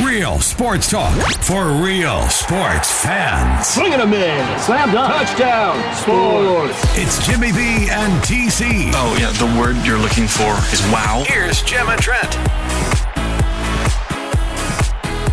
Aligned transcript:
Real 0.00 0.40
sports 0.40 0.88
talk 0.90 1.14
for 1.42 1.70
real 1.70 2.22
sports 2.30 2.90
fans. 3.02 3.66
Swing 3.66 3.92
and 3.92 4.00
a 4.00 4.06
miss. 4.06 4.64
Slam 4.64 4.90
dunk. 4.90 5.12
Touchdown. 5.12 5.94
Sports. 5.96 6.82
It's 6.96 7.24
Jimmy 7.26 7.52
B 7.52 7.90
and 7.90 8.22
TC. 8.22 8.90
Oh, 8.94 9.14
yeah, 9.20 9.30
the 9.32 9.60
word 9.60 9.76
you're 9.84 9.98
looking 9.98 10.26
for 10.26 10.56
is 10.72 10.80
wow. 10.90 11.24
Here's 11.26 11.62
Jim 11.62 11.88
and 11.90 12.00
Trent. 12.00 13.11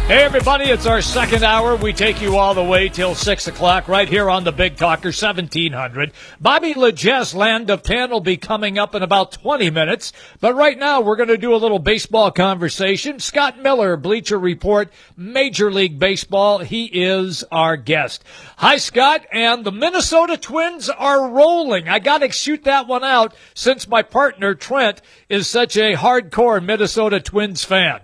Hey, 0.10 0.24
everybody, 0.24 0.64
it's 0.64 0.88
our 0.88 1.04
second 1.04 1.44
hour. 1.44 1.76
We 1.76 1.94
take 1.94 2.20
you 2.20 2.38
all 2.38 2.56
the 2.56 2.64
way 2.64 2.90
till 2.90 3.14
6 3.14 3.48
o'clock 3.48 3.88
right 3.88 4.10
here 4.10 4.28
on 4.28 4.44
the 4.44 4.52
Big 4.52 4.76
Talker 4.76 5.10
1700. 5.10 6.14
Bobby 6.42 6.74
La 6.74 6.90
Gesse, 6.90 7.36
Land 7.36 7.70
of 7.70 7.84
10, 7.84 8.10
will 8.10 8.20
be 8.20 8.36
coming 8.36 8.80
up 8.80 8.96
in 8.96 9.04
about 9.04 9.34
20 9.34 9.70
minutes. 9.70 10.12
But 10.40 10.56
right 10.56 10.80
now, 10.80 11.00
we're 11.02 11.16
going 11.16 11.30
to 11.30 11.38
do 11.38 11.54
a 11.54 11.62
little 11.62 11.78
baseball 11.78 12.32
conversation. 12.32 13.20
Scott 13.20 13.62
Miller, 13.62 13.98
Bleacher 13.98 14.40
Report, 14.40 14.92
Major 15.16 15.72
League 15.72 16.00
Baseball. 16.00 16.58
He 16.58 16.86
is 16.86 17.44
our 17.52 17.78
guest. 17.78 18.24
Hi, 18.58 18.78
Scott. 18.78 19.28
And 19.32 19.64
the 19.64 19.72
Minnesota 19.72 20.38
Twins 20.38 20.90
are 20.90 21.30
rolling. 21.30 21.88
I 21.88 22.00
got 22.00 22.22
to 22.22 22.32
shoot 22.32 22.64
that 22.64 22.88
one 22.88 23.04
out 23.04 23.36
since 23.54 23.88
my 23.88 24.02
partner, 24.02 24.56
Trent, 24.56 25.04
is 25.30 25.48
such 25.48 25.78
a 25.78 25.94
hardcore 25.94 26.66
Minnesota 26.66 27.20
Twins 27.20 27.64
fan. 27.64 28.00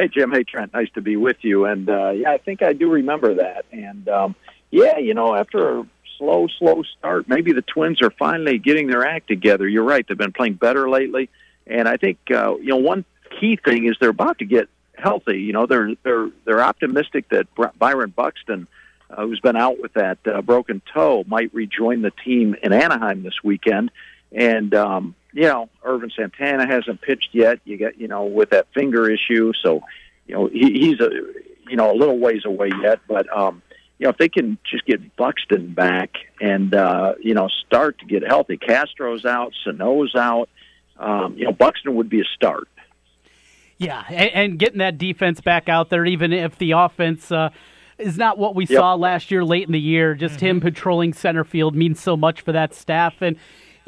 Hey 0.00 0.08
Jim, 0.08 0.32
hey 0.32 0.44
Trent, 0.44 0.72
nice 0.72 0.88
to 0.94 1.02
be 1.02 1.16
with 1.16 1.36
you. 1.42 1.66
And 1.66 1.90
uh, 1.90 2.12
yeah, 2.12 2.30
I 2.30 2.38
think 2.38 2.62
I 2.62 2.72
do 2.72 2.88
remember 2.88 3.34
that. 3.34 3.66
And 3.70 4.08
um, 4.08 4.34
yeah, 4.70 4.96
you 4.96 5.12
know, 5.12 5.34
after 5.34 5.80
a 5.80 5.86
slow, 6.16 6.46
slow 6.58 6.82
start, 6.98 7.28
maybe 7.28 7.52
the 7.52 7.60
Twins 7.60 8.00
are 8.00 8.08
finally 8.08 8.56
getting 8.56 8.86
their 8.86 9.06
act 9.06 9.28
together. 9.28 9.68
You're 9.68 9.84
right; 9.84 10.02
they've 10.08 10.16
been 10.16 10.32
playing 10.32 10.54
better 10.54 10.88
lately. 10.88 11.28
And 11.66 11.86
I 11.86 11.98
think 11.98 12.16
uh, 12.30 12.54
you 12.56 12.68
know 12.68 12.78
one 12.78 13.04
key 13.38 13.58
thing 13.62 13.84
is 13.84 13.96
they're 14.00 14.08
about 14.08 14.38
to 14.38 14.46
get 14.46 14.70
healthy. 14.94 15.42
You 15.42 15.52
know, 15.52 15.66
they're 15.66 15.90
they're 16.02 16.30
they're 16.46 16.62
optimistic 16.62 17.28
that 17.28 17.48
Byron 17.78 18.14
Buxton, 18.16 18.68
uh, 19.10 19.26
who's 19.26 19.40
been 19.40 19.56
out 19.56 19.82
with 19.82 19.92
that 19.92 20.16
uh, 20.24 20.40
broken 20.40 20.80
toe, 20.94 21.24
might 21.26 21.52
rejoin 21.52 22.00
the 22.00 22.12
team 22.24 22.56
in 22.62 22.72
Anaheim 22.72 23.22
this 23.22 23.44
weekend. 23.44 23.90
And 24.32 24.74
um, 24.74 25.14
you 25.32 25.42
know, 25.42 25.68
Ervin 25.84 26.10
Santana 26.14 26.66
hasn't 26.66 27.00
pitched 27.00 27.30
yet. 27.32 27.60
You 27.64 27.76
get, 27.76 27.98
you 27.98 28.08
know, 28.08 28.24
with 28.24 28.50
that 28.50 28.66
finger 28.74 29.10
issue, 29.10 29.52
so 29.62 29.82
you 30.26 30.34
know 30.34 30.46
he, 30.46 30.72
he's 30.72 31.00
a 31.00 31.10
you 31.68 31.76
know 31.76 31.92
a 31.92 31.96
little 31.96 32.18
ways 32.18 32.44
away 32.44 32.70
yet. 32.82 33.00
But 33.08 33.34
um, 33.36 33.62
you 33.98 34.04
know, 34.04 34.10
if 34.10 34.18
they 34.18 34.28
can 34.28 34.58
just 34.68 34.84
get 34.86 35.16
Buxton 35.16 35.72
back 35.72 36.10
and 36.40 36.74
uh, 36.74 37.14
you 37.20 37.34
know 37.34 37.48
start 37.66 37.98
to 38.00 38.06
get 38.06 38.26
healthy, 38.26 38.56
Castro's 38.56 39.24
out, 39.24 39.52
Sano's 39.64 40.14
out. 40.14 40.48
Um, 40.98 41.36
you 41.36 41.44
know, 41.44 41.52
Buxton 41.52 41.94
would 41.94 42.10
be 42.10 42.20
a 42.20 42.24
start. 42.34 42.68
Yeah, 43.78 44.04
and, 44.08 44.30
and 44.32 44.58
getting 44.58 44.78
that 44.78 44.98
defense 44.98 45.40
back 45.40 45.68
out 45.68 45.90
there, 45.90 46.04
even 46.04 46.32
if 46.32 46.58
the 46.58 46.72
offense. 46.72 47.30
Uh, 47.30 47.50
is 47.98 48.16
not 48.16 48.38
what 48.38 48.54
we 48.54 48.64
yep. 48.64 48.78
saw 48.78 48.94
last 48.94 49.30
year 49.30 49.44
late 49.44 49.66
in 49.66 49.72
the 49.72 49.80
year. 49.80 50.14
Just 50.14 50.36
mm-hmm. 50.36 50.46
him 50.46 50.60
patrolling 50.62 51.12
center 51.12 51.44
field 51.44 51.76
means 51.76 52.00
so 52.00 52.16
much 52.16 52.40
for 52.40 52.52
that 52.52 52.72
staff. 52.72 53.20
And 53.20 53.36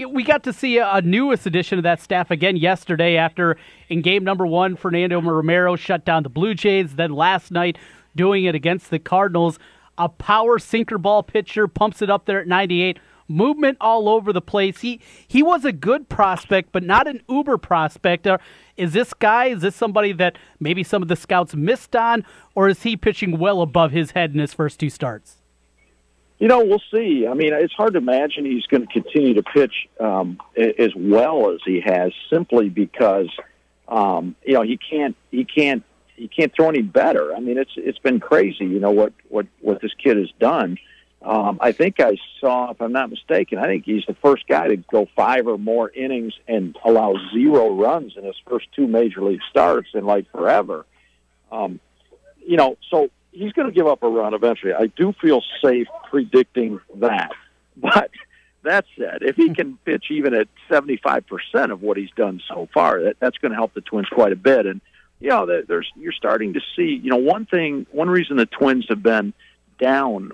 we 0.04 0.22
got 0.22 0.42
to 0.44 0.52
see 0.52 0.78
a, 0.78 1.00
newest 1.02 1.46
addition 1.46 1.78
of 1.78 1.84
that 1.84 2.00
staff 2.00 2.30
again 2.30 2.56
yesterday 2.56 3.16
after 3.16 3.56
in 3.88 4.02
game 4.02 4.24
number 4.24 4.46
one, 4.46 4.76
Fernando 4.76 5.20
Romero 5.20 5.76
shut 5.76 6.04
down 6.04 6.22
the 6.22 6.28
Blue 6.28 6.54
Jays. 6.54 6.96
Then 6.96 7.12
last 7.12 7.50
night, 7.50 7.78
doing 8.14 8.44
it 8.44 8.54
against 8.54 8.90
the 8.90 8.98
Cardinals, 8.98 9.58
a 9.98 10.08
power 10.08 10.58
sinker 10.58 10.98
ball 10.98 11.22
pitcher 11.22 11.68
pumps 11.68 12.02
it 12.02 12.10
up 12.10 12.26
there 12.26 12.40
at 12.40 12.46
98. 12.46 12.98
Movement 13.28 13.78
all 13.80 14.08
over 14.08 14.32
the 14.32 14.42
place. 14.42 14.80
He 14.80 15.00
he 15.26 15.42
was 15.42 15.64
a 15.64 15.72
good 15.72 16.08
prospect, 16.08 16.70
but 16.72 16.82
not 16.82 17.06
an 17.06 17.22
uber 17.28 17.56
prospect. 17.56 18.26
Uh, 18.26 18.38
is 18.76 18.92
this 18.92 19.14
guy? 19.14 19.46
Is 19.46 19.62
this 19.62 19.76
somebody 19.76 20.12
that 20.12 20.36
maybe 20.60 20.82
some 20.82 21.02
of 21.02 21.08
the 21.08 21.16
scouts 21.16 21.54
missed 21.54 21.96
on, 21.96 22.26
or 22.54 22.68
is 22.68 22.82
he 22.82 22.96
pitching 22.96 23.38
well 23.38 23.62
above 23.62 23.92
his 23.92 24.10
head 24.10 24.32
in 24.32 24.40
his 24.40 24.52
first 24.52 24.80
two 24.80 24.90
starts? 24.90 25.41
You 26.42 26.48
know, 26.48 26.64
we'll 26.64 26.82
see. 26.90 27.28
I 27.28 27.34
mean, 27.34 27.52
it's 27.52 27.72
hard 27.72 27.92
to 27.92 28.00
imagine 28.00 28.44
he's 28.44 28.66
going 28.66 28.84
to 28.84 28.92
continue 28.92 29.34
to 29.34 29.44
pitch 29.44 29.88
um, 30.00 30.40
as 30.56 30.90
well 30.96 31.52
as 31.52 31.60
he 31.64 31.80
has, 31.86 32.10
simply 32.30 32.68
because 32.68 33.28
um, 33.86 34.34
you 34.44 34.54
know 34.54 34.62
he 34.62 34.76
can't 34.76 35.14
he 35.30 35.44
can't 35.44 35.84
he 36.16 36.26
can't 36.26 36.52
throw 36.52 36.68
any 36.68 36.82
better. 36.82 37.32
I 37.32 37.38
mean, 37.38 37.58
it's 37.58 37.70
it's 37.76 38.00
been 38.00 38.18
crazy. 38.18 38.64
You 38.64 38.80
know 38.80 38.90
what 38.90 39.12
what 39.28 39.46
what 39.60 39.80
this 39.80 39.92
kid 40.02 40.16
has 40.16 40.32
done. 40.40 40.78
Um, 41.24 41.58
I 41.60 41.70
think 41.70 42.00
I 42.00 42.16
saw, 42.40 42.72
if 42.72 42.82
I'm 42.82 42.90
not 42.90 43.08
mistaken, 43.10 43.58
I 43.58 43.66
think 43.66 43.84
he's 43.84 44.02
the 44.08 44.16
first 44.20 44.48
guy 44.48 44.66
to 44.66 44.76
go 44.78 45.06
five 45.14 45.46
or 45.46 45.58
more 45.58 45.90
innings 45.90 46.32
and 46.48 46.76
allow 46.84 47.14
zero 47.32 47.72
runs 47.72 48.14
in 48.16 48.24
his 48.24 48.34
first 48.50 48.66
two 48.74 48.88
major 48.88 49.22
league 49.22 49.42
starts 49.48 49.90
in 49.94 50.04
like 50.04 50.28
forever. 50.32 50.86
Um, 51.52 51.78
you 52.44 52.56
know, 52.56 52.78
so 52.90 53.10
he's 53.32 53.52
going 53.52 53.66
to 53.66 53.74
give 53.74 53.86
up 53.86 54.02
a 54.02 54.08
run 54.08 54.34
eventually. 54.34 54.72
I 54.72 54.86
do 54.86 55.12
feel 55.20 55.42
safe 55.62 55.88
predicting 56.10 56.80
that. 56.96 57.30
But 57.76 58.10
that 58.62 58.84
said, 58.96 59.22
if 59.22 59.36
he 59.36 59.52
can 59.54 59.76
pitch 59.84 60.06
even 60.10 60.34
at 60.34 60.48
75% 60.70 61.24
of 61.70 61.82
what 61.82 61.96
he's 61.96 62.10
done 62.14 62.40
so 62.48 62.68
far, 62.72 63.02
that, 63.02 63.16
that's 63.18 63.38
going 63.38 63.50
to 63.50 63.56
help 63.56 63.74
the 63.74 63.80
Twins 63.80 64.08
quite 64.08 64.32
a 64.32 64.36
bit. 64.36 64.66
And, 64.66 64.80
you 65.20 65.30
know, 65.30 65.46
there's, 65.66 65.90
you're 65.96 66.12
starting 66.12 66.52
to 66.54 66.60
see, 66.76 67.00
you 67.02 67.10
know, 67.10 67.16
one 67.16 67.46
thing, 67.46 67.86
one 67.90 68.10
reason 68.10 68.36
the 68.36 68.46
Twins 68.46 68.86
have 68.88 69.02
been 69.02 69.32
down, 69.80 70.32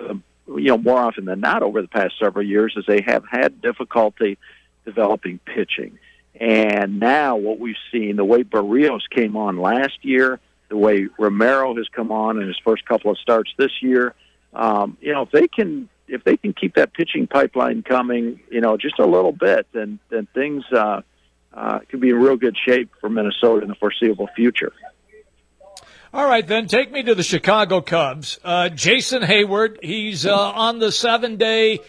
uh, 0.00 0.14
you 0.48 0.68
know, 0.68 0.78
more 0.78 0.98
often 0.98 1.26
than 1.26 1.40
not 1.40 1.62
over 1.62 1.82
the 1.82 1.88
past 1.88 2.14
several 2.18 2.44
years 2.44 2.74
is 2.76 2.84
they 2.86 3.02
have 3.02 3.24
had 3.30 3.60
difficulty 3.60 4.38
developing 4.84 5.38
pitching. 5.44 5.98
And 6.40 6.98
now 6.98 7.36
what 7.36 7.58
we've 7.58 7.76
seen, 7.92 8.16
the 8.16 8.24
way 8.24 8.44
Berrios 8.44 9.02
came 9.10 9.36
on 9.36 9.58
last 9.58 9.98
year, 10.02 10.40
the 10.70 10.76
way 10.76 11.08
Romero 11.18 11.76
has 11.76 11.86
come 11.88 12.10
on 12.10 12.40
in 12.40 12.46
his 12.46 12.58
first 12.64 12.86
couple 12.86 13.10
of 13.10 13.18
starts 13.18 13.50
this 13.58 13.72
year. 13.82 14.14
Um, 14.54 14.96
you 15.00 15.12
know, 15.12 15.22
if 15.22 15.30
they 15.30 15.48
can 15.48 15.90
if 16.08 16.24
they 16.24 16.36
can 16.36 16.52
keep 16.52 16.74
that 16.76 16.94
pitching 16.94 17.26
pipeline 17.26 17.82
coming, 17.82 18.40
you 18.50 18.60
know, 18.60 18.76
just 18.76 18.98
a 18.98 19.06
little 19.06 19.32
bit, 19.32 19.66
then 19.72 19.98
then 20.08 20.26
things 20.34 20.64
uh, 20.72 21.02
uh, 21.52 21.80
could 21.88 22.00
be 22.00 22.10
in 22.10 22.16
real 22.16 22.36
good 22.36 22.56
shape 22.66 22.90
for 23.00 23.10
Minnesota 23.10 23.62
in 23.62 23.68
the 23.68 23.74
foreseeable 23.74 24.28
future. 24.34 24.72
All 26.12 26.26
right, 26.26 26.44
then 26.44 26.66
take 26.66 26.90
me 26.90 27.04
to 27.04 27.14
the 27.14 27.22
Chicago 27.22 27.80
Cubs. 27.80 28.40
Uh, 28.42 28.68
Jason 28.68 29.22
Heyward, 29.22 29.76
he's 29.82 30.26
uh, 30.26 30.36
on 30.36 30.80
the 30.80 30.90
seven 30.90 31.36
day 31.36 31.80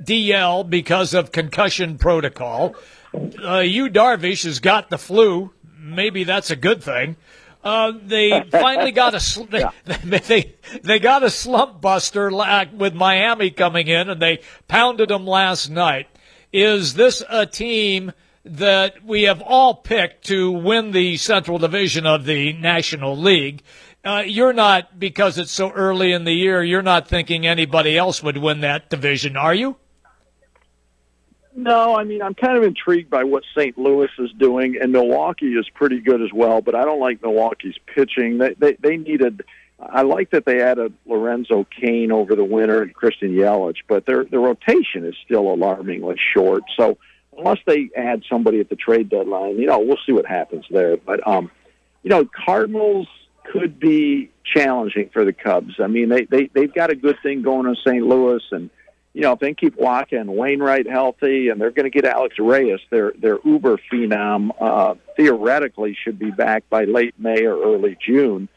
DL 0.00 0.68
because 0.68 1.14
of 1.14 1.32
concussion 1.32 1.98
protocol. 1.98 2.76
Uh, 3.12 3.60
Yu 3.60 3.90
Darvish 3.90 4.44
has 4.44 4.60
got 4.60 4.90
the 4.90 4.98
flu. 4.98 5.50
Maybe 5.76 6.24
that's 6.24 6.50
a 6.50 6.56
good 6.56 6.82
thing. 6.82 7.16
Uh, 7.64 7.92
they 8.04 8.44
finally 8.50 8.92
got 8.92 9.14
a 9.14 9.20
sl- 9.20 9.44
they, 9.44 9.64
they, 10.04 10.18
they 10.18 10.54
they 10.82 10.98
got 10.98 11.22
a 11.22 11.30
slump 11.30 11.80
buster 11.80 12.30
with 12.30 12.94
Miami 12.94 13.50
coming 13.50 13.88
in, 13.88 14.10
and 14.10 14.20
they 14.20 14.40
pounded 14.68 15.08
them 15.08 15.26
last 15.26 15.70
night. 15.70 16.06
Is 16.52 16.94
this 16.94 17.24
a 17.28 17.46
team 17.46 18.12
that 18.44 19.02
we 19.02 19.22
have 19.22 19.40
all 19.40 19.74
picked 19.74 20.26
to 20.26 20.52
win 20.52 20.90
the 20.90 21.16
Central 21.16 21.58
Division 21.58 22.06
of 22.06 22.26
the 22.26 22.52
National 22.52 23.16
League? 23.16 23.62
Uh, 24.04 24.22
you're 24.26 24.52
not 24.52 25.00
because 25.00 25.38
it's 25.38 25.50
so 25.50 25.70
early 25.70 26.12
in 26.12 26.24
the 26.24 26.32
year. 26.32 26.62
You're 26.62 26.82
not 26.82 27.08
thinking 27.08 27.46
anybody 27.46 27.96
else 27.96 28.22
would 28.22 28.36
win 28.36 28.60
that 28.60 28.90
division, 28.90 29.38
are 29.38 29.54
you? 29.54 29.76
No, 31.54 31.94
I 31.96 32.04
mean 32.04 32.20
I'm 32.20 32.34
kind 32.34 32.56
of 32.56 32.64
intrigued 32.64 33.10
by 33.10 33.22
what 33.24 33.44
St. 33.56 33.78
Louis 33.78 34.10
is 34.18 34.30
doing, 34.38 34.76
and 34.80 34.90
Milwaukee 34.90 35.54
is 35.54 35.68
pretty 35.70 36.00
good 36.00 36.20
as 36.20 36.32
well. 36.32 36.60
But 36.60 36.74
I 36.74 36.84
don't 36.84 37.00
like 37.00 37.22
Milwaukee's 37.22 37.76
pitching. 37.86 38.38
They 38.38 38.54
they, 38.54 38.72
they 38.80 38.96
needed. 38.96 39.44
I 39.78 40.02
like 40.02 40.30
that 40.30 40.46
they 40.46 40.62
added 40.62 40.94
Lorenzo 41.06 41.66
Cain 41.80 42.10
over 42.10 42.34
the 42.34 42.44
winter 42.44 42.82
and 42.82 42.94
Christian 42.94 43.32
Yelich, 43.34 43.78
but 43.86 44.04
their 44.04 44.24
their 44.24 44.40
rotation 44.40 45.04
is 45.04 45.14
still 45.24 45.52
alarmingly 45.52 46.16
short. 46.34 46.64
So 46.76 46.98
unless 47.38 47.58
they 47.66 47.90
add 47.96 48.22
somebody 48.28 48.58
at 48.58 48.68
the 48.68 48.76
trade 48.76 49.08
deadline, 49.08 49.58
you 49.58 49.66
know, 49.66 49.78
we'll 49.78 49.98
see 50.06 50.12
what 50.12 50.26
happens 50.26 50.64
there. 50.70 50.96
But 50.96 51.26
um, 51.26 51.52
you 52.02 52.10
know, 52.10 52.28
Cardinals 52.44 53.06
could 53.44 53.78
be 53.78 54.30
challenging 54.44 55.10
for 55.12 55.24
the 55.24 55.32
Cubs. 55.32 55.74
I 55.78 55.86
mean, 55.86 56.08
they 56.08 56.24
they 56.24 56.50
they've 56.52 56.74
got 56.74 56.90
a 56.90 56.96
good 56.96 57.16
thing 57.22 57.42
going 57.42 57.68
in 57.68 57.76
St. 57.76 58.04
Louis 58.04 58.42
and 58.50 58.70
you 59.14 59.20
know, 59.20 59.32
if 59.32 59.38
they 59.38 59.54
keep 59.54 59.76
walking, 59.76 60.26
Wainwright 60.26 60.90
healthy, 60.90 61.48
and 61.48 61.60
they're 61.60 61.70
going 61.70 61.90
to 61.90 61.90
get 61.90 62.04
Alex 62.04 62.36
Reyes, 62.38 62.80
their 62.90 63.12
their 63.12 63.38
uber 63.44 63.78
phenom, 63.90 64.50
uh, 64.60 64.96
theoretically 65.16 65.96
should 66.02 66.18
be 66.18 66.32
back 66.32 66.68
by 66.68 66.84
late 66.84 67.14
May 67.16 67.44
or 67.44 67.56
early 67.56 67.96
June. 68.04 68.48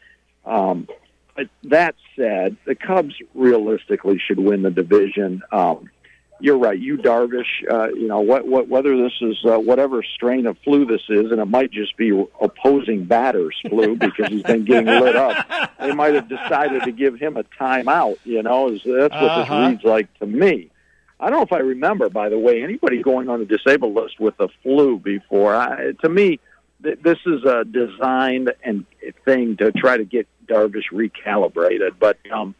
Um, 0.44 0.88
but 1.36 1.48
that 1.64 1.94
said, 2.16 2.56
the 2.64 2.74
Cubs 2.74 3.14
realistically 3.34 4.18
should 4.18 4.40
win 4.40 4.62
the 4.62 4.72
division. 4.72 5.42
Um, 5.52 5.88
you're 6.40 6.58
right. 6.58 6.78
Yu 6.78 6.96
Darvish, 6.98 7.68
uh, 7.68 7.88
you 7.88 8.06
know, 8.06 8.20
what, 8.20 8.46
what, 8.46 8.68
whether 8.68 8.96
this 8.96 9.12
is 9.20 9.36
uh, 9.44 9.58
whatever 9.58 10.02
strain 10.02 10.46
of 10.46 10.56
flu 10.58 10.84
this 10.84 11.02
is, 11.08 11.30
and 11.30 11.40
it 11.40 11.46
might 11.46 11.70
just 11.70 11.96
be 11.96 12.10
opposing 12.40 13.04
batters 13.04 13.56
flu 13.68 13.96
because 14.00 14.28
he's 14.28 14.42
been 14.42 14.64
getting 14.64 14.86
lit 14.86 15.16
up. 15.16 15.46
They 15.78 15.92
might 15.92 16.14
have 16.14 16.28
decided 16.28 16.84
to 16.84 16.92
give 16.92 17.16
him 17.16 17.36
a 17.36 17.44
timeout. 17.44 18.18
You 18.24 18.42
know, 18.42 18.70
that's 18.70 18.84
what 18.84 19.12
uh-huh. 19.12 19.40
this 19.40 19.70
reads 19.70 19.84
like 19.84 20.18
to 20.18 20.26
me. 20.26 20.70
I 21.20 21.30
don't 21.30 21.40
know 21.40 21.44
if 21.44 21.52
I 21.52 21.58
remember, 21.58 22.08
by 22.08 22.28
the 22.28 22.38
way, 22.38 22.62
anybody 22.62 23.02
going 23.02 23.28
on 23.28 23.40
the 23.40 23.46
disabled 23.46 23.94
list 23.94 24.20
with 24.20 24.36
the 24.36 24.48
flu 24.62 24.98
before. 24.98 25.54
I, 25.54 25.92
to 26.02 26.08
me, 26.08 26.38
th- 26.82 27.00
this 27.02 27.18
is 27.26 27.44
a 27.44 27.64
designed 27.64 28.52
and 28.62 28.86
thing 29.24 29.56
to 29.56 29.72
try 29.72 29.96
to 29.96 30.04
get 30.04 30.28
Darvish 30.46 30.92
recalibrated. 30.92 31.98
But 31.98 32.18
um, 32.30 32.54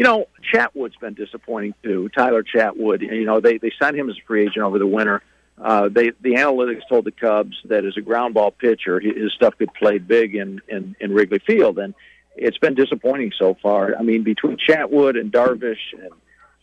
you 0.00 0.06
know, 0.06 0.28
Chatwood's 0.50 0.96
been 0.96 1.12
disappointing 1.12 1.74
too. 1.82 2.08
Tyler 2.16 2.42
Chatwood. 2.42 3.02
You 3.02 3.26
know, 3.26 3.38
they 3.38 3.58
they 3.58 3.70
signed 3.78 3.98
him 3.98 4.08
as 4.08 4.16
a 4.16 4.26
free 4.26 4.44
agent 4.44 4.64
over 4.64 4.78
the 4.78 4.86
winter. 4.86 5.22
Uh, 5.62 5.90
they 5.90 6.12
the 6.22 6.36
analytics 6.36 6.88
told 6.88 7.04
the 7.04 7.10
Cubs 7.10 7.54
that 7.66 7.84
as 7.84 7.98
a 7.98 8.00
ground 8.00 8.32
ball 8.32 8.50
pitcher, 8.50 8.98
his 8.98 9.30
stuff 9.34 9.58
could 9.58 9.74
play 9.74 9.98
big 9.98 10.34
in, 10.34 10.62
in 10.68 10.96
in 11.00 11.12
Wrigley 11.12 11.38
Field, 11.46 11.78
and 11.78 11.92
it's 12.34 12.56
been 12.56 12.74
disappointing 12.74 13.32
so 13.38 13.58
far. 13.62 13.94
I 13.94 14.00
mean, 14.00 14.22
between 14.22 14.56
Chatwood 14.56 15.20
and 15.20 15.30
Darvish, 15.30 15.92
and 15.92 16.12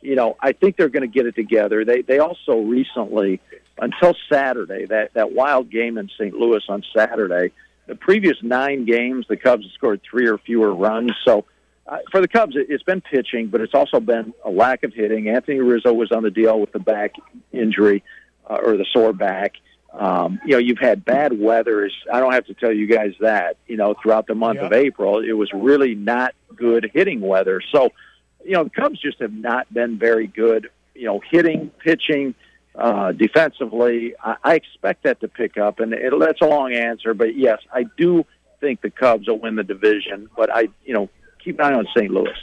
you 0.02 0.16
know, 0.16 0.36
I 0.42 0.54
think 0.54 0.76
they're 0.76 0.90
going 0.90 1.08
to 1.08 1.16
get 1.16 1.28
it 1.28 1.36
together. 1.36 1.86
They 1.86 2.02
they 2.02 2.18
also 2.18 2.62
recently, 2.62 3.40
until 3.78 4.16
Saturday, 4.34 4.88
that 4.88 5.14
that 5.14 5.32
wild 5.34 5.70
game 5.70 6.00
in 6.00 6.10
St. 6.18 6.34
Louis 6.34 6.64
on 6.70 6.84
Saturday, 6.92 7.54
the 7.86 7.94
previous 7.94 8.38
nine 8.42 8.86
games, 8.86 9.28
the 9.30 9.38
Cubs 9.38 9.68
scored 9.76 10.02
three 10.10 10.28
or 10.28 10.40
fewer 10.40 10.74
runs. 10.74 11.12
So. 11.24 11.46
Uh, 11.88 12.00
for 12.12 12.20
the 12.20 12.28
Cubs, 12.28 12.56
it, 12.56 12.68
it's 12.70 12.84
been 12.84 13.02
pitching, 13.02 13.48
but 13.48 13.62
it's 13.62 13.74
also 13.74 14.00
been 14.00 14.34
a 14.44 14.50
lack 14.50 14.84
of 14.84 14.94
hitting. 14.94 15.30
Anthony 15.30 15.60
Rizzo 15.60 15.94
was 15.94 16.12
on 16.12 16.24
the 16.24 16.32
deal 16.32 16.60
with 16.60 16.72
the 16.74 16.80
back 16.80 17.14
injury 17.52 18.04
uh, 18.50 18.56
or 18.56 18.76
the 18.78 18.86
sore 18.92 19.14
back. 19.14 19.54
Um, 19.94 20.40
you 20.46 20.52
know, 20.52 20.58
you've 20.58 20.80
had 20.80 21.06
bad 21.06 21.40
weather. 21.40 21.90
I 22.12 22.20
don't 22.20 22.34
have 22.34 22.46
to 22.48 22.54
tell 22.54 22.74
you 22.74 22.88
guys 22.88 23.14
that. 23.22 23.58
You 23.68 23.78
know, 23.78 23.96
throughout 24.02 24.28
the 24.28 24.36
month 24.36 24.58
Yep. 24.58 24.66
of 24.66 24.74
April, 24.74 25.20
it 25.24 25.32
was 25.32 25.50
really 25.54 25.96
not 25.96 26.36
good 26.56 26.92
hitting 26.94 27.22
weather. 27.22 27.62
So, 27.72 27.90
you 28.44 28.52
know, 28.52 28.66
the 28.66 28.70
Cubs 28.70 29.00
just 29.00 29.20
have 29.22 29.34
not 29.34 29.74
been 29.74 29.98
very 29.98 30.28
good. 30.28 30.70
You 30.94 31.06
know, 31.06 31.22
hitting, 31.32 31.72
pitching, 31.80 32.36
uh, 32.76 33.12
defensively. 33.14 34.14
I, 34.22 34.36
I 34.44 34.56
expect 34.56 35.04
that 35.04 35.22
to 35.22 35.28
pick 35.28 35.58
up, 35.58 35.80
and 35.80 35.94
it, 35.94 36.14
that's 36.20 36.42
a 36.42 36.46
long 36.48 36.74
answer, 36.74 37.14
but 37.14 37.36
yes, 37.36 37.60
I 37.74 37.86
do 37.98 38.26
think 38.60 38.82
the 38.82 38.90
Cubs 38.90 39.28
will 39.28 39.40
win 39.40 39.56
the 39.56 39.64
division. 39.64 40.30
But 40.36 40.54
I, 40.54 40.70
you 40.86 40.94
know, 40.94 41.10
keep 41.48 41.60
an 41.60 41.66
eye 41.66 41.74
on 41.74 41.88
St. 41.96 42.12
Louis. 42.12 42.36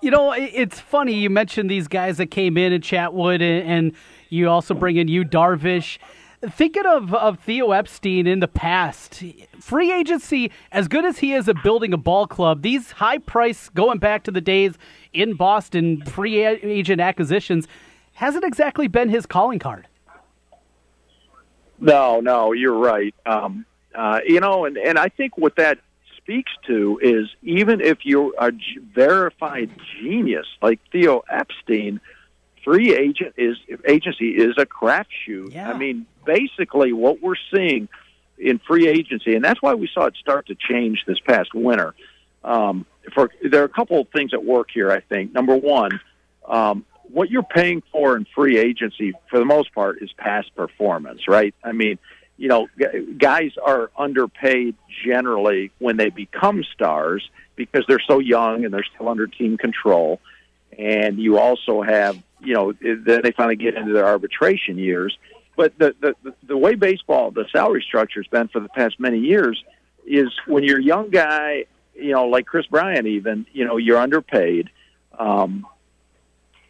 You 0.00 0.10
know, 0.10 0.32
it's 0.32 0.80
funny 0.80 1.12
you 1.14 1.28
mentioned 1.28 1.70
these 1.70 1.86
guys 1.86 2.16
that 2.16 2.28
came 2.28 2.56
in 2.56 2.72
and 2.72 2.82
Chatwood, 2.82 3.42
and, 3.42 3.68
and 3.68 3.92
you 4.30 4.48
also 4.48 4.72
bring 4.72 4.96
in 4.96 5.08
Yu 5.08 5.24
Darvish. 5.24 5.98
Thinking 6.42 6.86
of, 6.86 7.12
of 7.12 7.38
Theo 7.40 7.72
Epstein 7.72 8.26
in 8.26 8.40
the 8.40 8.48
past, 8.48 9.22
free 9.60 9.92
agency, 9.92 10.50
as 10.72 10.88
good 10.88 11.04
as 11.04 11.18
he 11.18 11.34
is 11.34 11.50
at 11.50 11.62
building 11.62 11.92
a 11.92 11.98
ball 11.98 12.26
club, 12.26 12.62
these 12.62 12.92
high 12.92 13.18
price, 13.18 13.68
going 13.68 13.98
back 13.98 14.22
to 14.22 14.30
the 14.30 14.40
days 14.40 14.78
in 15.12 15.34
Boston, 15.34 16.02
free 16.06 16.42
agent 16.42 16.98
acquisitions, 16.98 17.68
hasn't 18.14 18.44
exactly 18.44 18.88
been 18.88 19.10
his 19.10 19.26
calling 19.26 19.58
card. 19.58 19.86
No, 21.78 22.20
no, 22.20 22.52
you're 22.52 22.78
right. 22.78 23.14
Um, 23.26 23.66
uh, 23.94 24.20
you 24.26 24.40
know, 24.40 24.64
and, 24.64 24.78
and 24.78 24.98
I 24.98 25.10
think 25.10 25.36
what 25.36 25.56
that 25.56 25.78
speaks 26.22 26.52
to 26.66 26.98
is 27.02 27.28
even 27.42 27.80
if 27.80 27.98
you're 28.04 28.32
a 28.38 28.52
g- 28.52 28.78
verified 28.94 29.70
genius 30.00 30.46
like 30.62 30.80
Theo 30.92 31.22
Epstein, 31.30 32.00
free 32.64 32.94
agent 32.94 33.34
is 33.36 33.56
agency 33.86 34.30
is 34.30 34.56
a 34.58 34.66
crapshoot. 34.66 35.52
Yeah. 35.52 35.70
I 35.70 35.76
mean, 35.76 36.06
basically, 36.24 36.92
what 36.92 37.20
we're 37.22 37.34
seeing 37.52 37.88
in 38.38 38.58
free 38.66 38.88
agency, 38.88 39.34
and 39.34 39.44
that's 39.44 39.60
why 39.60 39.74
we 39.74 39.88
saw 39.92 40.06
it 40.06 40.16
start 40.16 40.46
to 40.46 40.54
change 40.54 41.04
this 41.06 41.20
past 41.20 41.54
winter. 41.54 41.94
Um, 42.42 42.86
for 43.14 43.30
there 43.42 43.62
are 43.62 43.66
a 43.66 43.68
couple 43.68 44.00
of 44.00 44.08
things 44.08 44.32
at 44.32 44.44
work 44.44 44.68
here. 44.72 44.90
I 44.90 45.00
think 45.00 45.34
number 45.34 45.56
one, 45.56 46.00
um, 46.46 46.84
what 47.12 47.30
you're 47.30 47.42
paying 47.42 47.82
for 47.92 48.16
in 48.16 48.26
free 48.34 48.58
agency, 48.58 49.12
for 49.28 49.38
the 49.38 49.44
most 49.44 49.74
part, 49.74 50.02
is 50.02 50.12
past 50.16 50.54
performance, 50.54 51.28
right? 51.28 51.54
I 51.62 51.72
mean, 51.72 51.98
you 52.40 52.48
know, 52.48 52.68
guys 53.18 53.52
are 53.62 53.90
underpaid 53.98 54.74
generally 55.04 55.70
when 55.78 55.98
they 55.98 56.08
become 56.08 56.64
stars 56.72 57.28
because 57.54 57.84
they're 57.86 58.00
so 58.08 58.18
young 58.18 58.64
and 58.64 58.72
they're 58.72 58.86
still 58.94 59.10
under 59.10 59.26
team 59.26 59.58
control. 59.58 60.18
And 60.78 61.18
you 61.18 61.38
also 61.38 61.82
have, 61.82 62.16
you 62.42 62.54
know, 62.54 62.72
then 62.72 63.20
they 63.22 63.32
finally 63.32 63.56
get 63.56 63.74
into 63.74 63.92
their 63.92 64.06
arbitration 64.06 64.78
years. 64.78 65.18
But 65.54 65.76
the, 65.76 65.94
the, 66.00 66.34
the 66.42 66.56
way 66.56 66.76
baseball, 66.76 67.30
the 67.30 67.44
salary 67.52 67.84
structure 67.86 68.20
has 68.20 68.26
been 68.28 68.48
for 68.48 68.60
the 68.60 68.70
past 68.70 68.98
many 68.98 69.18
years 69.18 69.62
is 70.06 70.32
when 70.46 70.64
you're 70.64 70.80
a 70.80 70.82
young 70.82 71.10
guy, 71.10 71.66
you 71.94 72.12
know, 72.12 72.28
like 72.28 72.46
Kris 72.46 72.64
Bryant, 72.64 73.06
even, 73.06 73.44
you 73.52 73.66
know, 73.66 73.76
you're 73.76 73.98
underpaid. 73.98 74.70
Um, 75.18 75.66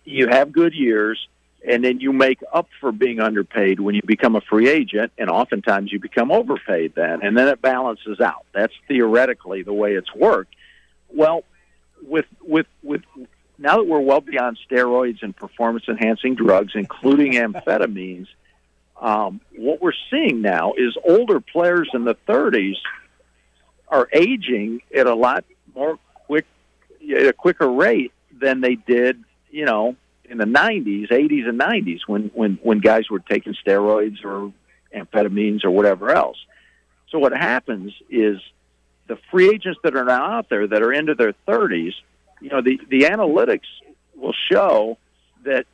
you 0.05 0.26
have 0.26 0.50
good 0.50 0.75
years, 0.75 1.28
and 1.67 1.85
then 1.85 2.01
you 2.01 2.12
make 2.12 2.43
up 2.53 2.69
for 2.81 2.93
being 2.93 3.21
underpaid 3.21 3.81
when 3.81 3.95
you 3.95 4.03
become 4.05 4.37
a 4.37 4.41
free 4.41 4.69
agent, 4.69 5.12
and 5.19 5.29
oftentimes 5.29 5.93
you 5.93 6.01
become 6.01 6.33
overpaid 6.33 6.95
then, 6.95 7.23
and 7.23 7.37
then 7.37 7.49
it 7.49 7.61
balances 7.61 8.21
out. 8.21 8.47
That's 8.53 8.73
theoretically 8.89 9.62
the 9.62 9.73
way 9.73 9.95
it's 9.95 10.15
worked. 10.15 10.55
Well, 11.09 11.45
with 12.03 12.27
with 12.43 12.67
with 12.83 13.03
now 13.59 13.77
that 13.77 13.85
we're 13.85 14.01
well 14.01 14.23
beyond 14.23 14.59
steroids 14.69 15.23
and 15.23 15.37
performance 15.37 15.85
enhancing 15.87 16.35
drugs, 16.35 16.73
including 16.75 17.33
amphetamines, 17.35 18.27
um, 19.01 19.41
what 19.56 19.83
we're 19.83 19.93
seeing 20.11 20.41
now 20.41 20.73
is 20.77 20.97
older 21.06 21.41
players 21.41 21.91
in 21.93 22.05
the 22.05 22.15
30s 22.27 22.77
are 23.89 24.09
aging 24.13 24.83
at 24.95 25.06
a 25.06 25.15
lot 25.15 25.45
more 25.75 25.99
quick, 26.15 26.47
at 27.11 27.27
a 27.27 27.33
quicker 27.33 27.71
rate 27.71 28.13
than 28.41 28.61
they 28.61 28.77
did, 28.77 29.23
you 29.51 29.65
know, 29.65 29.97
in 30.31 30.38
the 30.38 30.44
90s, 30.44 31.11
80s, 31.11 31.49
and 31.49 31.61
90s 31.61 32.00
when 32.06 32.31
when 32.32 32.59
when 32.62 32.79
guys 32.79 33.11
were 33.11 33.19
taking 33.19 33.55
steroids 33.55 34.25
or 34.25 34.53
amphetamines 34.94 35.65
or 35.65 35.71
whatever 35.71 36.11
else. 36.11 36.38
So 37.11 37.19
what 37.19 37.32
happens 37.32 37.93
is 38.09 38.38
the 39.09 39.19
free 39.31 39.50
agents 39.50 39.81
that 39.82 39.97
are 39.97 40.05
now 40.05 40.38
out 40.38 40.49
there 40.49 40.67
that 40.69 40.82
are 40.82 40.93
into 40.93 41.15
their 41.15 41.35
30s, 41.47 41.94
you 42.41 42.49
know, 42.49 42.62
the 42.62 42.81
the 42.88 43.03
analytics 43.03 43.67
will 44.15 44.35
show 44.50 44.97
that 45.44 45.67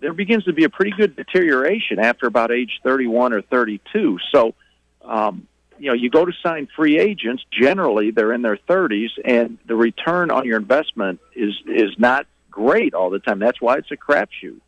there 0.00 0.12
begins 0.12 0.44
to 0.44 0.52
be 0.52 0.64
a 0.64 0.68
pretty 0.68 0.92
good 0.92 1.16
deterioration 1.16 1.98
after 1.98 2.26
about 2.26 2.52
age 2.52 2.80
31 2.84 3.32
or 3.32 3.42
32. 3.42 4.18
So, 4.32 4.54
um, 5.02 5.48
you 5.78 5.88
know, 5.88 5.94
you 5.94 6.10
go 6.10 6.24
to 6.24 6.32
sign 6.44 6.68
free 6.76 6.98
agents. 6.98 7.44
Generally, 7.50 8.12
they're 8.12 8.32
in 8.32 8.42
their 8.42 8.56
30s, 8.56 9.10
and 9.24 9.58
the 9.66 9.74
return 9.74 10.30
on 10.30 10.44
your 10.44 10.58
investment 10.58 11.18
is 11.34 11.54
is 11.66 11.98
not 11.98 12.26
great 12.56 12.94
all 12.94 13.10
the 13.10 13.18
time. 13.18 13.38
That's 13.38 13.60
why 13.60 13.76
it's 13.76 13.90
a 13.90 13.96
crapshoot. 13.96 14.60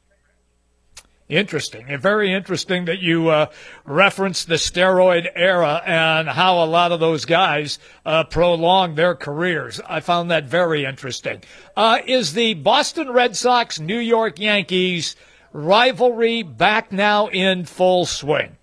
Interesting. 1.29 1.87
And 1.88 2.00
very 2.00 2.32
interesting 2.32 2.87
that 2.87 3.00
you 3.00 3.29
uh, 3.29 3.46
referenced 3.85 4.49
the 4.49 4.55
steroid 4.55 5.26
era 5.35 5.82
and 5.85 6.26
how 6.26 6.62
a 6.62 6.67
lot 6.67 6.90
of 6.90 7.00
those 7.00 7.26
guys 7.26 7.79
uh, 8.06 8.25
prolonged 8.25 8.97
their 8.97 9.14
careers. 9.14 9.78
I 9.87 10.00
found 10.00 10.30
that 10.30 10.45
very 10.45 10.85
interesting. 10.87 11.42
Uh, 11.76 11.99
is 12.07 12.33
the 12.33 12.54
Boston 12.54 13.11
Red 13.11 13.37
Sox 13.37 13.78
New 13.78 13.99
York 13.99 14.38
Yankees 14.38 15.16
rivalry 15.52 16.42
back 16.42 16.92
now 16.92 17.28
in 17.28 17.64
full 17.64 18.07
swing? 18.07 18.57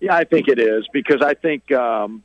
Yeah, 0.00 0.16
I 0.16 0.24
think 0.24 0.48
it 0.48 0.58
is 0.58 0.86
because 0.92 1.22
I 1.22 1.34
think 1.34 1.70
um, 1.72 2.22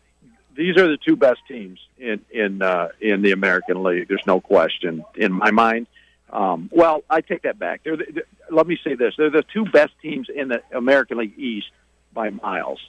these 0.55 0.77
are 0.77 0.87
the 0.87 0.97
two 0.97 1.15
best 1.15 1.39
teams 1.47 1.79
in 1.97 2.21
in 2.31 2.61
uh, 2.61 2.89
in 2.99 3.21
the 3.21 3.31
American 3.31 3.83
League. 3.83 4.07
There's 4.07 4.25
no 4.25 4.39
question 4.39 5.03
in 5.15 5.31
my 5.31 5.51
mind. 5.51 5.87
Um, 6.31 6.69
well, 6.71 7.03
I 7.09 7.21
take 7.21 7.41
that 7.43 7.59
back. 7.59 7.81
They're 7.83 7.97
the, 7.97 8.05
the, 8.11 8.23
let 8.49 8.67
me 8.67 8.77
say 8.83 8.95
this: 8.95 9.13
they're 9.17 9.29
the 9.29 9.43
two 9.53 9.65
best 9.65 9.93
teams 10.01 10.27
in 10.33 10.49
the 10.49 10.61
American 10.71 11.17
League 11.17 11.37
East 11.37 11.67
by 12.13 12.29
miles. 12.29 12.79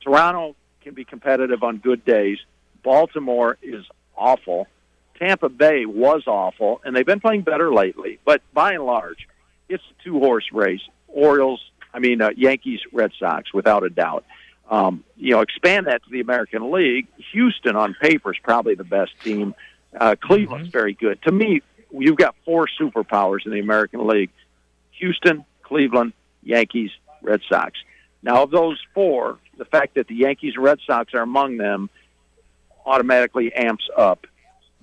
Toronto 0.00 0.56
can 0.82 0.94
be 0.94 1.04
competitive 1.04 1.62
on 1.62 1.78
good 1.78 2.04
days. 2.04 2.38
Baltimore 2.82 3.58
is 3.62 3.84
awful. 4.16 4.66
Tampa 5.18 5.48
Bay 5.48 5.86
was 5.86 6.24
awful, 6.26 6.80
and 6.84 6.96
they've 6.96 7.06
been 7.06 7.20
playing 7.20 7.42
better 7.42 7.72
lately. 7.72 8.18
But 8.24 8.42
by 8.52 8.72
and 8.72 8.84
large, 8.84 9.28
it's 9.68 9.82
a 9.82 10.02
two-horse 10.02 10.46
race. 10.52 10.80
Orioles, 11.06 11.60
I 11.94 12.00
mean 12.00 12.20
uh, 12.20 12.30
Yankees, 12.36 12.80
Red 12.92 13.12
Sox, 13.18 13.52
without 13.54 13.84
a 13.84 13.90
doubt. 13.90 14.24
Um, 14.70 15.04
you 15.16 15.32
know, 15.32 15.40
expand 15.40 15.86
that 15.86 16.02
to 16.04 16.10
the 16.10 16.20
American 16.20 16.70
League. 16.70 17.06
Houston, 17.32 17.76
on 17.76 17.94
paper, 17.94 18.32
is 18.32 18.38
probably 18.42 18.74
the 18.74 18.84
best 18.84 19.12
team. 19.22 19.54
Uh, 19.98 20.16
Cleveland's 20.18 20.68
very 20.68 20.94
good. 20.94 21.20
To 21.22 21.32
me, 21.32 21.60
you've 21.90 22.16
got 22.16 22.34
four 22.44 22.68
superpowers 22.80 23.44
in 23.44 23.52
the 23.52 23.60
American 23.60 24.06
League: 24.06 24.30
Houston, 24.92 25.44
Cleveland, 25.62 26.12
Yankees, 26.42 26.90
Red 27.20 27.42
Sox. 27.48 27.78
Now, 28.22 28.44
of 28.44 28.50
those 28.50 28.78
four, 28.94 29.38
the 29.58 29.64
fact 29.64 29.94
that 29.96 30.06
the 30.06 30.14
Yankees 30.14 30.54
and 30.54 30.64
Red 30.64 30.78
Sox 30.86 31.12
are 31.12 31.22
among 31.22 31.56
them 31.56 31.90
automatically 32.86 33.52
amps 33.52 33.88
up 33.96 34.26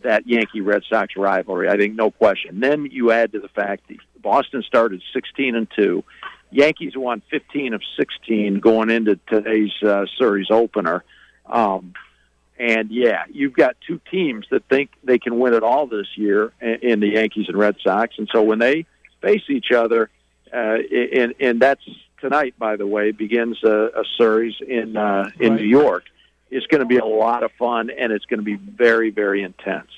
that 0.01 0.27
Yankee 0.27 0.61
Red 0.61 0.83
Sox 0.89 1.15
rivalry. 1.15 1.69
I 1.69 1.77
think 1.77 1.95
no 1.95 2.11
question. 2.11 2.59
Then 2.59 2.85
you 2.85 3.11
add 3.11 3.31
to 3.33 3.39
the 3.39 3.49
fact 3.49 3.87
that 3.87 3.97
Boston 4.21 4.63
started 4.63 5.01
16 5.13 5.55
and 5.55 5.67
2. 5.75 6.03
Yankees 6.51 6.93
won 6.95 7.21
15 7.29 7.73
of 7.73 7.81
16 7.97 8.59
going 8.59 8.89
into 8.89 9.19
today's 9.27 9.71
uh, 9.83 10.05
series 10.17 10.47
opener. 10.49 11.03
Um, 11.45 11.93
and 12.57 12.91
yeah, 12.91 13.23
you've 13.31 13.53
got 13.53 13.77
two 13.87 14.01
teams 14.11 14.45
that 14.51 14.65
think 14.65 14.91
they 15.03 15.19
can 15.19 15.39
win 15.39 15.53
it 15.53 15.63
all 15.63 15.87
this 15.87 16.07
year 16.15 16.51
in, 16.61 16.75
in 16.81 16.99
the 16.99 17.07
Yankees 17.09 17.45
and 17.47 17.57
Red 17.57 17.75
Sox. 17.83 18.15
And 18.17 18.27
so 18.31 18.43
when 18.43 18.59
they 18.59 18.85
face 19.21 19.43
each 19.49 19.71
other, 19.71 20.09
uh, 20.53 20.77
and, 20.91 21.35
and 21.39 21.59
that's 21.61 21.83
tonight, 22.19 22.55
by 22.57 22.75
the 22.75 22.87
way, 22.87 23.11
begins 23.11 23.63
a, 23.63 23.89
a 23.95 24.03
series 24.17 24.55
in 24.67 24.97
uh, 24.97 25.29
in 25.39 25.53
Right. 25.53 25.61
New 25.61 25.67
York. 25.67 26.05
It's 26.51 26.65
going 26.65 26.79
to 26.81 26.87
be 26.87 26.97
a 26.97 27.05
lot 27.05 27.43
of 27.43 27.51
fun, 27.59 27.91
and 27.91 28.11
it's 28.11 28.25
going 28.25 28.39
to 28.39 28.43
be 28.43 28.55
very, 28.55 29.11
very 29.11 29.43
intense. 29.43 29.91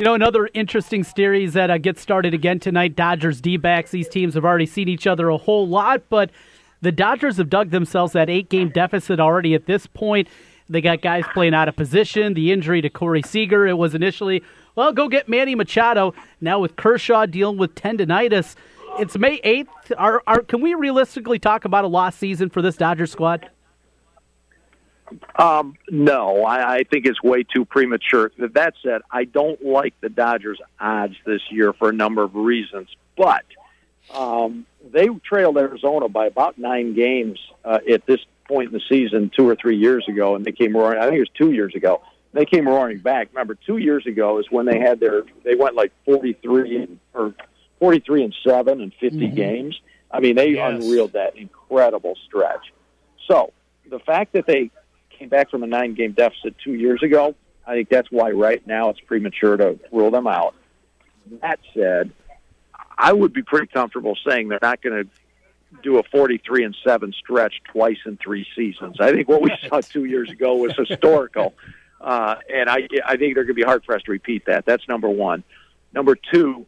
You 0.00 0.06
know, 0.06 0.14
another 0.14 0.48
interesting 0.54 1.04
series 1.04 1.52
that 1.52 1.68
uh, 1.68 1.76
gets 1.76 2.00
started 2.00 2.32
again 2.32 2.58
tonight 2.58 2.96
Dodgers 2.96 3.38
D 3.38 3.58
backs. 3.58 3.90
These 3.90 4.08
teams 4.08 4.32
have 4.32 4.46
already 4.46 4.64
seen 4.64 4.88
each 4.88 5.06
other 5.06 5.28
a 5.28 5.36
whole 5.36 5.68
lot, 5.68 6.04
but 6.08 6.30
the 6.80 6.90
Dodgers 6.90 7.36
have 7.36 7.50
dug 7.50 7.68
themselves 7.68 8.14
that 8.14 8.30
eight 8.30 8.48
game 8.48 8.70
deficit 8.70 9.20
already 9.20 9.54
at 9.54 9.66
this 9.66 9.86
point. 9.86 10.26
They 10.70 10.80
got 10.80 11.02
guys 11.02 11.24
playing 11.34 11.52
out 11.52 11.68
of 11.68 11.76
position. 11.76 12.32
The 12.32 12.50
injury 12.50 12.80
to 12.80 12.88
Corey 12.88 13.20
Seager, 13.20 13.66
it 13.66 13.76
was 13.76 13.94
initially, 13.94 14.42
well, 14.74 14.90
go 14.90 15.06
get 15.06 15.28
Manny 15.28 15.54
Machado. 15.54 16.14
Now 16.40 16.60
with 16.60 16.76
Kershaw 16.76 17.26
dealing 17.26 17.58
with 17.58 17.74
tendonitis, 17.74 18.54
it's 18.98 19.18
May 19.18 19.38
8th. 19.42 19.66
Are, 19.98 20.22
are, 20.26 20.40
can 20.40 20.62
we 20.62 20.72
realistically 20.72 21.38
talk 21.38 21.66
about 21.66 21.84
a 21.84 21.88
lost 21.88 22.18
season 22.18 22.48
for 22.48 22.62
this 22.62 22.78
Dodgers 22.78 23.12
squad? 23.12 23.50
Um, 25.36 25.74
no, 25.90 26.44
I, 26.44 26.76
I 26.76 26.82
think 26.84 27.06
it's 27.06 27.22
way 27.22 27.42
too 27.42 27.64
premature. 27.64 28.30
That 28.38 28.74
said, 28.82 29.02
I 29.10 29.24
don't 29.24 29.64
like 29.64 29.94
the 30.00 30.08
Dodgers' 30.08 30.60
odds 30.78 31.16
this 31.26 31.40
year 31.50 31.72
for 31.72 31.88
a 31.88 31.92
number 31.92 32.22
of 32.22 32.34
reasons. 32.34 32.88
But 33.16 33.44
um, 34.14 34.66
they 34.92 35.08
trailed 35.24 35.56
Arizona 35.58 36.08
by 36.08 36.26
about 36.26 36.58
nine 36.58 36.94
games 36.94 37.38
uh, 37.64 37.78
at 37.90 38.06
this 38.06 38.20
point 38.48 38.68
in 38.68 38.72
the 38.72 38.82
season 38.88 39.30
two 39.36 39.48
or 39.48 39.54
three 39.56 39.76
years 39.76 40.04
ago, 40.08 40.34
and 40.34 40.44
they 40.44 40.52
came 40.52 40.76
roaring. 40.76 40.98
I 40.98 41.04
think 41.04 41.16
it 41.16 41.20
was 41.20 41.28
two 41.36 41.52
years 41.52 41.74
ago. 41.74 42.02
They 42.32 42.44
came 42.44 42.68
roaring 42.68 42.98
back. 42.98 43.28
Remember, 43.32 43.56
two 43.56 43.78
years 43.78 44.06
ago 44.06 44.38
is 44.38 44.46
when 44.50 44.66
they 44.66 44.78
had 44.78 45.00
their 45.00 45.22
they 45.44 45.56
went 45.56 45.74
like 45.74 45.92
forty 46.04 46.32
three 46.34 46.88
or 47.12 47.34
forty 47.80 47.98
three 48.00 48.22
and 48.22 48.34
seven 48.46 48.80
and 48.80 48.92
50 49.00 49.28
games. 49.28 49.80
I 50.12 50.20
mean, 50.20 50.36
they 50.36 50.50
Yes. 50.50 50.82
unreeled 50.82 51.12
that 51.12 51.36
incredible 51.36 52.16
stretch. 52.26 52.72
So 53.28 53.52
the 53.88 53.98
fact 54.00 54.32
that 54.34 54.46
they 54.46 54.70
came 55.20 55.28
back 55.28 55.50
from 55.50 55.62
a 55.62 55.66
nine 55.66 55.94
game 55.94 56.12
deficit 56.12 56.56
two 56.64 56.74
years 56.74 57.02
ago, 57.02 57.34
I 57.66 57.74
think 57.74 57.90
that's 57.90 58.10
why 58.10 58.30
right 58.30 58.66
now 58.66 58.88
it's 58.88 59.00
premature 59.00 59.56
to 59.56 59.78
rule 59.92 60.10
them 60.10 60.26
out. 60.26 60.54
That 61.42 61.60
said, 61.74 62.10
I 62.96 63.12
would 63.12 63.32
be 63.32 63.42
pretty 63.42 63.68
comfortable 63.68 64.16
saying 64.26 64.48
they're 64.48 64.58
not 64.62 64.82
going 64.82 65.04
to 65.04 65.10
do 65.82 65.98
a 65.98 66.02
43 66.02 66.64
and 66.64 66.76
7 66.84 67.12
stretch 67.12 67.62
twice 67.70 67.98
in 68.06 68.16
three 68.16 68.46
seasons. 68.56 68.96
I 68.98 69.12
think 69.12 69.28
what 69.28 69.42
we 69.42 69.52
saw 69.68 69.80
2 69.80 70.04
years 70.06 70.30
ago 70.30 70.56
was 70.56 70.74
historical. 70.76 71.54
Uh, 72.02 72.36
and 72.48 72.70
I 72.70 72.88
I 73.04 73.18
think 73.18 73.34
they're 73.34 73.44
going 73.44 73.48
to 73.48 73.52
be 73.52 73.62
hard 73.62 73.84
pressed 73.84 74.06
to 74.06 74.12
repeat 74.12 74.46
that. 74.46 74.64
That's 74.64 74.88
number 74.88 75.06
1. 75.06 75.44
Number 75.92 76.16
2, 76.32 76.64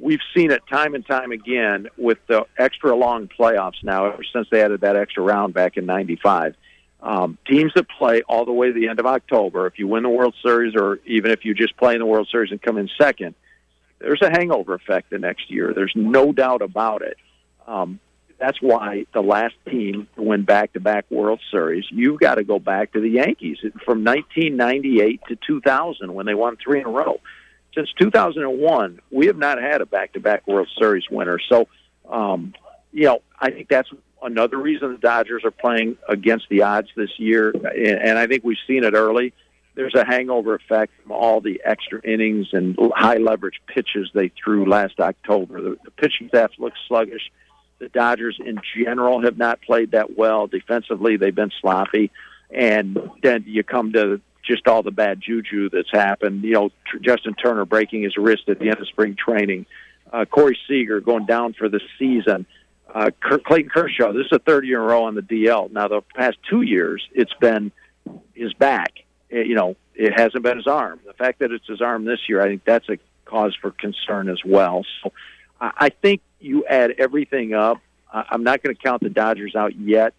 we've 0.00 0.20
seen 0.32 0.52
it 0.52 0.62
time 0.70 0.94
and 0.94 1.04
time 1.04 1.32
again 1.32 1.88
with 1.96 2.18
the 2.28 2.46
extra 2.56 2.94
long 2.94 3.26
playoffs 3.26 3.82
now 3.82 4.06
ever 4.12 4.22
since 4.32 4.46
they 4.48 4.62
added 4.62 4.82
that 4.82 4.94
extra 4.94 5.24
round 5.24 5.54
back 5.54 5.76
in 5.76 5.86
95. 5.86 6.54
Um, 7.02 7.38
teams 7.46 7.72
that 7.74 7.88
play 7.88 8.22
all 8.22 8.44
the 8.44 8.52
way 8.52 8.68
to 8.68 8.72
the 8.74 8.88
end 8.88 9.00
of 9.00 9.06
October, 9.06 9.66
if 9.66 9.78
you 9.78 9.88
win 9.88 10.02
the 10.02 10.10
World 10.10 10.34
Series 10.42 10.74
or 10.76 11.00
even 11.06 11.30
if 11.30 11.44
you 11.44 11.54
just 11.54 11.76
play 11.76 11.94
in 11.94 11.98
the 11.98 12.06
World 12.06 12.28
Series 12.30 12.50
and 12.50 12.60
come 12.60 12.76
in 12.76 12.90
second, 13.00 13.34
there's 13.98 14.20
a 14.22 14.30
hangover 14.30 14.74
effect 14.74 15.10
the 15.10 15.18
next 15.18 15.50
year. 15.50 15.72
There's 15.74 15.92
no 15.94 16.32
doubt 16.32 16.62
about 16.62 17.02
it. 17.02 17.16
Um, 17.66 18.00
that's 18.38 18.60
why 18.60 19.04
the 19.12 19.20
last 19.20 19.54
team 19.68 20.08
to 20.16 20.22
win 20.22 20.44
back-to-back 20.44 21.10
World 21.10 21.40
Series, 21.50 21.84
you've 21.90 22.20
got 22.20 22.36
to 22.36 22.44
go 22.44 22.58
back 22.58 22.92
to 22.92 23.00
the 23.00 23.10
Yankees 23.10 23.58
from 23.84 24.02
1998 24.02 25.20
to 25.28 25.36
2000 25.46 26.14
when 26.14 26.26
they 26.26 26.34
won 26.34 26.56
three 26.56 26.80
in 26.80 26.86
a 26.86 26.90
row. 26.90 27.20
Since 27.74 27.90
2001, 28.00 29.00
we 29.10 29.26
have 29.26 29.36
not 29.36 29.60
had 29.60 29.80
a 29.82 29.86
back-to-back 29.86 30.48
World 30.48 30.68
Series 30.78 31.04
winner. 31.10 31.38
So, 31.48 31.68
um, 32.08 32.54
you 32.92 33.04
know, 33.04 33.20
I 33.38 33.50
think 33.50 33.68
that's 33.68 33.90
another 34.22 34.58
reason 34.58 34.92
the 34.92 34.98
Dodgers 34.98 35.44
are 35.44 35.50
playing 35.50 35.96
against 36.08 36.48
the 36.48 36.62
odds 36.62 36.88
this 36.96 37.18
year, 37.18 37.50
and 37.50 38.18
I 38.18 38.26
think 38.26 38.44
we've 38.44 38.58
seen 38.66 38.84
it 38.84 38.94
early 38.94 39.32
there's 39.74 39.94
a 39.94 40.04
hangover 40.04 40.54
effect 40.54 40.92
from 41.02 41.12
all 41.12 41.40
the 41.40 41.60
extra 41.64 42.00
innings 42.02 42.48
and 42.52 42.76
high 42.94 43.16
leverage 43.16 43.60
pitches 43.66 44.10
they 44.12 44.30
threw 44.42 44.68
last 44.68 45.00
October. 45.00 45.60
The, 45.60 45.90
pitching 45.96 46.28
staff 46.28 46.50
looks 46.58 46.78
sluggish. 46.88 47.30
The 47.78 47.88
Dodgers 47.88 48.38
in 48.44 48.60
general 48.76 49.22
have 49.22 49.38
not 49.38 49.62
played 49.62 49.92
that 49.92 50.18
well. 50.18 50.46
Defensively, 50.46 51.16
they've 51.16 51.34
been 51.34 51.52
sloppy. 51.60 52.10
And 52.50 52.98
then 53.22 53.44
you 53.46 53.62
come 53.62 53.92
to 53.92 54.20
just 54.44 54.66
all 54.66 54.82
the 54.82 54.90
bad 54.90 55.20
juju 55.20 55.70
that's 55.70 55.90
happened. 55.90 56.42
You 56.42 56.52
know, 56.52 56.70
Justin 57.00 57.34
Turner 57.34 57.64
breaking 57.64 58.02
his 58.02 58.16
wrist 58.16 58.48
at 58.48 58.58
the 58.58 58.68
end 58.68 58.80
of 58.80 58.88
spring 58.88 59.16
training. 59.16 59.66
Uh, 60.12 60.24
Corey 60.24 60.58
Seager 60.66 61.00
going 61.00 61.24
down 61.24 61.54
for 61.54 61.68
the 61.68 61.80
season. 61.98 62.44
Ker- 63.20 63.38
Clayton 63.38 63.70
Kershaw, 63.70 64.12
this 64.12 64.26
is 64.26 64.32
a 64.32 64.38
third 64.38 64.66
year 64.66 64.78
in 64.78 64.84
a 64.84 64.86
row 64.88 65.04
on 65.04 65.14
the 65.14 65.22
DL. 65.22 65.70
Now, 65.72 65.88
the 65.88 66.02
past 66.14 66.36
two 66.48 66.62
years, 66.62 67.06
it's 67.12 67.32
been 67.34 67.72
his 68.34 68.52
back. 68.54 68.92
Eh, 69.30 69.42
You 69.42 69.54
know, 69.54 69.76
it 69.94 70.12
hasn't 70.18 70.42
been 70.42 70.56
his 70.56 70.66
arm. 70.66 71.00
The 71.06 71.12
fact 71.12 71.38
that 71.40 71.52
it's 71.52 71.66
his 71.66 71.80
arm 71.80 72.04
this 72.04 72.20
year, 72.28 72.40
I 72.40 72.46
think 72.48 72.64
that's 72.64 72.88
a 72.88 72.98
cause 73.24 73.54
for 73.60 73.70
concern 73.70 74.28
as 74.28 74.40
well. 74.44 74.84
So 75.02 75.12
I 75.60 75.70
I 75.76 75.88
think 75.90 76.20
you 76.40 76.64
add 76.66 76.94
everything 76.98 77.54
up. 77.54 77.78
I- 78.12 78.24
I'm 78.30 78.42
not 78.42 78.62
going 78.62 78.74
to 78.74 78.82
count 78.82 79.02
the 79.02 79.10
Dodgers 79.10 79.54
out 79.54 79.76
yet, 79.78 80.14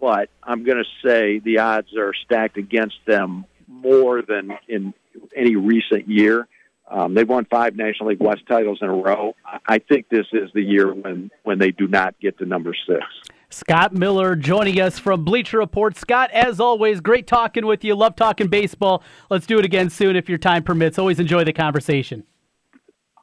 but 0.00 0.30
I'm 0.42 0.64
going 0.64 0.78
to 0.82 1.08
say 1.08 1.38
the 1.40 1.58
odds 1.58 1.94
are 1.96 2.14
stacked 2.14 2.56
against 2.56 2.96
them 3.06 3.44
more 3.68 4.22
than 4.22 4.56
in 4.68 4.94
any 5.36 5.56
recent 5.56 6.08
year. 6.08 6.46
Um, 6.90 7.14
they've 7.14 7.28
won 7.28 7.46
five 7.46 7.76
National 7.76 8.10
League 8.10 8.20
West 8.20 8.42
titles 8.48 8.78
in 8.82 8.88
a 8.88 8.94
row. 8.94 9.34
I- 9.66 9.78
think 9.78 10.08
this 10.08 10.26
is 10.32 10.50
the 10.54 10.62
year 10.62 10.92
when 10.92 11.30
when 11.42 11.58
they 11.58 11.70
do 11.70 11.86
not 11.86 12.18
get 12.20 12.38
to 12.38 12.46
number 12.46 12.74
six. 12.86 13.02
Scott 13.50 13.92
Miller 13.94 14.34
joining 14.34 14.80
us 14.80 14.98
from 14.98 15.24
Bleacher 15.24 15.58
Report. 15.58 15.96
Scott, 15.96 16.30
as 16.32 16.58
always, 16.58 17.00
great 17.00 17.26
talking 17.26 17.66
with 17.66 17.84
you. 17.84 17.94
Love 17.94 18.16
talking 18.16 18.48
baseball. 18.48 19.02
Let's 19.30 19.46
do 19.46 19.58
it 19.58 19.64
again 19.64 19.90
soon 19.90 20.16
if 20.16 20.28
your 20.28 20.38
time 20.38 20.62
permits. 20.62 20.98
Always 20.98 21.20
enjoy 21.20 21.44
the 21.44 21.52
conversation. 21.52 22.24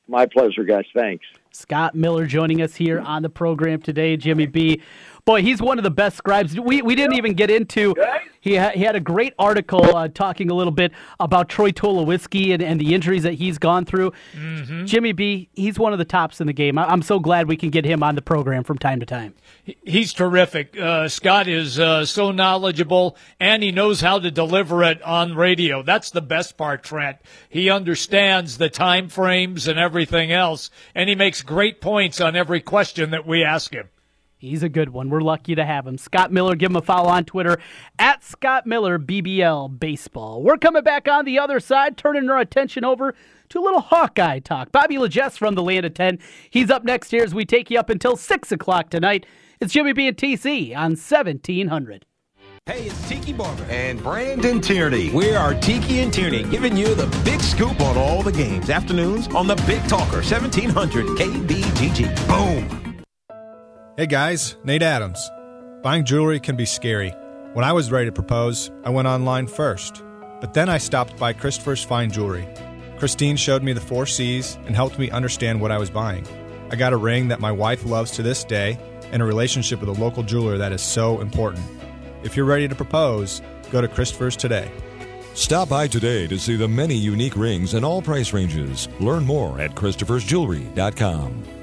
My 0.07 0.25
pleasure, 0.25 0.63
guys. 0.63 0.85
Thanks. 0.93 1.25
Scott 1.51 1.95
Miller 1.95 2.25
joining 2.25 2.61
us 2.61 2.75
here 2.75 2.99
on 2.99 3.23
the 3.23 3.29
program 3.29 3.81
today. 3.81 4.15
Jimmy 4.15 4.45
B. 4.45 4.81
Boy, 5.25 5.41
he's 5.41 5.61
one 5.61 5.77
of 5.77 5.83
the 5.83 5.91
best 5.91 6.17
scribes. 6.17 6.59
We, 6.59 6.81
we 6.81 6.95
didn't 6.95 7.13
even 7.15 7.33
get 7.33 7.49
into. 7.51 7.93
He, 8.39 8.55
ha- 8.55 8.71
he 8.73 8.81
had 8.81 8.95
a 8.95 8.99
great 8.99 9.33
article 9.37 9.95
uh, 9.95 10.07
talking 10.07 10.49
a 10.49 10.53
little 10.55 10.71
bit 10.71 10.91
about 11.19 11.47
Troy 11.47 11.69
Tulowitzki 11.71 12.53
and, 12.53 12.63
and 12.63 12.81
the 12.81 12.95
injuries 12.95 13.21
that 13.23 13.33
he's 13.33 13.59
gone 13.59 13.85
through. 13.85 14.13
Jimmy 14.85 15.11
B. 15.11 15.49
He's 15.53 15.77
one 15.77 15.93
of 15.93 15.99
the 15.99 16.05
tops 16.05 16.41
in 16.41 16.47
the 16.47 16.53
game. 16.53 16.77
I, 16.79 16.85
I'm 16.85 17.03
so 17.03 17.19
glad 17.19 17.47
we 17.47 17.55
can 17.55 17.69
get 17.69 17.85
him 17.85 18.01
on 18.01 18.15
the 18.15 18.21
program 18.21 18.63
from 18.63 18.79
time 18.79 18.99
to 18.99 19.05
time. 19.05 19.35
He's 19.85 20.11
terrific. 20.11 20.77
Uh, 20.79 21.07
Scott 21.07 21.47
is 21.47 21.79
uh, 21.79 22.05
so 22.05 22.31
knowledgeable, 22.31 23.15
and 23.39 23.61
he 23.61 23.71
knows 23.71 24.01
how 24.01 24.17
to 24.17 24.31
deliver 24.31 24.83
it 24.83 25.01
on 25.03 25.35
radio. 25.35 25.83
That's 25.83 26.09
the 26.09 26.21
best 26.21 26.57
part, 26.57 26.83
Trent. 26.83 27.17
He 27.47 27.69
understands 27.69 28.57
the 28.57 28.69
time 28.69 29.07
frames 29.07 29.67
and 29.67 29.77
everything 29.77 30.31
else, 30.31 30.71
and 30.95 31.07
he 31.09 31.15
makes 31.15 31.43
great 31.43 31.79
points 31.79 32.19
on 32.19 32.35
every 32.35 32.59
question 32.61 33.11
that 33.11 33.27
we 33.27 33.43
ask 33.43 33.71
him. 33.71 33.89
He's 34.41 34.63
a 34.63 34.69
good 34.69 34.89
one. 34.89 35.11
We're 35.11 35.21
lucky 35.21 35.53
to 35.53 35.63
have 35.63 35.85
him. 35.85 35.99
Scott 35.99 36.31
Miller, 36.31 36.55
give 36.55 36.71
him 36.71 36.75
a 36.75 36.81
follow 36.81 37.09
on 37.09 37.25
Twitter 37.25 37.59
at 37.99 38.23
Scott 38.23 38.65
Miller 38.65 38.97
BBL 38.97 39.79
Baseball. 39.79 40.41
We're 40.41 40.57
coming 40.57 40.81
back 40.81 41.07
on 41.07 41.25
the 41.25 41.37
other 41.37 41.59
side, 41.59 41.95
turning 41.95 42.27
our 42.27 42.39
attention 42.39 42.83
over 42.83 43.13
to 43.49 43.59
a 43.59 43.61
little 43.61 43.81
Hawkeye 43.81 44.39
talk. 44.39 44.71
Bobby 44.71 44.97
La 44.97 45.05
Gesse 45.05 45.37
from 45.37 45.53
the 45.53 45.61
Land 45.61 45.85
of 45.85 45.93
10. 45.93 46.17
He's 46.49 46.71
up 46.71 46.83
next 46.83 47.11
here 47.11 47.23
as 47.23 47.35
we 47.35 47.45
take 47.45 47.69
you 47.69 47.77
up 47.77 47.91
until 47.91 48.17
6 48.17 48.51
o'clock 48.51 48.89
tonight. 48.89 49.27
It's 49.59 49.73
Jimmy 49.73 49.93
B 49.93 50.07
and 50.07 50.17
TC 50.17 50.75
on 50.75 50.93
1700. 50.93 52.07
Hey, 52.65 52.87
it's 52.87 53.07
Tiki 53.07 53.33
Barber 53.33 53.65
and 53.69 54.01
Brandon 54.01 54.59
Tierney. 54.59 55.11
We 55.11 55.35
are 55.35 55.53
Tiki 55.53 55.99
and 55.99 56.11
Tierney, 56.11 56.43
giving 56.45 56.75
you 56.75 56.95
the 56.95 57.05
big 57.23 57.41
scoop 57.41 57.79
on 57.79 57.95
all 57.95 58.23
the 58.23 58.31
games. 58.31 58.71
Afternoons 58.71 59.27
on 59.35 59.45
the 59.45 59.55
Big 59.67 59.87
Talker, 59.87 60.23
1700 60.23 61.05
KBGG. 61.05 62.27
Boom. 62.27 62.90
Hey 64.01 64.07
guys, 64.07 64.55
Nate 64.63 64.81
Adams. 64.81 65.29
Buying 65.83 66.05
jewelry 66.05 66.39
can 66.39 66.55
be 66.55 66.65
scary. 66.65 67.11
When 67.53 67.63
I 67.63 67.71
was 67.71 67.91
ready 67.91 68.07
to 68.07 68.11
propose, 68.11 68.71
I 68.83 68.89
went 68.89 69.07
online 69.07 69.45
first. 69.45 70.01
But 70.39 70.55
then 70.55 70.69
I 70.69 70.79
stopped 70.79 71.17
by 71.17 71.33
Christopher's 71.33 71.83
Fine 71.83 72.09
Jewelry. 72.09 72.47
Christine 72.97 73.35
showed 73.35 73.61
me 73.61 73.73
the 73.73 73.79
four 73.79 74.07
C's 74.07 74.57
and 74.65 74.75
helped 74.75 74.97
me 74.97 75.11
understand 75.11 75.61
what 75.61 75.69
I 75.69 75.77
was 75.77 75.91
buying. 75.91 76.25
I 76.71 76.77
got 76.77 76.93
a 76.93 76.97
ring 76.97 77.27
that 77.27 77.39
my 77.39 77.51
wife 77.51 77.85
loves 77.85 78.09
to 78.13 78.23
this 78.23 78.43
day 78.43 78.79
and 79.11 79.21
a 79.21 79.25
relationship 79.25 79.79
with 79.79 79.89
a 79.89 80.01
local 80.01 80.23
jeweler 80.23 80.57
that 80.57 80.71
is 80.71 80.81
so 80.81 81.21
important. 81.21 81.63
If 82.23 82.35
you're 82.35 82.47
ready 82.47 82.67
to 82.67 82.73
propose, 82.73 83.43
go 83.69 83.81
to 83.81 83.87
Christopher's 83.87 84.35
today. 84.35 84.71
Stop 85.35 85.69
by 85.69 85.87
today 85.87 86.25
to 86.25 86.39
see 86.39 86.55
the 86.55 86.67
many 86.67 86.95
unique 86.95 87.37
rings 87.37 87.75
in 87.75 87.83
all 87.83 88.01
price 88.01 88.33
ranges. 88.33 88.89
Learn 88.99 89.25
more 89.25 89.61
at 89.61 89.75
Christopher'sJewelry.com. 89.75 91.60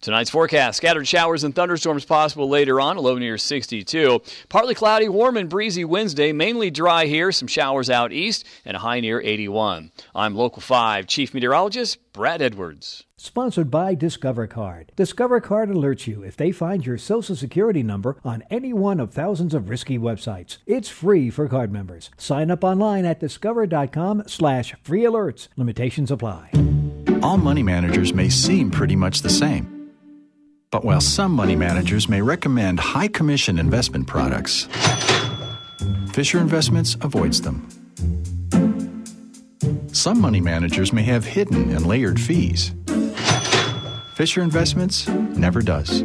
Tonight's 0.00 0.30
forecast 0.30 0.78
scattered 0.78 1.06
showers 1.06 1.44
and 1.44 1.54
thunderstorms 1.54 2.06
possible 2.06 2.48
later 2.48 2.80
on, 2.80 2.96
a 2.96 3.00
low 3.00 3.18
near 3.18 3.36
62. 3.36 4.22
Partly 4.48 4.74
cloudy, 4.74 5.08
warm 5.10 5.36
and 5.36 5.50
breezy 5.50 5.84
Wednesday, 5.84 6.32
mainly 6.32 6.70
dry 6.70 7.04
here, 7.04 7.30
some 7.32 7.48
showers 7.48 7.90
out 7.90 8.10
east, 8.10 8.46
and 8.64 8.76
a 8.76 8.80
high 8.80 9.00
near 9.00 9.20
81. 9.20 9.92
I'm 10.14 10.34
Local 10.34 10.62
5 10.62 11.06
Chief 11.06 11.34
Meteorologist 11.34 11.98
Brad 12.14 12.40
Edwards. 12.40 13.04
Sponsored 13.18 13.70
by 13.70 13.94
Discover 13.94 14.46
Card. 14.46 14.92
Discover 14.96 15.42
Card 15.42 15.68
alerts 15.68 16.06
you 16.06 16.22
if 16.22 16.34
they 16.34 16.50
find 16.50 16.86
your 16.86 16.96
social 16.96 17.36
security 17.36 17.82
number 17.82 18.16
on 18.24 18.42
any 18.50 18.72
one 18.72 18.98
of 18.98 19.12
thousands 19.12 19.52
of 19.52 19.68
risky 19.68 19.98
websites. 19.98 20.56
It's 20.66 20.88
free 20.88 21.28
for 21.28 21.46
card 21.46 21.70
members. 21.70 22.08
Sign 22.16 22.50
up 22.50 22.64
online 22.64 23.04
at 23.04 23.20
discover.com 23.20 24.22
slash 24.26 24.74
free 24.82 25.02
alerts. 25.02 25.48
Limitations 25.58 26.10
apply. 26.10 26.50
All 27.22 27.36
money 27.36 27.62
managers 27.62 28.14
may 28.14 28.30
seem 28.30 28.70
pretty 28.70 28.96
much 28.96 29.20
the 29.20 29.28
same. 29.28 29.79
But 30.70 30.84
while 30.84 31.00
some 31.00 31.32
money 31.32 31.56
managers 31.56 32.08
may 32.08 32.22
recommend 32.22 32.78
high 32.78 33.08
commission 33.08 33.58
investment 33.58 34.06
products, 34.06 34.68
Fisher 36.12 36.38
Investments 36.38 36.96
avoids 37.00 37.40
them. 37.40 37.66
Some 39.92 40.20
money 40.20 40.40
managers 40.40 40.92
may 40.92 41.02
have 41.02 41.24
hidden 41.24 41.70
and 41.74 41.86
layered 41.86 42.20
fees. 42.20 42.72
Fisher 44.14 44.42
Investments 44.42 45.08
never 45.08 45.60
does. 45.60 46.02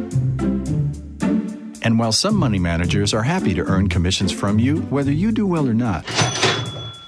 And 1.82 1.96
while 2.00 2.10
some 2.10 2.34
money 2.34 2.58
managers 2.58 3.14
are 3.14 3.22
happy 3.22 3.54
to 3.54 3.62
earn 3.62 3.88
commissions 3.88 4.32
from 4.32 4.58
you, 4.58 4.78
whether 4.90 5.12
you 5.12 5.30
do 5.30 5.46
well 5.46 5.68
or 5.68 5.74
not, 5.74 6.04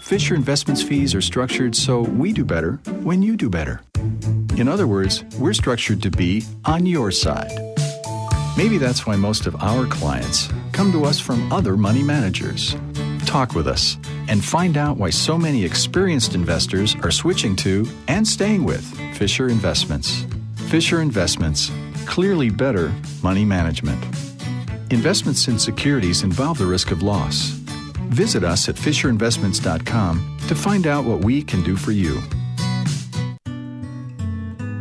Fisher 0.00 0.36
Investments 0.36 0.80
fees 0.80 1.12
are 1.12 1.20
structured 1.20 1.74
so 1.74 2.02
we 2.02 2.32
do 2.32 2.44
better 2.44 2.74
when 3.02 3.20
you 3.20 3.36
do 3.36 3.50
better. 3.50 3.80
In 4.58 4.66
other 4.66 4.88
words, 4.88 5.22
we're 5.38 5.52
structured 5.52 6.02
to 6.02 6.10
be 6.10 6.42
on 6.64 6.84
your 6.84 7.12
side. 7.12 7.52
Maybe 8.56 8.76
that's 8.76 9.06
why 9.06 9.14
most 9.14 9.46
of 9.46 9.54
our 9.62 9.86
clients 9.86 10.48
come 10.72 10.90
to 10.90 11.04
us 11.04 11.20
from 11.20 11.52
other 11.52 11.76
money 11.76 12.02
managers. 12.02 12.74
Talk 13.24 13.54
with 13.54 13.68
us 13.68 13.96
and 14.26 14.44
find 14.44 14.76
out 14.76 14.96
why 14.96 15.10
so 15.10 15.38
many 15.38 15.64
experienced 15.64 16.34
investors 16.34 16.96
are 17.04 17.12
switching 17.12 17.54
to 17.54 17.86
and 18.08 18.26
staying 18.26 18.64
with 18.64 18.84
Fisher 19.16 19.48
Investments. 19.48 20.24
Fisher 20.68 21.00
Investments, 21.02 21.70
clearly 22.06 22.50
better 22.50 22.92
money 23.22 23.44
management. 23.44 24.02
Investments 24.90 25.46
in 25.46 25.56
securities 25.56 26.24
involve 26.24 26.58
the 26.58 26.66
risk 26.66 26.90
of 26.90 27.00
loss. 27.00 27.50
Visit 28.10 28.42
us 28.42 28.68
at 28.68 28.74
FisherInvestments.com 28.74 30.38
to 30.48 30.54
find 30.56 30.88
out 30.88 31.04
what 31.04 31.22
we 31.22 31.42
can 31.44 31.62
do 31.62 31.76
for 31.76 31.92
you. 31.92 32.20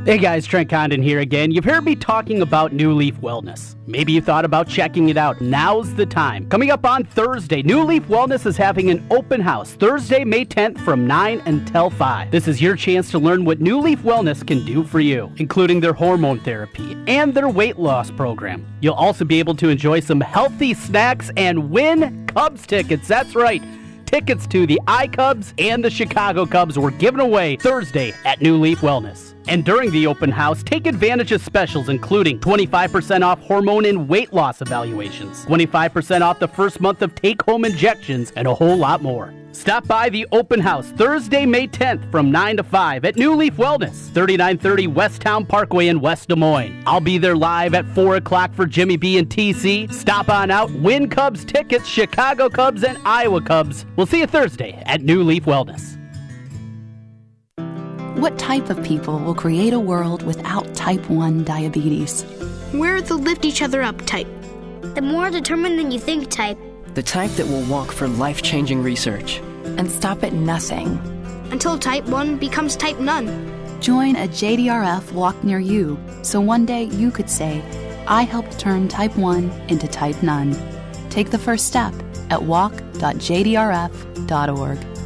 Hey 0.07 0.17
guys, 0.17 0.45
Trent 0.45 0.69
Condon 0.69 1.03
here 1.03 1.19
again. 1.19 1.51
You've 1.51 1.65
heard 1.65 1.83
me 1.83 1.93
talking 1.93 2.41
about 2.41 2.71
New 2.71 2.93
Leaf 2.93 3.15
Wellness. 3.17 3.75
Maybe 3.87 4.13
you 4.13 4.21
thought 4.21 4.45
about 4.45 4.69
checking 4.69 5.09
it 5.09 5.17
out. 5.17 5.41
Now's 5.41 5.93
the 5.95 6.05
time. 6.05 6.47
Coming 6.47 6.71
up 6.71 6.85
on 6.85 7.03
Thursday, 7.03 7.61
New 7.61 7.83
Leaf 7.83 8.03
Wellness 8.03 8.45
is 8.45 8.55
having 8.55 8.89
an 8.89 9.05
open 9.11 9.41
house 9.41 9.73
Thursday, 9.73 10.23
May 10.23 10.45
10th 10.45 10.79
from 10.79 11.05
9 11.05 11.41
until 11.45 11.89
5. 11.89 12.31
This 12.31 12.47
is 12.47 12.61
your 12.61 12.77
chance 12.77 13.11
to 13.11 13.19
learn 13.19 13.43
what 13.43 13.59
New 13.59 13.81
Leaf 13.81 14.01
Wellness 14.03 14.47
can 14.47 14.63
do 14.63 14.85
for 14.85 15.01
you, 15.01 15.29
including 15.35 15.81
their 15.81 15.91
hormone 15.91 16.39
therapy 16.39 16.95
and 17.07 17.33
their 17.33 17.49
weight 17.49 17.77
loss 17.77 18.09
program. 18.09 18.65
You'll 18.79 18.93
also 18.93 19.25
be 19.25 19.39
able 19.39 19.55
to 19.55 19.67
enjoy 19.67 19.99
some 19.99 20.21
healthy 20.21 20.73
snacks 20.73 21.31
and 21.35 21.69
win 21.69 22.25
Cubs 22.27 22.65
tickets. 22.65 23.09
That's 23.09 23.35
right. 23.35 23.61
Tickets 24.05 24.47
to 24.47 24.65
the 24.65 24.79
iCubs 24.87 25.51
and 25.57 25.83
the 25.83 25.89
Chicago 25.89 26.45
Cubs 26.45 26.79
were 26.79 26.91
given 26.91 27.19
away 27.19 27.57
Thursday 27.57 28.13
at 28.23 28.41
New 28.41 28.55
Leaf 28.55 28.79
Wellness. 28.79 29.33
And 29.47 29.63
during 29.63 29.91
the 29.91 30.07
open 30.07 30.31
house, 30.31 30.61
take 30.63 30.87
advantage 30.87 31.31
of 31.31 31.41
specials 31.41 31.89
including 31.89 32.39
25% 32.39 33.23
off 33.23 33.39
hormone 33.41 33.85
and 33.85 34.09
weight 34.09 34.33
loss 34.33 34.61
evaluations, 34.61 35.45
25% 35.45 36.21
off 36.21 36.39
the 36.39 36.47
first 36.47 36.81
month 36.81 37.01
of 37.01 37.15
take 37.15 37.41
home 37.43 37.65
injections, 37.65 38.31
and 38.35 38.47
a 38.47 38.53
whole 38.53 38.77
lot 38.77 39.01
more. 39.01 39.33
Stop 39.57 39.87
by 39.87 40.07
the 40.07 40.27
open 40.31 40.59
house 40.59 40.91
Thursday, 40.91 41.43
May 41.43 41.67
10th 41.67 42.11
from 42.11 42.29
9 42.31 42.57
to 42.57 42.63
5 42.63 43.05
at 43.05 43.15
New 43.15 43.33
Leaf 43.33 43.55
Wellness, 43.55 44.13
3930 44.13 44.87
Westtown 44.87 45.47
Parkway 45.47 45.87
in 45.87 45.99
West 45.99 46.29
Des 46.29 46.35
Moines. 46.35 46.83
I'll 46.85 46.99
be 46.99 47.17
there 47.17 47.35
live 47.35 47.73
at 47.73 47.87
4 47.95 48.17
o'clock 48.17 48.53
for 48.53 48.67
Jimmy 48.67 48.97
B 48.97 49.17
and 49.17 49.27
TC. 49.27 49.91
Stop 49.91 50.29
on 50.29 50.51
out, 50.51 50.71
win 50.73 51.09
Cubs 51.09 51.43
tickets, 51.43 51.87
Chicago 51.87 52.49
Cubs 52.49 52.83
and 52.83 52.99
Iowa 53.03 53.41
Cubs. 53.41 53.85
We'll 53.95 54.05
see 54.05 54.19
you 54.19 54.27
Thursday 54.27 54.83
at 54.85 55.01
New 55.01 55.23
Leaf 55.23 55.45
Wellness. 55.45 55.96
What 58.17 58.37
type 58.39 58.71
of 58.71 58.83
people 58.83 59.19
will 59.19 59.35
create 59.35 59.73
a 59.73 59.79
world 59.79 60.23
without 60.23 60.73
type 60.73 61.07
1 61.07 61.43
diabetes? 61.43 62.25
We're 62.73 62.99
the 62.99 63.15
lift 63.15 63.45
each 63.45 63.61
other 63.61 63.83
up 63.83 64.03
type. 64.07 64.25
The 64.95 65.03
more 65.03 65.29
determined 65.29 65.77
than 65.77 65.91
you 65.91 65.99
think 65.99 66.31
type. 66.31 66.57
The 66.95 67.03
type 67.03 67.29
that 67.33 67.45
will 67.45 67.61
walk 67.65 67.91
for 67.91 68.07
life 68.07 68.41
changing 68.41 68.81
research. 68.81 69.37
And 69.77 69.91
stop 69.91 70.23
at 70.23 70.33
nothing. 70.33 70.99
Until 71.51 71.77
type 71.77 72.05
1 72.05 72.37
becomes 72.37 72.75
type 72.75 72.97
none. 72.97 73.27
Join 73.81 74.15
a 74.15 74.27
JDRF 74.27 75.11
walk 75.11 75.43
near 75.43 75.59
you 75.59 75.99
so 76.23 76.41
one 76.41 76.65
day 76.65 76.85
you 76.85 77.11
could 77.11 77.29
say, 77.29 77.61
I 78.07 78.23
helped 78.23 78.57
turn 78.57 78.87
type 78.87 79.15
1 79.15 79.51
into 79.67 79.87
type 79.87 80.23
none. 80.23 80.57
Take 81.11 81.29
the 81.29 81.37
first 81.37 81.67
step 81.67 81.93
at 82.31 82.41
walk.jdrf.org. 82.41 84.96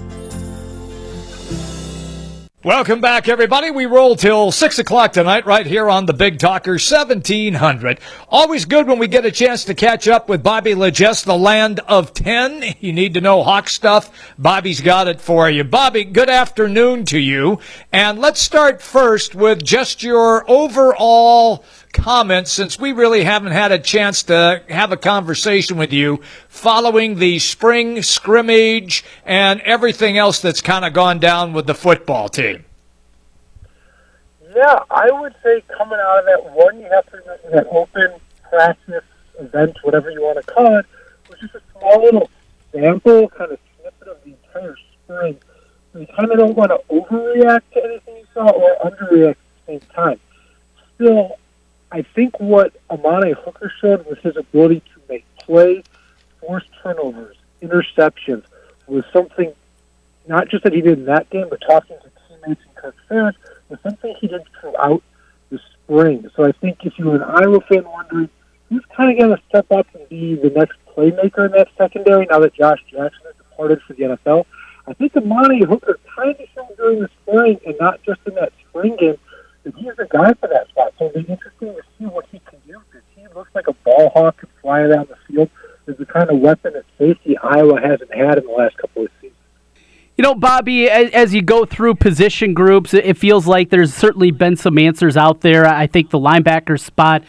Welcome 2.63 3.02
back, 3.02 3.28
everybody. 3.28 3.71
We 3.71 3.88
roll 3.88 4.15
till 4.15 4.52
6 4.52 4.78
o'clock 4.78 5.13
tonight 5.13 5.47
right 5.47 5.65
here 5.65 5.89
on 5.89 6.06
the 6.06 6.13
Big 6.13 6.38
Talker 6.38 6.74
1700. 6.74 8.00
Always 8.30 8.65
good 8.65 8.86
when 8.88 9.00
we 9.00 9.08
get 9.08 9.26
a 9.26 9.32
chance 9.32 9.65
to 9.65 9.74
catch 9.74 10.08
up 10.08 10.30
with 10.30 10.43
Bobby 10.43 10.76
La 10.76 10.91
Gesse, 10.91 11.24
the 11.26 11.36
land 11.36 11.80
of 11.88 12.13
10. 12.13 12.76
You 12.80 12.93
need 12.93 13.15
to 13.15 13.21
know 13.21 13.41
Hawk 13.41 13.67
stuff. 13.67 14.12
Bobby's 14.38 14.80
got 14.80 15.08
it 15.08 15.19
for 15.19 15.50
you. 15.50 15.63
Bobby, 15.63 16.04
good 16.04 16.30
afternoon 16.30 17.04
to 17.06 17.17
you. 17.17 17.58
And 17.91 18.19
let's 18.19 18.39
start 18.39 18.80
first 18.80 19.34
with 19.34 19.63
just 19.63 20.04
your 20.04 20.47
overall 20.47 21.65
comments 21.91 22.51
since 22.51 22.80
we 22.80 22.91
really 22.91 23.23
haven't 23.23 23.51
had 23.51 23.71
a 23.71 23.80
chance 23.80 24.23
to 24.23 24.63
have 24.69 24.91
a 24.91 24.97
conversation 24.97 25.77
with 25.77 25.93
you 25.93 26.21
following 26.47 27.15
the 27.15 27.39
spring 27.39 28.01
scrimmage 28.01 29.04
and 29.25 29.62
everything 29.62 30.17
else 30.17 30.39
that's 30.39 30.62
kind 30.62 30.86
of 30.86 30.93
gone 30.93 31.19
down 31.19 31.54
with 31.54 31.67
the 31.67 31.75
football 31.75 32.30
team. 32.30 32.65
Yeah, 34.56 34.80
I 34.89 35.10
would 35.12 35.34
say 35.43 35.63
coming 35.69 35.99
out 35.99 36.19
of 36.19 36.25
that 36.25 36.51
one, 36.54 36.80
you 36.80 36.89
have 36.89 37.06
to 37.12 37.21
that 37.51 37.67
open 37.71 38.19
practice 38.49 39.04
event, 39.39 39.77
whatever 39.84 40.12
you 40.12 40.21
want 40.21 40.45
to 40.45 40.51
call 40.51 40.80
it, 40.80 40.86
was 41.30 41.39
just 41.39 41.56
a 41.56 41.62
small 41.71 42.04
little 42.04 42.30
sample, 42.71 43.30
kind 43.30 43.51
of 43.51 43.60
snippet 43.80 44.08
of 44.08 44.17
the 44.23 44.32
entire 44.32 44.75
spring. 45.04 45.39
You 45.93 46.08
kind 46.15 46.32
of 46.32 46.38
don't 46.38 46.56
want 46.56 46.71
to 46.71 46.82
overreact 46.93 47.62
to 47.73 47.84
anything 47.84 48.17
you 48.17 48.25
saw 48.34 48.49
or 48.49 48.75
underreact 48.84 49.30
at 49.32 49.38
the 49.65 49.80
same 49.80 49.82
time. 49.93 50.19
Still, 50.95 51.38
I 51.91 52.04
think 52.04 52.39
what 52.39 52.73
Amani 52.89 53.34
Hooker 53.34 53.71
showed 53.82 54.06
was 54.06 54.17
his 54.19 54.38
ability 54.38 54.82
to 54.93 55.01
make 55.10 55.25
plays, 55.38 55.84
force 56.39 56.63
turnovers, 56.82 57.36
interceptions, 57.62 58.43
was 58.88 59.04
something 59.12 59.54
not 60.27 60.47
just 60.49 60.63
that 60.63 60.73
he 60.73 60.82
did 60.82 60.99
in 60.99 61.06
that 61.06 61.30
game, 61.30 61.47
but 61.49 61.60
talking 61.62 61.97
to 61.97 62.12
teammates 62.27 62.62
and 62.65 62.75
Kirk 62.75 62.95
Ferentz, 63.10 63.36
was 63.69 63.80
something 63.82 64.15
he 64.19 64.27
did 64.27 64.41
throughout 64.60 65.04
the 65.49 65.60
spring. 65.73 66.30
So 66.36 66.45
I 66.45 66.51
think 66.54 66.86
if 66.86 66.97
you're 66.97 67.15
an 67.15 67.23
Iowa 67.23 67.60
fan 67.62 67.84
wondering 67.84 68.30
who's 68.69 68.86
kind 68.95 69.12
of 69.12 69.17
going 69.17 69.36
to 69.36 69.43
step 69.49 69.69
up 69.71 69.88
and 69.93 70.08
be 70.08 70.36
the 70.36 70.49
next 70.49 70.77
playmaker 70.95 71.45
in 71.45 71.51
that 71.51 71.67
secondary 71.77 72.25
now 72.25 72.39
that 72.39 72.54
Josh 72.54 72.80
Jackson 72.89 73.21
has 73.25 73.36
departed 73.36 73.82
for 73.82 73.93
the 73.93 74.04
NFL, 74.04 74.45
I 74.88 74.93
think 74.93 75.15
Amani 75.15 75.65
Hooker 75.65 75.99
kind 76.15 76.32
of 76.32 76.47
showed 76.56 76.77
during 76.77 76.99
the 77.01 77.10
spring 77.21 77.60
and 77.65 77.75
not 77.80 78.01
just 78.04 78.21
in 78.25 78.36
that 78.36 78.54
spring 78.69 78.95
game 78.95 79.17
that 79.63 79.76
he's 79.76 79.95
the 79.97 80.08
guy 80.10 80.34
for 80.34 80.47
that 80.47 80.67
spot. 80.69 80.93
So 80.97 81.06
it'll 81.06 81.21
be 81.21 81.32
interesting 81.32 81.76
to 81.76 81.82
see 81.97 82.06
what 82.06 82.26
he 82.32 82.39
can 82.39 82.60
do 82.67 82.82
because 82.89 83.06
he 83.15 83.28
looks 83.36 83.54
like 83.54 83.67
a 83.67 83.74
ball 83.74 84.10
hawk 84.13 84.38
can 84.38 84.50
fly 84.62 84.82
around 84.82 85.10
the 85.10 85.17
field. 85.28 85.50
Is 85.88 85.97
the 85.97 86.06
kind 86.06 86.30
of 86.30 86.39
weapon 86.39 86.76
at 86.76 86.86
safety 87.00 87.36
Iowa 87.39 87.82
hasn't 87.82 88.13
had 88.13 88.38
in 88.38 88.45
the 88.45 88.52
last 88.52 88.78
couple 88.78 89.04
of 89.04 89.10
seasons. 89.19 89.36
You 90.15 90.21
know, 90.21 90.36
Bobby, 90.36 90.88
as 90.88 91.34
you 91.34 91.41
go 91.41 91.65
through 91.65 91.95
position 91.95 92.54
groups, 92.54 92.93
it 92.93 93.17
feels 93.17 93.47
like 93.47 93.71
there's 93.71 93.91
certainly 93.91 94.30
been 94.30 94.56
some 94.56 94.78
answers 94.78 95.17
out 95.17 95.41
there. 95.41 95.65
I 95.65 95.88
think 95.88 96.12
the 96.12 96.19
linebacker 96.19 96.80
spot 96.80 97.24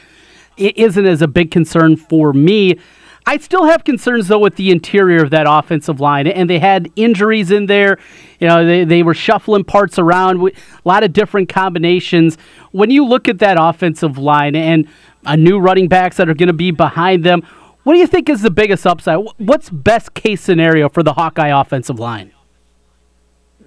isn't 0.59 1.07
as 1.07 1.23
a 1.23 1.29
big 1.29 1.51
concern 1.51 1.97
for 1.97 2.35
me. 2.35 2.79
I 3.25 3.39
still 3.39 3.65
have 3.65 3.85
concerns 3.85 4.29
though 4.29 4.39
with 4.39 4.57
the 4.57 4.71
interior 4.71 5.23
of 5.23 5.31
that 5.31 5.47
offensive 5.49 6.01
line, 6.01 6.27
and 6.27 6.51
they 6.51 6.59
had 6.59 6.91
injuries 6.97 7.51
in 7.51 7.67
there. 7.67 7.99
You 8.41 8.49
know, 8.49 8.67
they, 8.67 8.85
they 8.85 9.03
were 9.03 9.15
shuffling 9.15 9.65
parts 9.65 9.99
around, 9.99 10.41
a 10.41 10.53
lot 10.85 11.05
of 11.05 11.13
different 11.13 11.49
combinations. 11.49 12.37
When 12.73 12.91
you 12.91 13.05
look 13.05 13.29
at 13.29 13.39
that 13.39 13.57
offensive 13.61 14.19
line 14.19 14.57
and 14.57 14.89
a 15.25 15.37
new 15.37 15.59
running 15.59 15.89
backs 15.89 16.17
that 16.17 16.29
are 16.29 16.35
going 16.35 16.49
to 16.49 16.53
be 16.53 16.73
behind 16.73 17.25
them, 17.25 17.43
what 17.85 17.95
do 17.95 17.99
you 17.99 18.07
think 18.07 18.29
is 18.29 18.43
the 18.43 18.51
biggest 18.51 18.87
upside? 18.87 19.25
What's 19.39 19.71
best 19.71 20.15
case 20.15 20.41
scenario 20.41 20.89
for 20.89 21.03
the 21.03 21.15
Hawkeye 21.15 21.49
offensive 21.49 21.99
line? 21.99 22.33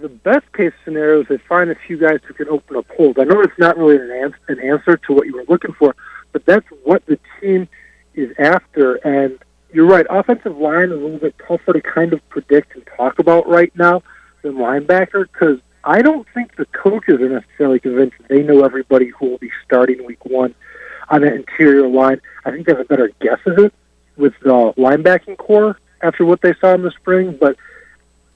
the 0.01 0.09
best 0.09 0.45
case 0.53 0.73
scenario 0.83 1.21
is 1.21 1.27
they 1.29 1.37
find 1.49 1.71
a 1.71 1.75
few 1.87 1.97
guys 1.97 2.19
who 2.27 2.33
can 2.35 2.47
open 2.49 2.75
up 2.77 2.85
holes. 2.95 3.15
I 3.19 3.23
know 3.23 3.41
it's 3.41 3.57
not 3.57 3.75
really 3.75 3.95
an, 3.95 4.35
an 4.47 4.59
answer 4.59 4.97
to 4.97 5.13
what 5.13 5.25
you 5.25 5.33
were 5.33 5.45
looking 5.47 5.73
for, 5.73 5.95
but 6.31 6.45
that's 6.45 6.67
what 6.83 7.03
the 7.07 7.17
team 7.41 7.67
is 8.15 8.35
after. 8.39 8.95
And 8.95 9.39
you're 9.71 9.87
right, 9.87 10.05
offensive 10.09 10.57
line 10.57 10.89
is 10.89 10.91
a 10.91 10.95
little 10.95 11.17
bit 11.17 11.35
tougher 11.47 11.73
to 11.73 11.81
kind 11.81 12.13
of 12.13 12.27
predict 12.29 12.75
and 12.75 12.85
talk 12.97 13.19
about 13.19 13.47
right 13.47 13.75
now 13.75 14.03
than 14.41 14.55
linebacker 14.55 15.27
because 15.31 15.59
I 15.83 16.01
don't 16.01 16.27
think 16.33 16.55
the 16.55 16.65
coaches 16.65 17.21
are 17.21 17.29
necessarily 17.29 17.79
convinced 17.79 18.15
they 18.27 18.41
know 18.41 18.63
everybody 18.63 19.07
who 19.07 19.29
will 19.29 19.37
be 19.37 19.51
starting 19.65 20.05
week 20.05 20.25
one 20.25 20.55
on 21.09 21.21
that 21.21 21.33
interior 21.33 21.87
line. 21.87 22.21
I 22.43 22.51
think 22.51 22.65
they 22.65 22.73
have 22.73 22.79
a 22.79 22.85
better 22.85 23.11
guess 23.19 23.39
of 23.45 23.59
it 23.59 23.73
with 24.17 24.33
the 24.41 24.73
linebacking 24.77 25.37
core 25.37 25.79
after 26.01 26.25
what 26.25 26.41
they 26.41 26.53
saw 26.55 26.73
in 26.73 26.81
the 26.81 26.91
spring, 26.91 27.37
but 27.39 27.57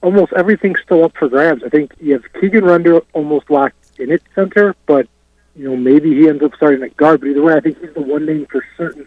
almost 0.02 0.32
everything's 0.34 0.80
still 0.80 1.04
up 1.04 1.16
for 1.16 1.28
grabs. 1.28 1.62
I 1.64 1.68
think 1.68 1.92
you 2.00 2.12
have 2.14 2.24
Keegan 2.40 2.64
Render 2.64 3.00
almost 3.12 3.50
locked 3.50 3.98
in 3.98 4.12
at 4.12 4.22
center, 4.34 4.74
but 4.86 5.08
you 5.56 5.68
know 5.68 5.76
maybe 5.76 6.14
he 6.14 6.28
ends 6.28 6.42
up 6.42 6.54
starting 6.54 6.82
at 6.82 6.96
guard. 6.96 7.20
But 7.20 7.30
either 7.30 7.42
way, 7.42 7.54
I 7.54 7.60
think 7.60 7.80
he's 7.80 7.94
the 7.94 8.02
one 8.02 8.26
name 8.26 8.46
for 8.46 8.64
certain 8.76 9.06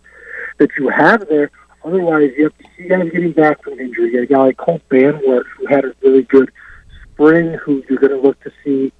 that 0.57 0.69
you 0.77 0.89
have 0.89 1.27
there. 1.27 1.51
Otherwise, 1.83 2.31
you 2.37 2.45
have 2.45 2.57
to 2.57 2.65
see 2.77 2.87
guys 2.87 3.09
getting 3.11 3.33
back 3.33 3.63
from 3.63 3.79
injury. 3.79 4.15
A 4.15 4.25
guy 4.25 4.37
like 4.37 4.57
Colt 4.57 4.81
Banwart 4.89 5.43
who 5.57 5.65
had 5.67 5.85
a 5.85 5.93
really 6.01 6.23
good 6.23 6.51
spring, 7.11 7.53
who 7.53 7.83
you're 7.89 7.99
going 7.99 8.11
to 8.13 8.19
look 8.19 8.39
to 8.43 8.51
see 8.63 8.91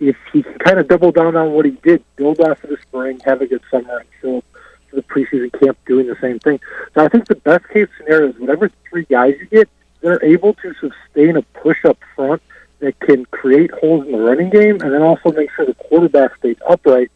if 0.00 0.16
he 0.32 0.42
can 0.42 0.58
kind 0.58 0.78
of 0.78 0.86
double 0.88 1.10
down 1.10 1.36
on 1.36 1.52
what 1.52 1.64
he 1.64 1.72
did, 1.82 2.04
build 2.16 2.40
off 2.40 2.62
of 2.62 2.70
the 2.70 2.76
spring, 2.82 3.20
have 3.24 3.42
a 3.42 3.46
good 3.46 3.62
summer, 3.70 3.98
and 3.98 4.08
show 4.22 4.42
for 4.88 4.96
the 4.96 5.02
preseason 5.02 5.52
camp 5.60 5.76
doing 5.86 6.06
the 6.06 6.16
same 6.20 6.38
thing. 6.38 6.60
So 6.94 7.04
I 7.04 7.08
think 7.08 7.26
the 7.26 7.34
best 7.34 7.68
case 7.68 7.88
scenario 7.98 8.30
is 8.30 8.38
whatever 8.38 8.70
three 8.88 9.04
guys 9.04 9.34
you 9.40 9.46
get, 9.46 9.68
they're 10.00 10.24
able 10.24 10.54
to 10.54 10.74
sustain 10.74 11.36
a 11.36 11.42
push 11.42 11.84
up 11.84 11.98
front 12.14 12.42
that 12.78 12.98
can 13.00 13.24
create 13.26 13.72
holes 13.72 14.06
in 14.06 14.12
the 14.12 14.18
running 14.18 14.50
game 14.50 14.80
and 14.80 14.92
then 14.92 15.02
also 15.02 15.32
make 15.32 15.50
sure 15.52 15.66
the 15.66 15.74
quarterback 15.74 16.36
stays 16.36 16.56
upright 16.68 17.10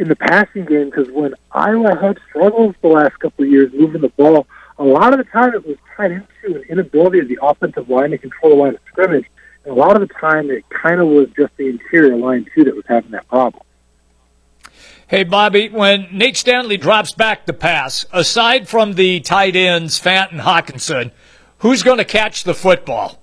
in 0.00 0.08
the 0.08 0.16
passing 0.16 0.64
game 0.64 0.86
because 0.86 1.08
when 1.10 1.34
Iowa 1.52 1.96
had 2.00 2.18
struggles 2.28 2.74
the 2.82 2.88
last 2.88 3.18
couple 3.18 3.44
of 3.44 3.50
years 3.50 3.70
moving 3.72 4.00
the 4.00 4.08
ball, 4.08 4.46
a 4.78 4.84
lot 4.84 5.12
of 5.12 5.18
the 5.18 5.24
time 5.24 5.54
it 5.54 5.66
was 5.66 5.76
tied 5.96 6.10
into 6.10 6.56
an 6.56 6.62
inability 6.68 7.18
of 7.18 7.28
the 7.28 7.38
offensive 7.42 7.88
line 7.88 8.10
to 8.10 8.18
control 8.18 8.56
the 8.56 8.62
line 8.62 8.74
of 8.74 8.80
scrimmage. 8.88 9.26
And 9.64 9.72
a 9.72 9.76
lot 9.76 10.00
of 10.00 10.08
the 10.08 10.12
time 10.14 10.50
it 10.50 10.64
kind 10.70 11.00
of 11.00 11.08
was 11.08 11.28
just 11.36 11.54
the 11.58 11.68
interior 11.68 12.16
line, 12.16 12.46
too, 12.54 12.64
that 12.64 12.74
was 12.74 12.84
having 12.88 13.10
that 13.10 13.28
problem. 13.28 13.62
Hey, 15.06 15.24
Bobby, 15.24 15.68
when 15.68 16.08
Nate 16.12 16.36
Stanley 16.36 16.78
drops 16.78 17.12
back 17.12 17.44
to 17.46 17.52
pass, 17.52 18.06
aside 18.12 18.68
from 18.68 18.94
the 18.94 19.20
tight 19.20 19.56
ends, 19.56 20.00
Fant 20.00 20.30
and 20.30 20.40
Hockenson, 20.40 21.10
who's 21.58 21.82
going 21.82 21.98
to 21.98 22.04
catch 22.04 22.44
the 22.44 22.54
football? 22.54 23.19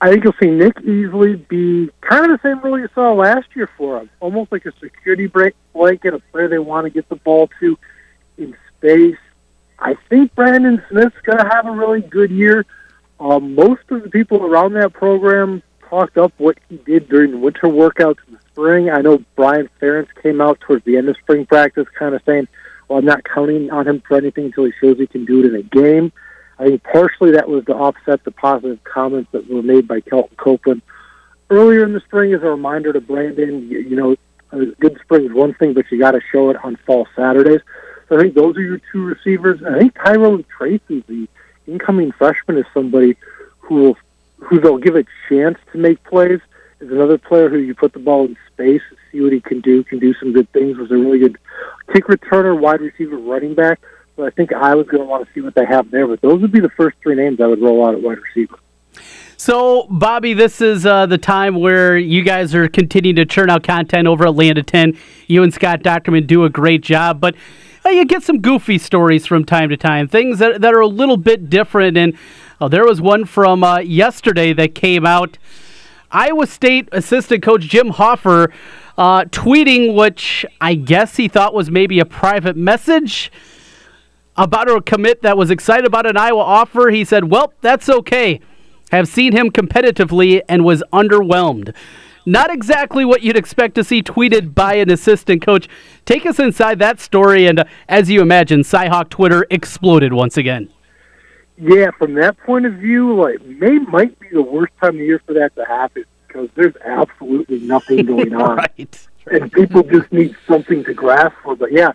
I 0.00 0.10
think 0.10 0.24
you'll 0.24 0.34
see 0.40 0.50
Nick 0.50 0.76
Easley 0.76 1.46
be 1.48 1.90
kind 2.02 2.30
of 2.30 2.40
the 2.40 2.48
same 2.48 2.60
role 2.60 2.78
you 2.78 2.88
saw 2.94 3.12
last 3.12 3.48
year 3.54 3.68
for 3.78 3.98
him, 3.98 4.10
almost 4.20 4.52
like 4.52 4.66
a 4.66 4.72
security 4.78 5.26
blanket, 5.26 6.14
a 6.14 6.18
player 6.32 6.48
they 6.48 6.58
want 6.58 6.84
to 6.84 6.90
get 6.90 7.08
the 7.08 7.16
ball 7.16 7.48
to 7.60 7.78
in 8.36 8.54
space. 8.76 9.16
I 9.78 9.94
think 10.08 10.34
Brandon 10.34 10.82
Smith's 10.88 11.16
going 11.22 11.38
to 11.38 11.48
have 11.48 11.66
a 11.66 11.70
really 11.70 12.02
good 12.02 12.30
year. 12.30 12.66
Um, 13.20 13.54
most 13.54 13.82
of 13.90 14.02
the 14.02 14.10
people 14.10 14.44
around 14.44 14.74
that 14.74 14.92
program 14.92 15.62
talked 15.88 16.18
up 16.18 16.32
what 16.38 16.58
he 16.68 16.76
did 16.78 17.08
during 17.08 17.30
the 17.30 17.38
winter 17.38 17.68
workouts 17.68 18.18
in 18.26 18.34
the 18.34 18.40
spring. 18.52 18.90
I 18.90 19.00
know 19.00 19.22
Brian 19.34 19.68
Ferentz 19.80 20.08
came 20.22 20.40
out 20.40 20.60
towards 20.60 20.84
the 20.84 20.96
end 20.98 21.08
of 21.08 21.16
spring 21.18 21.46
practice 21.46 21.86
kind 21.98 22.14
of 22.14 22.22
saying, 22.26 22.48
well, 22.88 22.98
I'm 22.98 23.04
not 23.04 23.24
counting 23.24 23.70
on 23.70 23.88
him 23.88 24.02
for 24.06 24.16
anything 24.16 24.46
until 24.46 24.64
he 24.64 24.72
shows 24.80 24.98
he 24.98 25.06
can 25.06 25.24
do 25.24 25.40
it 25.40 25.46
in 25.46 25.54
a 25.54 25.62
game. 25.62 26.12
I 26.58 26.64
think 26.64 26.82
partially 26.84 27.32
that 27.32 27.48
was 27.48 27.64
to 27.66 27.74
offset 27.74 28.24
the 28.24 28.30
positive 28.30 28.82
comments 28.84 29.30
that 29.32 29.48
were 29.48 29.62
made 29.62 29.86
by 29.86 30.00
Kelton 30.00 30.36
Copeland 30.36 30.82
earlier 31.50 31.84
in 31.84 31.92
the 31.92 32.00
spring 32.00 32.32
as 32.32 32.42
a 32.42 32.46
reminder 32.46 32.92
to 32.92 33.00
Brandon, 33.00 33.68
you, 33.68 33.78
you 33.80 33.96
know, 33.96 34.16
a 34.52 34.66
good 34.80 34.98
spring 35.02 35.26
is 35.26 35.32
one 35.32 35.54
thing, 35.54 35.74
but 35.74 35.90
you 35.90 35.98
got 35.98 36.12
to 36.12 36.20
show 36.32 36.50
it 36.50 36.56
on 36.64 36.76
fall 36.86 37.06
Saturdays. 37.14 37.60
So 38.08 38.16
I 38.16 38.22
think 38.22 38.34
those 38.34 38.56
are 38.56 38.62
your 38.62 38.80
two 38.92 39.04
receivers. 39.04 39.62
I 39.62 39.78
think 39.78 39.94
Tyrone 39.94 40.44
Tracy, 40.56 41.02
the 41.08 41.28
incoming 41.66 42.12
freshman, 42.12 42.58
is 42.58 42.64
somebody 42.72 43.16
who 43.58 43.74
will, 43.74 43.96
who 44.38 44.60
they'll 44.60 44.78
give 44.78 44.96
a 44.96 45.04
chance 45.28 45.58
to 45.72 45.78
make 45.78 46.02
plays. 46.04 46.40
Is 46.78 46.90
another 46.90 47.16
player 47.16 47.48
who 47.48 47.58
you 47.58 47.74
put 47.74 47.94
the 47.94 47.98
ball 47.98 48.26
in 48.26 48.36
space, 48.52 48.82
see 49.10 49.22
what 49.22 49.32
he 49.32 49.40
can 49.40 49.60
do, 49.60 49.82
can 49.82 49.98
do 49.98 50.12
some 50.14 50.32
good 50.32 50.50
things. 50.52 50.76
Was 50.76 50.90
a 50.90 50.96
really 50.96 51.18
good 51.18 51.38
kick 51.92 52.04
returner, 52.04 52.58
wide 52.58 52.82
receiver, 52.82 53.16
running 53.16 53.54
back. 53.54 53.80
So 54.16 54.24
I 54.24 54.30
think 54.30 54.52
I 54.52 54.74
was 54.74 54.86
going 54.86 55.02
to 55.02 55.06
want 55.06 55.26
to 55.26 55.32
see 55.34 55.42
what 55.42 55.54
they 55.54 55.66
have 55.66 55.90
there. 55.90 56.06
But 56.06 56.22
those 56.22 56.40
would 56.40 56.52
be 56.52 56.60
the 56.60 56.70
first 56.70 56.96
three 57.02 57.14
names 57.14 57.40
I 57.40 57.46
would 57.46 57.60
roll 57.60 57.86
out 57.86 57.94
at 57.94 58.02
wide 58.02 58.18
receiver. 58.18 58.58
So, 59.36 59.86
Bobby, 59.90 60.32
this 60.32 60.62
is 60.62 60.86
uh, 60.86 61.04
the 61.04 61.18
time 61.18 61.56
where 61.56 61.98
you 61.98 62.22
guys 62.22 62.54
are 62.54 62.68
continuing 62.68 63.16
to 63.16 63.26
churn 63.26 63.50
out 63.50 63.62
content 63.62 64.08
over 64.08 64.26
at 64.26 64.34
Land 64.34 64.56
of 64.56 64.64
10. 64.64 64.96
You 65.26 65.42
and 65.42 65.52
Scott 65.52 65.82
Dochterman 65.82 66.26
do 66.26 66.44
a 66.44 66.50
great 66.50 66.82
job, 66.82 67.20
but 67.20 67.34
uh, 67.84 67.90
you 67.90 68.06
get 68.06 68.22
some 68.22 68.40
goofy 68.40 68.78
stories 68.78 69.26
from 69.26 69.44
time 69.44 69.68
to 69.68 69.76
time, 69.76 70.08
things 70.08 70.38
that, 70.38 70.62
that 70.62 70.72
are 70.72 70.80
a 70.80 70.86
little 70.86 71.18
bit 71.18 71.50
different. 71.50 71.98
And 71.98 72.16
uh, 72.60 72.68
there 72.68 72.86
was 72.86 73.02
one 73.02 73.26
from 73.26 73.62
uh, 73.62 73.80
yesterday 73.80 74.54
that 74.54 74.74
came 74.74 75.04
out. 75.04 75.36
Iowa 76.10 76.46
State 76.46 76.88
assistant 76.92 77.42
coach 77.42 77.62
Jim 77.62 77.90
Hofher 77.90 78.50
uh, 78.96 79.24
tweeting, 79.24 79.94
which 79.94 80.46
I 80.62 80.74
guess 80.74 81.16
he 81.16 81.28
thought 81.28 81.52
was 81.52 81.70
maybe 81.70 82.00
a 82.00 82.06
private 82.06 82.56
message 82.56 83.30
about 84.36 84.70
a 84.70 84.80
commit 84.80 85.22
that 85.22 85.36
was 85.36 85.50
excited 85.50 85.86
about 85.86 86.06
an 86.06 86.16
Iowa 86.16 86.40
offer. 86.40 86.90
He 86.90 87.04
said, 87.04 87.30
Well, 87.30 87.52
that's 87.60 87.88
okay. 87.88 88.40
Have 88.92 89.08
seen 89.08 89.32
him 89.32 89.50
competitively 89.50 90.42
and 90.48 90.64
was 90.64 90.82
underwhelmed. 90.92 91.74
Not 92.28 92.52
exactly 92.52 93.04
what 93.04 93.22
you'd 93.22 93.36
expect 93.36 93.76
to 93.76 93.84
see 93.84 94.02
tweeted 94.02 94.52
by 94.52 94.74
an 94.74 94.90
assistant 94.90 95.42
coach. 95.42 95.68
Take 96.04 96.26
us 96.26 96.40
inside 96.40 96.80
that 96.80 96.98
story, 96.98 97.46
and 97.46 97.60
uh, 97.60 97.64
as 97.88 98.10
you 98.10 98.20
imagine, 98.20 98.62
Cyhawk 98.62 99.10
Twitter 99.10 99.46
exploded 99.48 100.12
once 100.12 100.36
again. 100.36 100.68
Yeah, 101.56 101.92
from 101.92 102.14
that 102.14 102.36
point 102.38 102.66
of 102.66 102.74
view, 102.74 103.14
like 103.14 103.40
May 103.44 103.78
might 103.78 104.18
be 104.18 104.28
the 104.30 104.42
worst 104.42 104.72
time 104.80 104.96
of 104.96 105.00
year 105.00 105.22
for 105.24 105.34
that 105.34 105.54
to 105.54 105.64
happen 105.64 106.04
because 106.26 106.50
there's 106.56 106.74
absolutely 106.84 107.60
nothing 107.60 108.04
going 108.06 108.34
on, 108.34 108.56
right. 108.56 109.08
and 109.30 109.50
people 109.52 109.84
just 109.84 110.12
need 110.12 110.36
something 110.48 110.82
to 110.84 110.94
grasp 110.94 111.34
for. 111.44 111.54
But 111.54 111.70
yeah, 111.72 111.90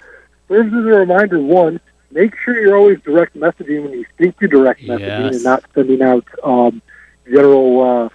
as 0.49 0.65
a 0.65 0.77
reminder: 0.77 1.39
one, 1.39 1.81
make 2.11 2.33
sure 2.43 2.59
you're 2.59 2.75
always 2.77 2.99
direct 3.01 3.35
messaging 3.35 3.83
when 3.83 3.93
you 3.93 4.05
think 4.17 4.35
you're 4.39 4.49
direct 4.49 4.81
messaging 4.81 4.99
Yes. 5.31 5.35
and 5.35 5.43
not 5.43 5.63
sending 5.73 6.01
out 6.01 6.25
um, 6.43 6.81
general 7.25 7.81
uh, 7.81 8.09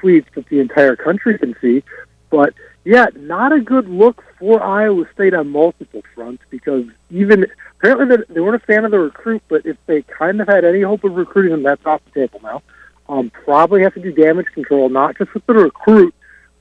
tweets 0.00 0.26
that 0.34 0.46
the 0.48 0.60
entire 0.60 0.96
country 0.96 1.38
can 1.38 1.54
see. 1.60 1.82
But 2.30 2.54
yeah, 2.84 3.06
not 3.16 3.52
a 3.52 3.60
good 3.60 3.88
look 3.88 4.22
for 4.38 4.62
Iowa 4.62 5.06
State 5.12 5.34
on 5.34 5.48
multiple 5.50 6.02
fronts 6.14 6.42
because 6.50 6.84
even 7.10 7.46
apparently 7.78 8.16
they, 8.16 8.34
they 8.34 8.40
weren't 8.40 8.62
a 8.62 8.66
fan 8.66 8.84
of 8.84 8.90
the 8.90 8.98
recruit, 8.98 9.42
but 9.48 9.64
if 9.66 9.76
they 9.86 10.02
kind 10.02 10.40
of 10.40 10.48
had 10.48 10.64
any 10.64 10.82
hope 10.82 11.04
of 11.04 11.14
recruiting 11.14 11.52
him, 11.52 11.62
that's 11.62 11.84
off 11.86 12.00
the 12.04 12.20
table 12.20 12.40
now. 12.42 12.62
Um, 13.08 13.30
probably 13.30 13.82
have 13.82 13.94
to 13.94 14.00
do 14.00 14.12
damage 14.12 14.46
control, 14.52 14.88
not 14.88 15.16
just 15.16 15.32
with 15.34 15.46
the 15.46 15.54
recruit, 15.54 16.14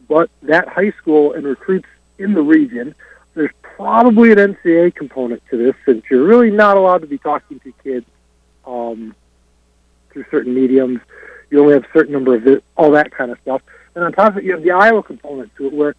but 0.08 0.30
that 0.44 0.68
high 0.68 0.92
school 0.92 1.34
and 1.34 1.44
recruits 1.44 1.88
in 2.20 2.34
the 2.34 2.42
region. 2.42 2.94
There's 3.36 3.52
probably 3.62 4.32
an 4.32 4.38
NCAA 4.38 4.96
component 4.96 5.44
to 5.52 5.58
this 5.58 5.76
since 5.86 6.04
you're 6.10 6.24
really 6.24 6.50
not 6.50 6.78
allowed 6.78 7.02
to 7.02 7.08
be 7.08 7.18
talking 7.18 7.60
to 7.60 7.74
kids 7.84 8.06
um, 8.66 9.14
through 10.12 10.26
certain 10.32 10.56
mediums. 10.56 11.02
You 11.52 11.62
only 11.62 11.74
have 11.74 11.84
a 11.84 11.94
certain 11.94 12.14
number 12.14 12.36
of 12.36 12.48
it, 12.48 12.64
all 12.78 12.92
that 12.92 13.12
kind 13.12 13.32
of 13.32 13.38
stuff. 13.42 13.62
And 13.94 14.04
on 14.04 14.14
top 14.14 14.32
of 14.32 14.38
it, 14.38 14.46
you 14.46 14.52
have 14.54 14.64
the 14.64 14.72
Iowa 14.72 15.04
component 15.04 15.54
to 15.58 15.68
it 15.68 15.74
where 15.74 15.96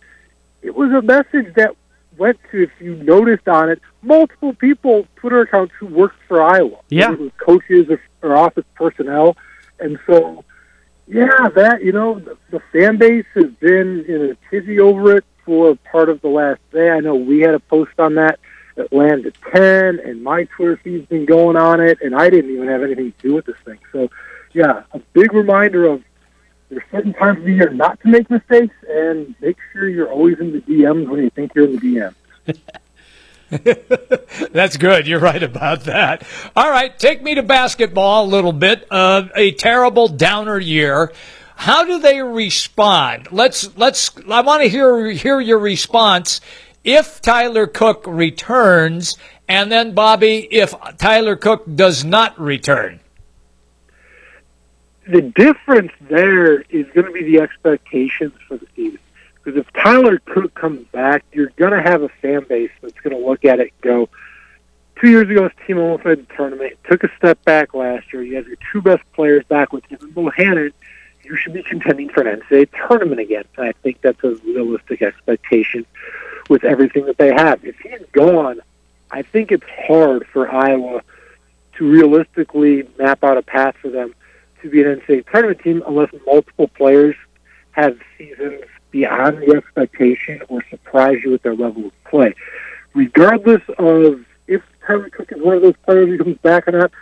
it 0.62 0.74
was 0.74 0.90
a 0.92 1.02
message 1.02 1.54
that 1.54 1.76
went 2.16 2.38
to, 2.50 2.62
if 2.62 2.70
you 2.80 2.96
noticed 2.96 3.46
on 3.46 3.68
it, 3.68 3.80
multiple 4.02 4.54
people, 4.54 5.06
Twitter 5.16 5.42
accounts 5.42 5.74
who 5.78 5.86
worked 5.86 6.18
for 6.26 6.42
Iowa. 6.42 6.78
Yeah. 6.88 7.12
It 7.12 7.20
was 7.20 7.30
coaches 7.36 7.88
or, 7.90 8.00
or 8.22 8.36
office 8.36 8.64
personnel. 8.74 9.36
And 9.78 9.98
so, 10.06 10.44
yeah, 11.06 11.48
that, 11.54 11.84
you 11.84 11.92
know, 11.92 12.18
the, 12.18 12.38
the 12.50 12.60
fan 12.72 12.96
base 12.96 13.26
has 13.34 13.50
been 13.60 14.04
in 14.06 14.30
a 14.30 14.50
tizzy 14.50 14.80
over 14.80 15.18
it 15.18 15.24
for 15.46 15.76
part 15.90 16.10
of 16.10 16.20
the 16.20 16.28
last 16.28 16.60
day. 16.72 16.90
I 16.90 17.00
know 17.00 17.14
we 17.14 17.40
had 17.40 17.54
a 17.54 17.60
post 17.60 17.92
on 17.98 18.16
that 18.16 18.38
Land 18.92 19.24
of 19.24 19.40
10, 19.52 20.00
and 20.00 20.22
my 20.22 20.44
Twitter 20.44 20.76
feed's 20.76 21.06
been 21.06 21.24
going 21.24 21.56
on 21.56 21.80
it, 21.80 21.98
and 22.02 22.14
I 22.14 22.28
didn't 22.28 22.50
even 22.50 22.68
have 22.68 22.82
anything 22.82 23.12
to 23.12 23.28
do 23.28 23.34
with 23.34 23.46
this 23.46 23.56
thing. 23.64 23.78
So, 23.90 24.10
yeah, 24.52 24.82
a 24.92 24.98
big 25.14 25.32
reminder 25.32 25.86
of 25.86 26.02
there's 26.68 26.82
certain 26.90 27.14
times 27.14 27.38
of 27.38 27.44
the 27.44 27.54
year 27.54 27.70
not 27.70 27.98
to 28.00 28.08
make 28.08 28.28
mistakes, 28.28 28.74
and 28.86 29.34
make 29.40 29.56
sure 29.72 29.88
you're 29.88 30.10
always 30.10 30.38
in 30.40 30.52
the 30.52 30.60
DMs 30.60 31.08
when 31.08 31.22
you 31.22 31.30
think 31.30 31.54
you're 31.54 31.64
in 31.64 31.76
the 31.76 32.12
DMs. 32.44 32.58
That's 34.52 34.76
good. 34.76 35.06
You're 35.06 35.20
right 35.20 35.42
about 35.42 35.84
that. 35.84 36.26
All 36.54 36.68
right, 36.68 36.96
take 36.98 37.22
me 37.22 37.36
to 37.36 37.42
basketball 37.42 38.26
a 38.26 38.28
little 38.28 38.52
bit. 38.52 38.86
Uh, 38.90 39.28
a 39.34 39.52
terrible 39.52 40.08
downer 40.08 40.58
year. 40.58 41.12
How 41.56 41.84
do 41.84 41.98
they 41.98 42.22
respond? 42.22 43.28
Let's 43.32 43.76
let's. 43.76 44.10
I 44.30 44.42
want 44.42 44.62
to 44.62 44.68
hear 44.68 45.08
hear 45.10 45.40
your 45.40 45.58
response 45.58 46.40
if 46.84 47.20
Tyler 47.20 47.66
Cook 47.66 48.04
returns, 48.06 49.16
and 49.48 49.72
then 49.72 49.92
Bobby, 49.94 50.46
if 50.50 50.74
Tyler 50.98 51.34
Cook 51.34 51.64
does 51.74 52.04
not 52.04 52.38
return. 52.38 53.00
the 55.08 55.22
difference 55.22 55.92
there 56.00 56.60
is 56.62 56.86
going 56.94 57.06
to 57.06 57.12
be 57.12 57.22
the 57.24 57.40
expectations 57.40 58.32
for 58.46 58.56
the 58.56 58.66
season. 58.74 58.98
Because 59.42 59.60
if 59.60 59.72
Tyler 59.72 60.18
Cook 60.18 60.54
comes 60.54 60.84
back, 60.88 61.24
you're 61.32 61.52
going 61.56 61.72
to 61.72 61.82
have 61.82 62.02
a 62.02 62.08
fan 62.20 62.44
base 62.48 62.70
that's 62.82 62.98
going 63.00 63.16
to 63.16 63.24
look 63.24 63.44
at 63.44 63.60
it 63.60 63.72
and 63.72 63.80
go, 63.82 64.08
two 65.00 65.08
years 65.08 65.30
ago, 65.30 65.44
this 65.44 65.52
team 65.66 65.78
almost 65.78 66.04
made 66.04 66.26
the 66.26 66.34
tournament, 66.34 66.76
took 66.88 67.04
a 67.04 67.10
step 67.16 67.42
back 67.44 67.72
last 67.72 68.12
year. 68.12 68.22
You 68.22 68.36
have 68.36 68.48
your 68.48 68.56
two 68.72 68.82
best 68.82 69.02
players 69.12 69.44
back 69.44 69.72
with 69.72 69.84
him 69.86 69.98
and 70.00 70.14
Bohannon. 70.14 70.72
You 71.26 71.36
should 71.36 71.54
be 71.54 71.62
contending 71.64 72.08
for 72.08 72.22
an 72.22 72.40
NCAA 72.40 72.68
tournament 72.86 73.20
again. 73.20 73.44
And 73.56 73.68
I 73.68 73.72
think 73.82 74.00
that's 74.00 74.22
a 74.22 74.36
realistic 74.36 75.02
expectation 75.02 75.84
with 76.48 76.62
everything 76.62 77.06
that 77.06 77.18
they 77.18 77.32
have. 77.32 77.64
If 77.64 77.76
he's 77.80 78.06
gone, 78.12 78.60
I 79.10 79.22
think 79.22 79.50
it's 79.50 79.66
hard 79.88 80.26
for 80.28 80.48
Iowa 80.48 81.02
to 81.78 81.90
realistically 81.90 82.88
map 82.96 83.24
out 83.24 83.38
a 83.38 83.42
path 83.42 83.74
for 83.82 83.88
them 83.88 84.14
to 84.62 84.70
be 84.70 84.82
an 84.82 85.00
NCAA 85.00 85.28
tournament 85.30 85.60
team 85.60 85.82
unless 85.86 86.10
multiple 86.24 86.68
players 86.68 87.16
have 87.72 87.98
seasons 88.16 88.62
beyond 88.92 89.38
the 89.38 89.56
expectation 89.56 90.42
or 90.48 90.62
surprise 90.70 91.18
you 91.24 91.30
with 91.32 91.42
their 91.42 91.56
level 91.56 91.86
of 91.86 92.04
play. 92.04 92.34
Regardless 92.94 93.62
of 93.78 94.24
if 94.46 94.62
Tyler 94.86 95.10
Cook 95.10 95.32
is 95.32 95.42
one 95.42 95.56
of 95.56 95.62
those 95.62 95.76
players 95.84 96.08
who 96.08 96.18
comes 96.18 96.38
back 96.38 96.68
or 96.68 96.72
not, 96.72 96.92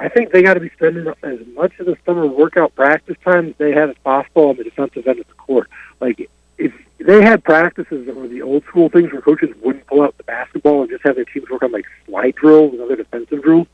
I 0.00 0.08
think 0.08 0.32
they 0.32 0.42
got 0.42 0.54
to 0.54 0.60
be 0.60 0.70
spending 0.70 1.06
as 1.22 1.38
much 1.54 1.78
of 1.78 1.84
the 1.84 1.94
summer 2.06 2.26
workout 2.26 2.74
practice 2.74 3.16
time 3.22 3.50
as 3.50 3.54
they 3.58 3.72
had 3.72 3.90
as 3.90 3.96
possible 4.02 4.48
on 4.48 4.56
the 4.56 4.64
defensive 4.64 5.06
end 5.06 5.20
of 5.20 5.26
the 5.26 5.34
court. 5.34 5.68
Like 6.00 6.30
if 6.56 6.72
they 6.98 7.22
had 7.22 7.44
practices 7.44 8.06
that 8.06 8.16
were 8.16 8.26
the 8.26 8.40
old 8.40 8.64
school 8.64 8.88
things 8.88 9.12
where 9.12 9.20
coaches 9.20 9.50
wouldn't 9.62 9.86
pull 9.86 10.00
out 10.00 10.16
the 10.16 10.24
basketball 10.24 10.80
and 10.80 10.90
just 10.90 11.04
have 11.04 11.16
their 11.16 11.26
teams 11.26 11.50
work 11.50 11.62
on 11.62 11.70
like 11.70 11.84
slide 12.06 12.34
drills 12.34 12.72
and 12.72 12.80
other 12.80 12.96
defensive 12.96 13.42
drills 13.42 13.66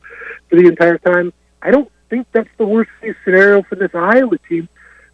for 0.49 0.57
the 0.57 0.67
entire 0.67 0.97
time, 0.97 1.31
I 1.61 1.71
don't 1.71 1.89
think 2.09 2.27
that's 2.33 2.49
the 2.57 2.65
worst 2.65 2.89
case 2.99 3.15
scenario 3.23 3.63
for 3.63 3.75
this 3.75 3.95
Iowa 3.95 4.37
team 4.49 4.67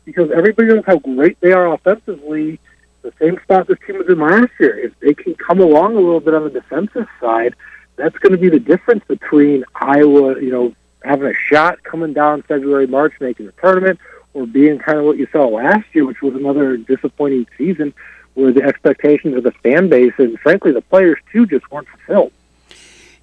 because 0.05 0.31
everybody 0.31 0.69
knows 0.69 0.83
how 0.87 0.97
great 0.97 1.39
they 1.41 1.51
are 1.51 1.71
offensively. 1.73 2.59
The 3.03 3.13
same 3.21 3.39
spot 3.43 3.67
this 3.67 3.77
team 3.85 3.99
was 3.99 4.07
in 4.09 4.19
last 4.19 4.51
year. 4.59 4.79
If 4.79 4.99
they 4.99 5.13
can 5.13 5.35
come 5.35 5.59
along 5.59 5.95
a 5.95 5.99
little 5.99 6.19
bit 6.19 6.33
on 6.33 6.43
the 6.45 6.49
defensive 6.49 7.07
side, 7.21 7.53
that's 7.97 8.17
going 8.17 8.31
to 8.31 8.39
be 8.39 8.49
the 8.49 8.59
difference 8.59 9.03
between 9.07 9.63
Iowa, 9.75 10.41
you 10.41 10.51
know, 10.51 10.73
having 11.03 11.27
a 11.27 11.33
shot 11.33 11.83
coming 11.83 12.13
down 12.13 12.41
February, 12.43 12.87
March, 12.87 13.13
making 13.19 13.45
the 13.45 13.51
tournament, 13.53 13.99
or 14.33 14.47
being 14.47 14.79
kind 14.79 14.97
of 14.97 15.05
what 15.05 15.17
you 15.17 15.27
saw 15.31 15.47
last 15.47 15.85
year, 15.93 16.05
which 16.05 16.21
was 16.21 16.35
another 16.35 16.77
disappointing 16.77 17.47
season 17.57 17.93
where 18.33 18.51
the 18.51 18.63
expectations 18.63 19.35
of 19.35 19.43
the 19.43 19.51
fan 19.51 19.89
base 19.89 20.13
and 20.17 20.39
frankly 20.39 20.71
the 20.71 20.81
players 20.81 21.17
too 21.31 21.45
just 21.45 21.69
weren't 21.71 21.87
fulfilled. 21.87 22.31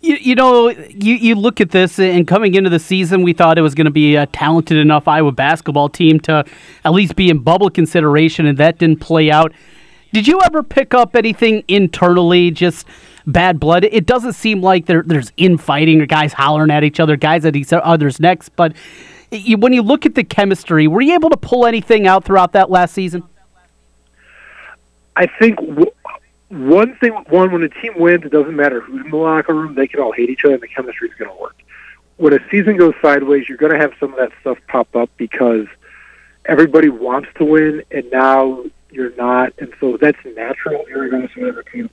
You, 0.02 0.16
you 0.16 0.34
know, 0.34 0.70
you, 0.70 1.14
you 1.14 1.34
look 1.34 1.60
at 1.60 1.72
this, 1.72 1.98
and 1.98 2.26
coming 2.26 2.54
into 2.54 2.70
the 2.70 2.78
season, 2.78 3.22
we 3.22 3.34
thought 3.34 3.58
it 3.58 3.62
was 3.62 3.74
going 3.74 3.84
to 3.84 3.90
be 3.90 4.16
a 4.16 4.24
talented 4.26 4.78
enough 4.78 5.06
Iowa 5.06 5.32
basketball 5.32 5.90
team 5.90 6.20
to 6.20 6.44
at 6.84 6.92
least 6.92 7.16
be 7.16 7.28
in 7.28 7.40
bubble 7.40 7.68
consideration, 7.68 8.46
and 8.46 8.56
that 8.56 8.78
didn't 8.78 9.00
play 9.00 9.30
out. 9.30 9.52
Did 10.12 10.26
you 10.26 10.40
ever 10.42 10.62
pick 10.62 10.94
up 10.94 11.14
anything 11.14 11.64
internally, 11.68 12.50
just 12.50 12.86
bad 13.26 13.60
blood? 13.60 13.84
It 13.84 14.06
doesn't 14.06 14.34
seem 14.34 14.62
like 14.62 14.86
there, 14.86 15.02
there's 15.04 15.32
infighting 15.36 16.00
or 16.00 16.06
guys 16.06 16.32
hollering 16.32 16.70
at 16.70 16.84
each 16.84 17.00
other, 17.00 17.16
guys 17.16 17.44
at 17.44 17.56
each 17.56 17.72
other's 17.72 18.20
necks, 18.20 18.48
but 18.48 18.74
you, 19.30 19.56
when 19.56 19.72
you 19.72 19.82
look 19.82 20.06
at 20.06 20.14
the 20.14 20.24
chemistry, 20.24 20.88
were 20.88 21.00
you 21.00 21.14
able 21.14 21.30
to 21.30 21.36
pull 21.36 21.66
anything 21.66 22.06
out 22.06 22.24
throughout 22.24 22.52
that 22.52 22.70
last 22.70 22.94
season? 22.94 23.22
I 25.16 25.26
think 25.26 25.56
w- 25.56 25.92
one 26.48 26.96
thing, 26.96 27.12
one, 27.28 27.52
when 27.52 27.62
a 27.62 27.68
team 27.68 27.94
wins, 27.96 28.24
it 28.24 28.32
doesn't 28.32 28.56
matter 28.56 28.80
who's 28.80 29.04
in 29.04 29.10
the 29.10 29.16
locker 29.16 29.54
room. 29.54 29.74
They 29.74 29.86
can 29.86 30.00
all 30.00 30.12
hate 30.12 30.30
each 30.30 30.44
other, 30.44 30.54
and 30.54 30.62
the 30.62 30.68
chemistry 30.68 31.08
is 31.08 31.14
going 31.14 31.30
to 31.30 31.40
work. 31.40 31.56
When 32.16 32.32
a 32.32 32.38
season 32.50 32.76
goes 32.76 32.94
sideways, 33.00 33.48
you're 33.48 33.58
going 33.58 33.72
to 33.72 33.78
have 33.78 33.92
some 34.00 34.12
of 34.12 34.18
that 34.18 34.32
stuff 34.40 34.58
pop 34.68 34.94
up 34.96 35.10
because 35.16 35.66
everybody 36.44 36.88
wants 36.88 37.28
to 37.36 37.44
win, 37.44 37.82
and 37.90 38.10
now 38.10 38.64
you're 38.90 39.14
not, 39.16 39.52
and 39.58 39.72
so 39.78 39.96
that's 39.96 40.18
natural. 40.36 40.84
You're 40.88 41.08
going 41.08 41.28
to 41.28 41.34
see 41.34 41.48
other 41.48 41.62
teams. 41.62 41.90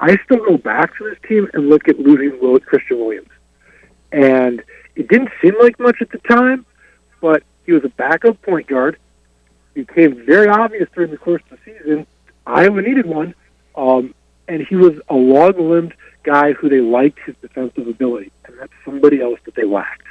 I 0.00 0.16
still 0.24 0.44
go 0.44 0.56
back 0.56 0.96
to 0.98 1.04
this 1.04 1.18
team 1.28 1.48
and 1.52 1.68
look 1.68 1.88
at 1.88 1.98
losing 1.98 2.40
Will 2.40 2.58
Christian 2.60 2.98
Williams, 2.98 3.30
and 4.12 4.62
it 4.94 5.08
didn't 5.08 5.30
seem 5.42 5.54
like 5.60 5.78
much 5.78 5.96
at 6.00 6.10
the 6.10 6.18
time, 6.18 6.64
but 7.20 7.42
he 7.66 7.72
was 7.72 7.84
a 7.84 7.88
backup 7.90 8.40
point 8.42 8.66
guard. 8.66 8.98
It 9.74 9.86
became 9.86 10.24
very 10.24 10.48
obvious 10.48 10.88
during 10.94 11.10
the 11.10 11.18
course 11.18 11.42
of 11.50 11.58
the 11.64 11.72
season. 11.72 12.06
Iowa 12.46 12.80
needed 12.80 13.06
one 13.06 13.34
um, 13.78 14.14
and 14.48 14.66
he 14.66 14.74
was 14.74 14.94
a 15.08 15.14
long-limbed 15.14 15.94
guy 16.24 16.52
who 16.52 16.68
they 16.68 16.80
liked 16.80 17.20
his 17.24 17.36
defensive 17.40 17.86
ability, 17.86 18.32
and 18.44 18.58
that's 18.58 18.72
somebody 18.84 19.22
else 19.22 19.38
that 19.44 19.54
they 19.54 19.64
lacked. 19.64 20.02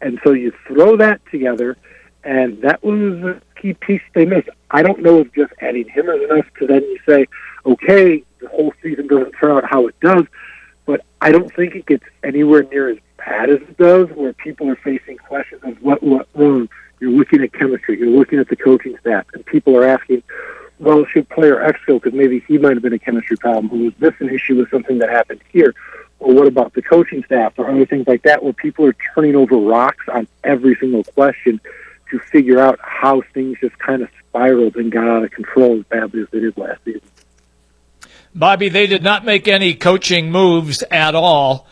And 0.00 0.20
so 0.22 0.32
you 0.32 0.52
throw 0.66 0.96
that 0.96 1.20
together, 1.30 1.76
and 2.22 2.62
that 2.62 2.82
was 2.84 3.22
a 3.24 3.42
key 3.60 3.74
piece 3.74 4.02
they 4.14 4.24
missed. 4.24 4.48
I 4.70 4.82
don't 4.82 5.02
know 5.02 5.20
if 5.20 5.34
just 5.34 5.52
adding 5.60 5.88
him 5.88 6.08
is 6.08 6.30
enough 6.30 6.46
to 6.60 6.66
then 6.66 6.82
you 6.82 6.98
say, 7.06 7.26
okay, 7.66 8.22
the 8.40 8.48
whole 8.48 8.72
season 8.82 9.06
doesn't 9.06 9.32
turn 9.32 9.52
out 9.52 9.64
how 9.64 9.86
it 9.86 9.98
does, 10.00 10.24
but 10.86 11.04
I 11.20 11.32
don't 11.32 11.52
think 11.54 11.74
it 11.74 11.86
gets 11.86 12.04
anywhere 12.22 12.62
near 12.64 12.90
as 12.90 12.98
bad 13.18 13.50
as 13.50 13.60
it 13.60 13.76
does, 13.76 14.08
where 14.10 14.32
people 14.32 14.68
are 14.68 14.76
facing 14.76 15.18
questions 15.18 15.62
of 15.64 15.80
what 15.82 16.02
what 16.02 16.28
wrong. 16.34 16.68
You're 17.00 17.12
looking 17.12 17.42
at 17.42 17.54
chemistry, 17.54 17.98
you're 17.98 18.10
looking 18.10 18.38
at 18.40 18.48
the 18.48 18.56
coaching 18.56 18.94
staff, 19.00 19.24
and 19.32 19.44
people 19.46 19.74
are 19.74 19.86
asking, 19.86 20.22
well, 20.78 21.04
should 21.06 21.28
player 21.30 21.62
X 21.62 21.80
go 21.86 21.98
because 21.98 22.12
maybe 22.12 22.40
he 22.46 22.58
might 22.58 22.74
have 22.74 22.82
been 22.82 22.92
a 22.92 22.98
chemistry 22.98 23.38
problem, 23.38 23.70
or 23.72 23.84
was 23.84 23.94
this 23.98 24.14
an 24.20 24.28
issue 24.28 24.56
with 24.56 24.70
something 24.70 24.98
that 24.98 25.08
happened 25.08 25.40
here? 25.50 25.74
Or 26.18 26.34
what 26.34 26.46
about 26.46 26.74
the 26.74 26.82
coaching 26.82 27.24
staff 27.24 27.54
or 27.56 27.70
other 27.70 27.86
things 27.86 28.06
like 28.06 28.22
that 28.24 28.42
where 28.42 28.52
people 28.52 28.84
are 28.84 28.96
turning 29.14 29.34
over 29.34 29.56
rocks 29.56 30.04
on 30.12 30.28
every 30.44 30.76
single 30.76 31.04
question 31.04 31.60
to 32.10 32.18
figure 32.18 32.60
out 32.60 32.78
how 32.82 33.22
things 33.32 33.58
just 33.60 33.78
kind 33.78 34.02
of 34.02 34.10
spiraled 34.28 34.76
and 34.76 34.92
got 34.92 35.08
out 35.08 35.24
of 35.24 35.30
control 35.30 35.78
as 35.78 35.84
badly 35.84 36.20
as 36.20 36.28
they 36.30 36.40
did 36.40 36.56
last 36.58 36.84
season. 36.84 37.00
Bobby, 38.34 38.68
they 38.68 38.86
did 38.86 39.02
not 39.02 39.24
make 39.24 39.48
any 39.48 39.74
coaching 39.74 40.30
moves 40.30 40.82
at 40.90 41.14
all 41.14 41.66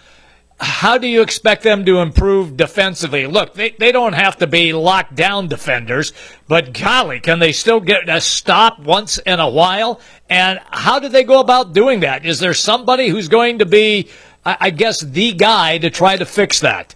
how 0.61 0.99
do 0.99 1.07
you 1.07 1.23
expect 1.23 1.62
them 1.62 1.85
to 1.85 1.99
improve 1.99 2.57
defensively? 2.57 3.27
Look, 3.27 3.55
they, 3.55 3.71
they 3.71 3.92
don't 3.92 4.14
have 4.14 4.38
to 4.38 4.47
be 4.47 4.73
locked 4.73 5.14
down 5.14 5.47
defenders, 5.47 6.12
but 6.49 6.73
golly, 6.73 7.21
can 7.21 7.38
they 7.38 7.53
still 7.53 7.81
get 7.81 8.09
a 8.09 8.21
stop 8.21 8.81
once 8.81 9.18
in 9.18 9.38
a 9.38 9.49
while? 9.49 10.01
And 10.29 10.59
how 10.71 10.99
do 10.99 11.09
they 11.09 11.23
go 11.23 11.40
about 11.40 11.75
doing 11.75 12.01
that? 12.01 12.27
Is 12.27 12.40
there 12.40 12.55
somebody 12.55 13.09
who's 13.09 13.29
going 13.29 13.61
to 13.61 13.66
be, 13.66 14.09
I 14.44 14.71
guess, 14.71 15.01
the 15.01 15.33
guy 15.33 15.79
to 15.79 15.90
try 15.90 16.16
to 16.16 16.27
fix 16.27 16.61
that? 16.61 16.94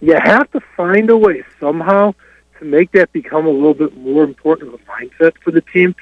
You 0.00 0.18
have 0.20 0.50
to 0.52 0.60
find 0.76 1.10
a 1.10 1.16
way 1.16 1.44
somehow 1.60 2.14
to 2.58 2.64
make 2.64 2.90
that 2.92 3.12
become 3.12 3.46
a 3.46 3.50
little 3.50 3.74
bit 3.74 3.96
more 3.96 4.24
important 4.24 4.74
of 4.74 4.80
a 4.80 4.84
mindset 4.84 5.38
for 5.38 5.52
the 5.52 5.60
team. 5.60 5.94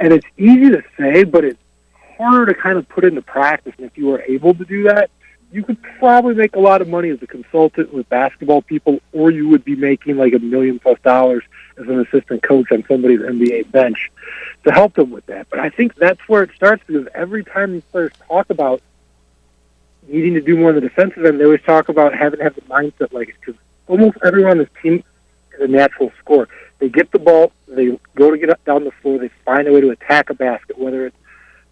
And 0.00 0.12
it's 0.12 0.26
easy 0.36 0.70
to 0.70 0.82
say, 0.96 1.24
but 1.24 1.44
it's 1.44 1.58
harder 2.16 2.52
to 2.52 2.54
kind 2.54 2.78
of 2.78 2.88
put 2.88 3.04
into 3.04 3.22
practice. 3.22 3.74
And 3.78 3.86
if 3.86 3.96
you 3.96 4.12
are 4.14 4.22
able 4.22 4.54
to 4.54 4.64
do 4.64 4.84
that, 4.84 5.10
you 5.50 5.62
could 5.62 5.82
probably 5.98 6.34
make 6.34 6.56
a 6.56 6.60
lot 6.60 6.82
of 6.82 6.88
money 6.88 7.08
as 7.08 7.22
a 7.22 7.26
consultant 7.26 7.92
with 7.92 8.08
basketball 8.08 8.60
people, 8.60 9.00
or 9.12 9.30
you 9.30 9.48
would 9.48 9.64
be 9.64 9.76
making 9.76 10.16
like 10.16 10.34
a 10.34 10.38
million 10.38 10.78
plus 10.78 10.98
dollars 11.00 11.42
as 11.78 11.86
an 11.86 12.00
assistant 12.00 12.42
coach 12.42 12.70
on 12.70 12.84
somebody's 12.86 13.20
NBA 13.20 13.70
bench 13.70 14.10
to 14.64 14.72
help 14.72 14.94
them 14.94 15.10
with 15.10 15.24
that. 15.26 15.48
But 15.48 15.60
I 15.60 15.70
think 15.70 15.94
that's 15.94 16.20
where 16.28 16.42
it 16.42 16.50
starts 16.54 16.82
because 16.86 17.08
every 17.14 17.44
time 17.44 17.72
these 17.72 17.84
players 17.84 18.12
talk 18.26 18.50
about 18.50 18.82
needing 20.06 20.34
to 20.34 20.40
do 20.40 20.56
more 20.56 20.70
on 20.70 20.74
the 20.74 20.80
defensive 20.82 21.24
end, 21.24 21.40
they 21.40 21.44
always 21.44 21.62
talk 21.62 21.88
about 21.88 22.14
having 22.14 22.38
to 22.38 22.44
have 22.44 22.54
the 22.54 22.62
mindset 22.62 23.12
like 23.12 23.30
it 23.30 23.36
because 23.40 23.60
almost 23.86 24.18
everyone 24.22 24.52
on 24.52 24.58
this 24.58 24.68
team 24.82 25.02
is 25.58 25.68
a 25.68 25.72
natural 25.72 26.12
scorer. 26.18 26.48
They 26.78 26.88
get 26.88 27.10
the 27.10 27.18
ball, 27.18 27.52
they 27.66 27.98
go 28.14 28.30
to 28.30 28.38
get 28.38 28.64
down 28.64 28.84
the 28.84 28.92
floor, 29.02 29.18
they 29.18 29.30
find 29.44 29.66
a 29.66 29.72
way 29.72 29.80
to 29.80 29.90
attack 29.90 30.30
a 30.30 30.34
basket, 30.34 30.78
whether 30.78 31.06
it's 31.06 31.16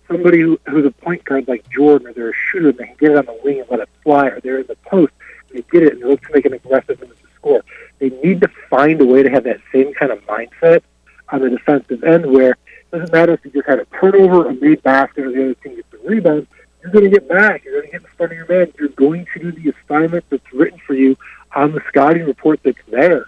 somebody 0.09 0.40
who, 0.40 0.59
who's 0.68 0.85
a 0.85 0.90
point 0.90 1.25
guard 1.25 1.49
like 1.49 1.68
Jordan, 1.70 2.09
or 2.09 2.12
they're 2.12 2.31
a 2.31 2.35
shooter, 2.51 2.70
and 2.70 2.79
they 2.79 2.87
can 2.87 2.96
get 2.99 3.11
it 3.12 3.18
on 3.18 3.27
the 3.27 3.38
wing 3.44 3.61
and 3.61 3.70
let 3.70 3.81
it 3.81 3.88
fly, 4.03 4.29
or 4.29 4.40
they're 4.40 4.61
in 4.61 4.66
the 4.66 4.77
post, 4.77 5.12
and 5.49 5.59
they 5.59 5.64
get 5.70 5.83
it, 5.83 5.94
and 5.94 6.03
they 6.03 6.07
look 6.07 6.22
to 6.22 6.33
make 6.33 6.44
an 6.44 6.53
aggressive 6.53 7.01
move 7.01 7.11
to 7.11 7.29
score. 7.35 7.64
They 7.99 8.11
need 8.11 8.40
to 8.40 8.49
find 8.68 9.01
a 9.01 9.07
way 9.07 9.22
to 9.22 9.31
have 9.31 9.44
that 9.44 9.61
same 9.72 9.94
kind 9.94 10.12
of 10.12 10.25
mindset 10.27 10.83
on 11.29 11.40
the 11.40 11.51
defensive 11.51 12.05
end 12.05 12.31
where 12.31 12.51
it 12.51 12.90
doesn't 12.90 13.12
matter 13.12 13.33
if 13.33 13.44
you 13.44 13.51
just 13.51 13.68
had 13.68 13.81
a 13.81 13.85
turnover, 14.01 14.49
a 14.49 14.55
made 14.55 14.83
basket, 14.83 15.25
or 15.25 15.33
the 15.33 15.44
other 15.44 15.55
team 15.55 15.77
gets 15.77 15.92
a 15.92 16.09
rebound, 16.09 16.46
you're 16.83 16.92
going 16.92 17.11
to 17.11 17.11
get 17.11 17.29
back. 17.29 17.64
You're 17.64 17.81
going 17.81 17.87
to 17.87 17.92
get 17.92 18.03
in 18.03 18.16
front 18.16 18.33
of 18.33 18.38
your 18.38 18.46
man. 18.46 18.72
You're 18.79 18.88
going 18.90 19.27
to 19.35 19.40
do 19.40 19.53
the 19.53 19.75
assignment 19.75 20.25
that's 20.31 20.53
written 20.53 20.79
for 20.87 20.94
you 20.94 21.16
on 21.55 21.72
the 21.72 21.81
scouting 21.88 22.27
report 22.27 22.61
that's 22.62 22.79
there. 22.88 23.27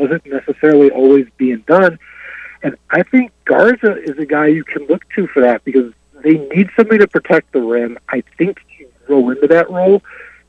Wasn't 0.00 0.24
necessarily 0.24 0.90
always 0.90 1.26
being 1.36 1.62
done. 1.66 1.98
And 2.62 2.76
I 2.90 3.02
think 3.02 3.32
Garza 3.44 4.02
is 4.02 4.18
a 4.18 4.24
guy 4.24 4.46
you 4.46 4.64
can 4.64 4.86
look 4.86 5.02
to 5.14 5.26
for 5.26 5.40
that 5.42 5.62
because 5.64 5.92
they 6.22 6.38
need 6.54 6.70
somebody 6.74 6.98
to 6.98 7.06
protect 7.06 7.52
the 7.52 7.60
rim. 7.60 7.98
I 8.08 8.22
think 8.38 8.60
he 8.66 8.84
can 8.84 8.92
grow 9.06 9.28
into 9.28 9.46
that 9.48 9.70
role. 9.70 10.02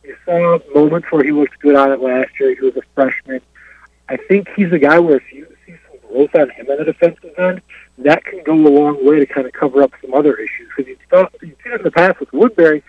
You 0.04 0.16
saw 0.26 0.60
moments 0.74 1.12
where 1.12 1.24
he 1.24 1.32
looked 1.32 1.60
good 1.60 1.76
on 1.76 1.92
it 1.92 2.00
last 2.00 2.40
year. 2.40 2.56
He 2.56 2.62
was 2.66 2.78
a 2.78 2.82
freshman. 2.96 3.42
I 4.08 4.18
think 4.18 4.48
he's 4.56 4.72
a 4.72 4.80
guy 4.80 5.00
where 5.00 5.18
if 5.18 5.34
you 5.34 5.48
see 5.66 5.76
some 5.90 6.10
growth 6.10 6.36
on 6.36 6.50
him 6.50 6.70
on 6.70 6.78
the 6.78 6.86
defensive 6.86 7.34
end, 7.38 7.62
that 8.00 8.24
can 8.24 8.42
go 8.44 8.54
a 8.54 8.68
long 8.68 9.06
way 9.06 9.20
to 9.20 9.26
kind 9.26 9.46
of 9.46 9.54
cover 9.54 9.84
up 9.84 9.92
some 10.02 10.14
other 10.14 10.36
issues. 10.36 10.70
Because 10.76 10.94
you've 11.42 11.58
seen 11.64 11.74
it 11.74 11.80
in 11.80 11.84
the 11.84 11.92
past 11.92 12.20
with 12.20 12.32
Woodbury, 12.34 12.84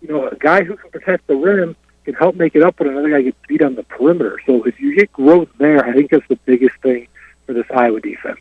you 0.00 0.08
know, 0.08 0.28
a 0.28 0.36
guy 0.36 0.64
who 0.64 0.76
can 0.76 0.90
protect 0.90 1.26
the 1.26 1.36
rim 1.36 1.76
can 2.06 2.14
help 2.14 2.36
make 2.36 2.54
it 2.54 2.62
up 2.62 2.78
when 2.78 2.88
another 2.88 3.10
guy 3.10 3.20
gets 3.20 3.36
beat 3.48 3.62
on 3.62 3.74
the 3.74 3.82
perimeter. 3.82 4.40
So 4.46 4.62
if 4.62 4.80
you 4.80 4.96
get 4.96 5.12
growth 5.12 5.48
there, 5.58 5.84
I 5.84 5.92
think 5.92 6.12
that's 6.12 6.26
the 6.28 6.38
biggest 6.46 6.76
thing 6.80 7.08
for 7.44 7.52
this 7.52 7.66
Iowa 7.68 8.00
defense. 8.00 8.40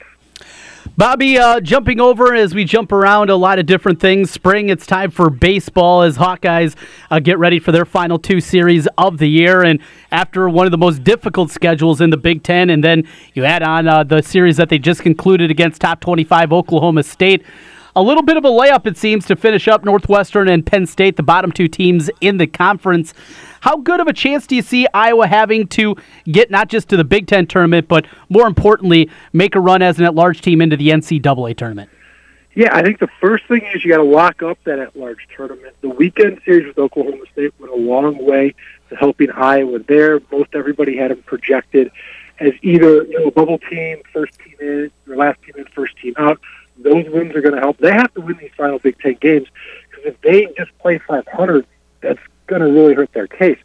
Bobby, 0.96 1.38
uh, 1.40 1.60
jumping 1.60 2.00
over 2.00 2.36
as 2.36 2.54
we 2.54 2.64
jump 2.64 2.92
around 2.92 3.32
a 3.32 3.36
lot 3.36 3.58
of 3.58 3.66
different 3.66 4.00
things. 4.00 4.30
Spring, 4.30 4.70
it's 4.70 4.86
time 4.86 5.10
for 5.10 5.32
baseball 5.32 6.04
as 6.04 6.18
Hawkeyes 6.18 6.76
uh, 7.10 7.20
get 7.20 7.40
ready 7.40 7.60
for 7.60 7.72
their 7.72 7.86
final 7.86 8.20
two 8.20 8.40
series 8.40 8.88
of 8.98 9.18
the 9.18 9.28
year. 9.28 9.64
And 9.64 9.82
after 10.12 10.48
one 10.48 10.68
of 10.68 10.72
the 10.72 10.78
most 10.78 11.04
difficult 11.04 11.50
schedules 11.50 12.02
in 12.02 12.12
the 12.12 12.18
Big 12.18 12.44
Ten, 12.44 12.70
and 12.70 12.84
then 12.84 13.08
you 13.34 13.46
add 13.46 13.64
on 13.64 13.88
uh, 13.88 14.04
the 14.04 14.22
series 14.22 14.58
that 14.58 14.70
they 14.70 14.78
just 14.78 15.02
concluded 15.02 15.50
against 15.50 15.82
top 15.82 16.02
25 16.02 16.54
Oklahoma 16.54 17.02
State. 17.02 17.44
A 17.98 18.04
little 18.04 18.24
bit 18.24 18.36
of 18.36 18.44
a 18.44 18.50
layup, 18.50 18.86
it 18.88 18.98
seems, 18.98 19.26
to 19.28 19.38
finish 19.38 19.70
up 19.70 19.86
Northwestern 19.86 20.50
and 20.50 20.66
Penn 20.66 20.86
State, 20.86 21.16
the 21.16 21.24
bottom 21.24 21.50
two 21.50 21.70
teams 21.70 22.10
in 22.20 22.36
the 22.38 22.46
conference. 22.46 23.14
How 23.62 23.78
good 23.78 24.02
of 24.02 24.08
a 24.08 24.14
chance 24.14 24.46
do 24.46 24.58
you 24.58 24.62
see 24.62 24.86
Iowa 24.94 25.28
having 25.28 25.66
to 25.70 25.96
get 26.26 26.52
not 26.52 26.68
just 26.68 26.90
to 26.90 26.98
the 26.98 27.06
Big 27.06 27.26
Ten 27.26 27.48
tournament, 27.48 27.88
but 27.88 28.06
more 28.28 28.48
importantly, 28.48 29.10
make 29.32 29.56
a 29.56 29.62
run 29.62 29.82
as 29.82 29.98
an 29.98 30.04
at 30.04 30.14
large 30.14 30.42
team 30.42 30.62
into 30.62 30.76
the 30.76 30.90
NCAA 30.90 31.56
tournament? 31.56 31.90
Yeah, 32.54 32.76
I 32.76 32.82
think 32.84 33.00
the 33.00 33.08
first 33.22 33.46
thing 33.46 33.62
is 33.74 33.86
you 33.86 33.92
got 33.92 33.98
to 33.98 34.04
lock 34.04 34.44
up 34.44 34.58
that 34.66 34.78
at 34.78 34.94
large 34.98 35.26
tournament. 35.34 35.74
The 35.80 35.90
weekend 35.90 36.42
series 36.44 36.68
with 36.68 36.78
Oklahoma 36.78 37.24
State 37.32 37.54
went 37.60 37.72
a 37.72 37.78
long 37.78 38.26
way 38.26 38.56
to 38.90 38.96
helping 38.98 39.32
Iowa 39.32 39.80
there. 39.80 40.20
Most 40.34 40.50
everybody 40.54 40.98
had 40.98 41.12
them 41.12 41.24
projected 41.24 41.92
as 42.42 42.52
either 42.62 43.06
you 43.06 43.20
know 43.20 43.28
a 43.28 43.32
bubble 43.32 43.60
team, 43.60 44.02
first 44.12 44.38
team 44.40 44.56
in, 44.60 44.92
or 45.08 45.16
last 45.16 45.42
team 45.44 45.56
in, 45.58 45.66
first 45.68 45.96
team 45.98 46.14
out 46.18 46.42
those 46.78 47.06
wins 47.10 47.36
are 47.36 47.42
going 47.42 47.56
to 47.56 47.62
help. 47.62 47.78
They 47.78 47.92
have 47.92 48.14
to 48.16 48.22
win 48.22 48.38
these 48.38 48.52
final 48.58 48.80
Big 48.80 49.00
Ten 49.00 49.16
games 49.16 49.48
because 49.90 50.06
if 50.06 50.22
they 50.22 50.48
just 50.58 50.78
play 50.80 51.00
500, 51.00 51.66
that's 52.02 52.20
going 52.48 52.62
to 52.62 52.68
really 52.68 52.94
hurt 52.94 53.12
their 53.14 53.28
case. 53.28 53.60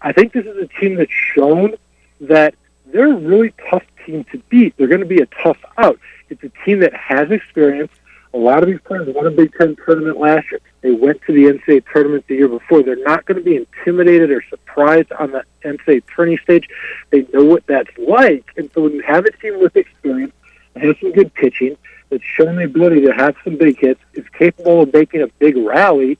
I 0.00 0.12
think 0.12 0.32
this 0.32 0.46
is 0.46 0.56
a 0.56 0.66
team 0.80 0.96
that's 0.96 1.10
shown 1.10 1.74
that 2.20 2.54
they're 2.86 3.12
a 3.12 3.16
really 3.16 3.52
tough 3.70 3.84
team 4.04 4.24
to 4.32 4.38
beat. 4.48 4.76
They're 4.76 4.88
going 4.88 5.00
to 5.00 5.06
be 5.06 5.20
a 5.20 5.26
tough 5.26 5.58
out. 5.76 5.98
It's 6.28 6.42
a 6.42 6.50
team 6.64 6.80
that 6.80 6.94
has 6.94 7.30
experience. 7.30 7.92
A 8.34 8.38
lot 8.38 8.62
of 8.62 8.68
these 8.68 8.80
players 8.84 9.08
won 9.14 9.26
a 9.26 9.30
Big 9.30 9.54
Ten 9.54 9.76
tournament 9.76 10.18
last 10.18 10.50
year. 10.50 10.60
They 10.82 10.90
went 10.90 11.22
to 11.22 11.32
the 11.32 11.44
NCAA 11.44 11.84
tournament 11.92 12.26
the 12.28 12.36
year 12.36 12.48
before. 12.48 12.82
They're 12.82 13.02
not 13.02 13.24
going 13.24 13.38
to 13.38 13.44
be 13.44 13.56
intimidated 13.56 14.30
or 14.30 14.42
surprised 14.48 15.10
on 15.12 15.32
the 15.32 15.44
NCAA 15.64 16.02
tourney 16.14 16.36
stage. 16.38 16.68
They 17.10 17.26
know 17.32 17.44
what 17.44 17.66
that's 17.66 17.90
like. 17.96 18.44
And 18.56 18.70
so 18.74 18.82
when 18.82 18.92
you 18.92 19.02
have 19.02 19.24
a 19.24 19.32
team 19.32 19.60
with 19.60 19.76
experience, 19.76 20.34
and 20.74 20.84
has 20.84 20.96
some 21.00 21.12
good 21.12 21.32
pitching, 21.34 21.76
that's 22.10 22.24
shown 22.24 22.56
the 22.56 22.64
ability 22.64 23.02
to 23.02 23.12
have 23.12 23.36
some 23.44 23.56
big 23.56 23.78
hits, 23.78 24.00
is 24.14 24.24
capable 24.38 24.82
of 24.82 24.92
making 24.92 25.22
a 25.22 25.28
big 25.38 25.56
rally. 25.56 26.18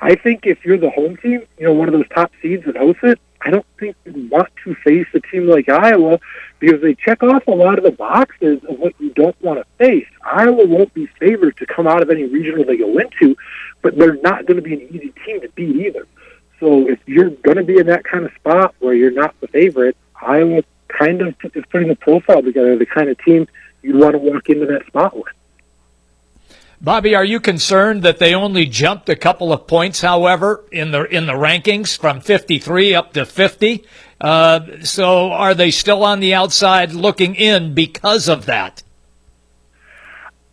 I 0.00 0.14
think 0.14 0.46
if 0.46 0.64
you're 0.64 0.78
the 0.78 0.90
home 0.90 1.16
team, 1.18 1.46
you 1.58 1.66
know, 1.66 1.74
one 1.74 1.88
of 1.88 1.92
those 1.92 2.08
top 2.14 2.32
seeds 2.40 2.64
that 2.66 2.76
hosts 2.76 3.02
it, 3.02 3.20
I 3.42 3.50
don't 3.50 3.66
think 3.78 3.96
you 4.04 4.28
want 4.30 4.50
to 4.64 4.74
face 4.76 5.06
a 5.14 5.20
team 5.20 5.46
like 5.46 5.68
Iowa 5.68 6.20
because 6.58 6.82
they 6.82 6.94
check 6.94 7.22
off 7.22 7.46
a 7.46 7.52
lot 7.52 7.78
of 7.78 7.84
the 7.84 7.90
boxes 7.90 8.62
of 8.68 8.78
what 8.78 8.94
you 8.98 9.10
don't 9.10 9.40
want 9.42 9.58
to 9.58 9.64
face. 9.78 10.06
Iowa 10.22 10.66
won't 10.66 10.92
be 10.92 11.06
favored 11.18 11.56
to 11.56 11.66
come 11.66 11.86
out 11.86 12.02
of 12.02 12.10
any 12.10 12.24
regional 12.24 12.64
they 12.64 12.76
go 12.76 12.98
into, 12.98 13.36
but 13.80 13.96
they're 13.96 14.16
not 14.16 14.44
going 14.46 14.56
to 14.56 14.62
be 14.62 14.74
an 14.74 14.82
easy 14.82 15.14
team 15.24 15.40
to 15.40 15.48
beat 15.50 15.74
either. 15.74 16.06
So 16.58 16.86
if 16.88 16.98
you're 17.06 17.30
going 17.30 17.56
to 17.56 17.64
be 17.64 17.78
in 17.78 17.86
that 17.86 18.04
kind 18.04 18.26
of 18.26 18.32
spot 18.34 18.74
where 18.80 18.92
you're 18.92 19.10
not 19.10 19.34
the 19.40 19.48
favorite, 19.48 19.96
Iowa 20.20 20.62
kind 20.88 21.22
of 21.22 21.34
is 21.54 21.64
putting 21.70 21.88
the 21.88 21.96
profile 21.96 22.42
together, 22.42 22.76
the 22.76 22.84
kind 22.84 23.08
of 23.08 23.18
team 23.24 23.48
you'd 23.82 23.96
want 23.96 24.12
to 24.12 24.18
walk 24.18 24.48
into 24.48 24.66
that 24.66 24.86
spot 24.86 25.16
with. 25.16 25.32
Bobby, 26.82 27.14
are 27.14 27.24
you 27.24 27.40
concerned 27.40 28.02
that 28.04 28.18
they 28.18 28.34
only 28.34 28.64
jumped 28.64 29.10
a 29.10 29.16
couple 29.16 29.52
of 29.52 29.66
points, 29.66 30.00
however, 30.00 30.64
in 30.72 30.92
the 30.92 31.04
in 31.04 31.26
the 31.26 31.34
rankings 31.34 31.98
from 31.98 32.20
53 32.20 32.94
up 32.94 33.12
to 33.12 33.26
50? 33.26 33.84
Uh, 34.18 34.60
so 34.82 35.30
are 35.30 35.54
they 35.54 35.70
still 35.70 36.02
on 36.02 36.20
the 36.20 36.32
outside 36.32 36.92
looking 36.92 37.34
in 37.34 37.74
because 37.74 38.28
of 38.28 38.46
that? 38.46 38.82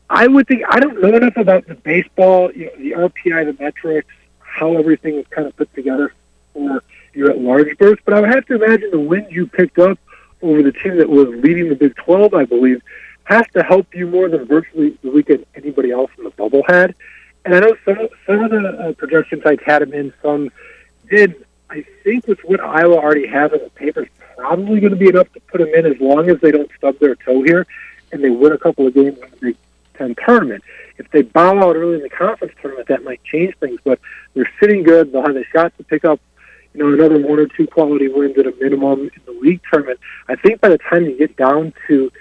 I 0.09 0.27
would 0.27 0.47
think 0.47 0.63
I 0.69 0.79
don't 0.79 1.01
know 1.01 1.15
enough 1.15 1.37
about 1.37 1.67
the 1.67 1.75
baseball, 1.75 2.51
you 2.51 2.65
know, 2.65 2.71
the 2.77 2.91
RPI, 2.91 3.57
the 3.57 3.63
metrics, 3.63 4.13
how 4.39 4.75
everything 4.75 5.15
is 5.15 5.27
kind 5.27 5.47
of 5.47 5.55
put 5.55 5.73
together 5.75 6.13
for 6.53 6.81
your 7.13 7.31
at 7.31 7.39
large 7.39 7.77
burst. 7.77 8.01
But 8.03 8.13
I 8.13 8.21
would 8.21 8.29
have 8.29 8.45
to 8.47 8.55
imagine 8.55 8.91
the 8.91 8.99
wins 8.99 9.31
you 9.31 9.47
picked 9.47 9.79
up 9.79 9.97
over 10.41 10.61
the 10.61 10.71
team 10.71 10.97
that 10.97 11.09
was 11.09 11.27
leading 11.29 11.69
the 11.69 11.75
Big 11.75 11.95
12, 11.95 12.33
I 12.33 12.45
believe, 12.45 12.81
has 13.27 13.45
to 13.53 13.61
help 13.61 13.93
you 13.93 14.07
more 14.07 14.29
than 14.29 14.45
virtually 14.45 14.97
the 15.03 15.11
weekend 15.11 15.45
anybody 15.53 15.91
else 15.91 16.09
in 16.17 16.23
the 16.23 16.29
bubble 16.31 16.63
had. 16.67 16.95
And 17.43 17.55
I 17.55 17.59
know 17.59 17.75
some 17.83 18.07
some 18.25 18.43
of 18.43 18.51
the 18.51 18.95
uh, 19.01 19.41
sites 19.43 19.63
had 19.65 19.81
him 19.81 19.93
in, 19.93 20.13
some 20.21 20.49
did. 21.09 21.35
I 21.69 21.85
think 22.03 22.27
with 22.27 22.39
what 22.45 22.61
Iowa 22.61 22.95
already 22.95 23.27
has 23.27 23.51
in 23.51 23.59
the 23.59 23.69
paper, 23.71 24.07
probably 24.37 24.79
going 24.79 24.93
to 24.93 24.97
be 24.97 25.09
enough 25.09 25.31
to 25.33 25.41
put 25.41 25.59
them 25.59 25.67
in 25.73 25.85
as 25.85 25.99
long 25.99 26.29
as 26.29 26.39
they 26.39 26.51
don't 26.51 26.71
stub 26.77 26.97
their 26.99 27.15
toe 27.15 27.41
here 27.41 27.67
and 28.13 28.23
they 28.23 28.29
win 28.29 28.53
a 28.53 28.57
couple 28.57 28.87
of 28.87 28.93
games 28.93 29.17
in 29.17 29.29
the 29.31 29.37
Big 29.41 29.57
Ten 29.95 30.15
tournament. 30.15 30.63
If 30.97 31.11
they 31.11 31.23
bow 31.23 31.59
out 31.59 31.75
early 31.75 31.95
in 31.95 32.01
the 32.01 32.09
conference 32.09 32.53
tournament, 32.61 32.87
that 32.87 33.03
might 33.03 33.21
change 33.23 33.55
things. 33.57 33.79
But 33.83 33.99
they're 34.33 34.49
sitting 34.59 34.83
good. 34.83 35.11
They'll 35.11 35.23
have 35.23 35.35
a 35.35 35.43
shot 35.45 35.75
to 35.77 35.83
pick 35.83 36.05
up, 36.05 36.21
you 36.73 36.81
know, 36.81 36.93
another 36.93 37.19
one 37.19 37.39
or 37.39 37.47
two 37.47 37.67
quality 37.67 38.07
wins 38.07 38.37
at 38.37 38.47
a 38.47 38.53
minimum 38.59 39.01
in 39.01 39.21
the 39.25 39.33
league 39.33 39.61
tournament. 39.69 39.99
I 40.29 40.35
think 40.35 40.61
by 40.61 40.69
the 40.69 40.77
time 40.77 41.03
you 41.03 41.17
get 41.17 41.35
down 41.35 41.73
to 41.87 42.11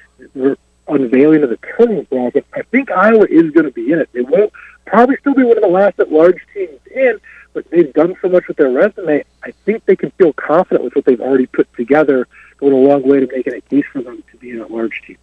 unveiling 0.89 1.43
of 1.43 1.51
the 1.51 1.59
tournament 1.77 2.09
bracket, 2.11 2.47
I 2.55 2.63
think 2.63 2.91
Iowa 2.91 3.27
is 3.29 3.51
going 3.51 3.67
to 3.67 3.73
be 3.73 3.93
in 3.93 3.99
it. 3.99 4.09
They 4.13 4.23
won't 4.23 4.53
probably 4.87 5.17
still 5.19 5.35
be 5.35 5.45
one 5.45 5.57
of 5.57 5.63
the 5.63 5.69
last 5.69 5.99
at 5.99 6.13
large 6.13 6.39
teams 6.55 6.81
in, 6.95 7.21
but 7.53 7.69
they've 7.71 7.93
done 7.93 8.15
so 8.23 8.29
much 8.29 8.47
with 8.49 8.57
their 8.57 8.71
resume. 8.71 9.25
I 9.43 9.51
think 9.65 9.85
they 9.85 9.97
can 9.97 10.11
feel 10.13 10.33
confident 10.33 10.85
with 10.85 10.95
what 10.95 11.05
they've 11.05 11.21
already 11.21 11.47
put 11.47 11.73
together, 11.75 12.29
going 12.59 12.73
a 12.73 12.77
long 12.77 13.03
way 13.03 13.21
to 13.21 13.27
making 13.27 13.55
a 13.55 13.61
case 13.63 13.85
for 13.93 14.03
them 14.03 14.23
to 14.31 14.37
be 14.39 14.51
an 14.51 14.61
at 14.61 14.71
large 14.71 15.03
team. 15.07 15.19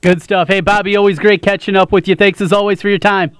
Good 0.00 0.22
stuff. 0.22 0.48
Hey, 0.48 0.60
Bobby, 0.60 0.96
always 0.96 1.18
great 1.18 1.42
catching 1.42 1.74
up 1.74 1.90
with 1.90 2.06
you. 2.06 2.14
Thanks 2.14 2.40
as 2.40 2.52
always 2.52 2.80
for 2.80 2.88
your 2.88 2.98
time. 2.98 3.36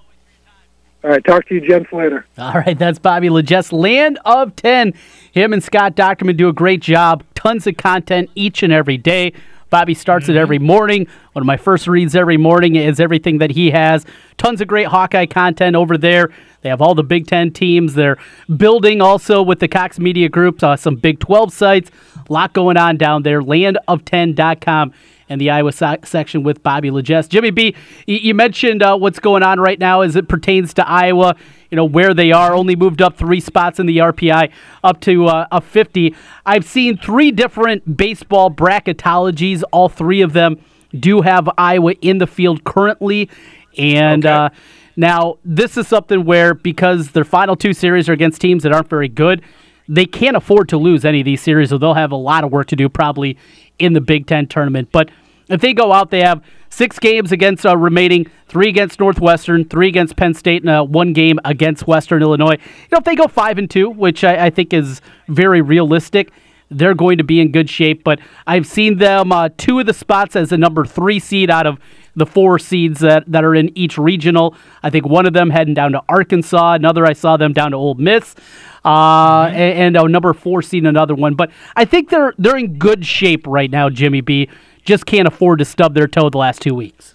All 1.05 1.11
right, 1.11 1.25
talk 1.25 1.47
to 1.47 1.55
you 1.55 1.61
gents 1.61 1.93
later. 1.93 2.27
All 2.37 2.55
right, 2.55 2.77
that's 2.77 2.99
Bobby 2.99 3.31
La 3.31 3.41
Gesse, 3.41 3.73
Land 3.73 4.19
of 4.25 4.57
10. 4.57 4.95
Him 5.31 5.53
and 5.53 5.63
Scott 5.63 5.95
Dochterman 5.95 6.37
do 6.37 6.49
a 6.49 6.53
great 6.53 6.83
job. 6.83 7.23
Tons 7.35 7.69
of 7.69 7.77
content 7.77 8.31
each 8.35 8.65
and 8.65 8.73
every 8.73 8.97
day. 8.97 9.33
Bobby 9.71 9.95
starts 9.95 10.25
mm-hmm. 10.25 10.37
it 10.37 10.41
every 10.41 10.59
morning. 10.59 11.07
One 11.33 11.43
of 11.43 11.47
my 11.47 11.57
first 11.57 11.87
reads 11.87 12.15
every 12.17 12.37
morning 12.37 12.77
is 12.77 13.01
everything 13.01 13.39
that 13.39 13.51
he 13.51 13.71
has. 13.71 14.05
Tons 14.37 14.61
of 14.61 14.69
great 14.69 14.87
Hawkeye 14.87 15.27
content 15.27 15.77
over 15.77 15.99
there. 15.99 16.31
They 16.63 16.69
have 16.69 16.83
all 16.83 16.95
the 16.95 17.05
Big 17.05 17.27
Ten 17.27 17.53
teams. 17.53 17.95
They're 17.95 18.19
building 18.57 19.01
also 19.01 19.43
with 19.43 19.61
the 19.61 19.69
Cox 19.69 19.99
Media 19.99 20.29
Group, 20.29 20.63
uh, 20.63 20.77
some 20.77 20.97
Big 20.97 21.21
12 21.21 21.53
sites. 21.53 21.91
A 22.29 22.33
lot 22.33 22.53
going 22.53 22.77
on 22.77 22.97
down 22.97 23.23
there. 23.23 23.41
Landof10.com 23.41 24.93
and 25.29 25.41
the 25.41 25.51
Iowa 25.51 25.73
so- 25.73 25.97
section 26.05 26.43
with 26.43 26.63
Bobby 26.63 26.91
La 26.91 27.01
Gesse. 27.01 27.29
Jimmy 27.29 27.51
B, 27.51 27.75
you 28.07 28.35
mentioned 28.35 28.83
uh, 28.83 28.97
what's 28.97 29.19
going 29.19 29.43
on 29.43 29.61
right 29.61 29.79
now 29.79 30.01
as 30.01 30.17
it 30.17 30.29
pertains 30.29 30.75
to 30.75 30.89
Iowa. 30.89 31.37
You 31.71 31.77
know 31.77 31.85
where 31.85 32.15
they 32.15 32.33
are, 32.33 32.55
only 32.55 32.77
moved 32.77 33.03
up 33.03 33.17
three 33.17 33.41
spots 33.41 33.79
in 33.79 33.87
the 33.87 33.99
RPI, 33.99 34.51
up 34.83 35.01
to 35.03 35.27
uh, 35.27 35.47
a 35.53 35.61
50. 35.61 36.15
I've 36.47 36.65
seen 36.65 36.97
three 36.97 37.31
different 37.31 37.97
baseball 37.97 38.51
bracketologies. 38.51 39.63
All 39.73 39.89
three 39.89 40.23
of 40.23 40.33
them 40.33 40.59
do 40.99 41.21
have 41.21 41.49
Iowa 41.59 41.93
in 42.01 42.19
the 42.19 42.27
field 42.27 42.65
currently, 42.65 43.29
and. 43.77 44.25
Okay. 44.25 44.35
Uh, 44.35 44.49
now, 44.99 45.39
this 45.45 45.77
is 45.77 45.87
something 45.87 46.25
where 46.25 46.55
because 46.55 47.13
their 47.13 47.25
final 47.25 47.55
two 47.55 47.73
series 47.73 48.09
are 48.09 48.13
against 48.13 48.41
teams 48.41 48.65
that 48.65 48.73
aren't 48.73 48.89
very 48.91 49.07
good, 49.07 49.43
they 49.89 50.05
can't 50.05 50.37
afford 50.37 50.69
to 50.71 50.77
lose 50.77 51.05
any 51.05 51.21
of 51.21 51.25
these 51.25 51.41
series, 51.41 51.71
so 51.71 51.79
they'll 51.79 51.95
have 51.95 52.11
a 52.11 52.17
lot 52.17 52.43
of 52.43 52.51
work 52.51 52.67
to 52.67 52.77
do 52.77 52.89
probably 52.89 53.39
in 53.79 53.93
the 53.93 54.01
Big 54.01 54.27
Ten 54.27 54.47
tournament. 54.47 54.89
But 54.93 55.11
if 55.49 55.61
they 55.61 55.73
go 55.73 55.93
out, 55.93 56.11
they 56.11 56.23
have 56.23 56.43
six 56.69 56.99
games 56.99 57.33
against 57.33 57.65
uh, 57.65 57.77
remaining, 57.77 58.27
three 58.47 58.69
against 58.69 59.01
Northwestern, 59.01 59.65
three 59.65 59.89
against 59.89 60.17
Penn 60.17 60.35
State, 60.35 60.63
and 60.63 60.71
uh, 60.71 60.85
one 60.85 61.13
game 61.13 61.39
against 61.45 61.87
Western 61.87 62.23
Illinois. 62.23 62.53
You 62.53 62.89
know, 62.93 62.99
if 62.99 63.05
they 63.05 63.17
go 63.17 63.27
five 63.27 63.59
and 63.59 63.71
two, 63.71 63.89
which 63.89 64.25
I, 64.25 64.47
I 64.47 64.51
think 64.51 64.73
is 64.73 65.01
very 65.29 65.63
realistic, 65.63 66.31
they're 66.71 66.95
going 66.95 67.19
to 67.19 67.25
be 67.25 67.41
in 67.41 67.51
good 67.51 67.71
shape. 67.71 68.05
But 68.05 68.21
I've 68.47 68.67
seen 68.67 68.99
them 68.99 69.33
uh, 69.33 69.49
two 69.57 69.81
of 69.81 69.87
the 69.87 69.95
spots 69.95 70.37
as 70.37 70.53
a 70.53 70.59
number 70.59 70.85
three 70.85 71.19
seed 71.19 71.51
out 71.51 71.67
of 71.67 71.79
the 72.15 72.27
four 72.27 72.59
seeds 72.59 73.01
that, 73.01 73.25
that 73.31 73.45
are 73.45 73.55
in 73.55 73.77
each 73.79 73.97
regional. 73.97 74.55
I 74.83 74.91
think 74.91 75.07
one 75.07 75.25
of 75.25 75.33
them 75.33 75.51
heading 75.51 75.75
down 75.75 75.93
to 75.93 76.03
Arkansas. 76.09 76.75
Another, 76.75 77.07
I 77.07 77.13
saw 77.13 77.37
them 77.37 77.53
down 77.53 77.71
to 77.71 77.77
Ole 77.77 77.95
Miss. 77.95 78.35
Uh, 78.89 79.49
mm-hmm. 79.49 79.57
and, 79.57 79.97
and 79.97 79.97
a 79.99 80.09
number 80.09 80.33
four 80.33 80.63
seed, 80.63 80.87
another 80.87 81.15
one. 81.15 81.35
But 81.35 81.51
I 81.77 81.85
think 81.85 82.09
they're 82.09 82.33
they're 82.39 82.57
in 82.57 82.79
good 82.79 83.05
shape 83.05 83.47
right 83.47 83.71
now. 83.71 83.91
Jimmy 83.91 84.23
B 84.23 84.49
just 84.83 85.05
can't 85.05 85.29
afford 85.29 85.59
to 85.59 85.67
stub 85.67 85.93
their 85.93 86.09
toe 86.09 86.31
the 86.31 86.39
last 86.39 86.63
two 86.63 86.75
weeks. 86.75 87.13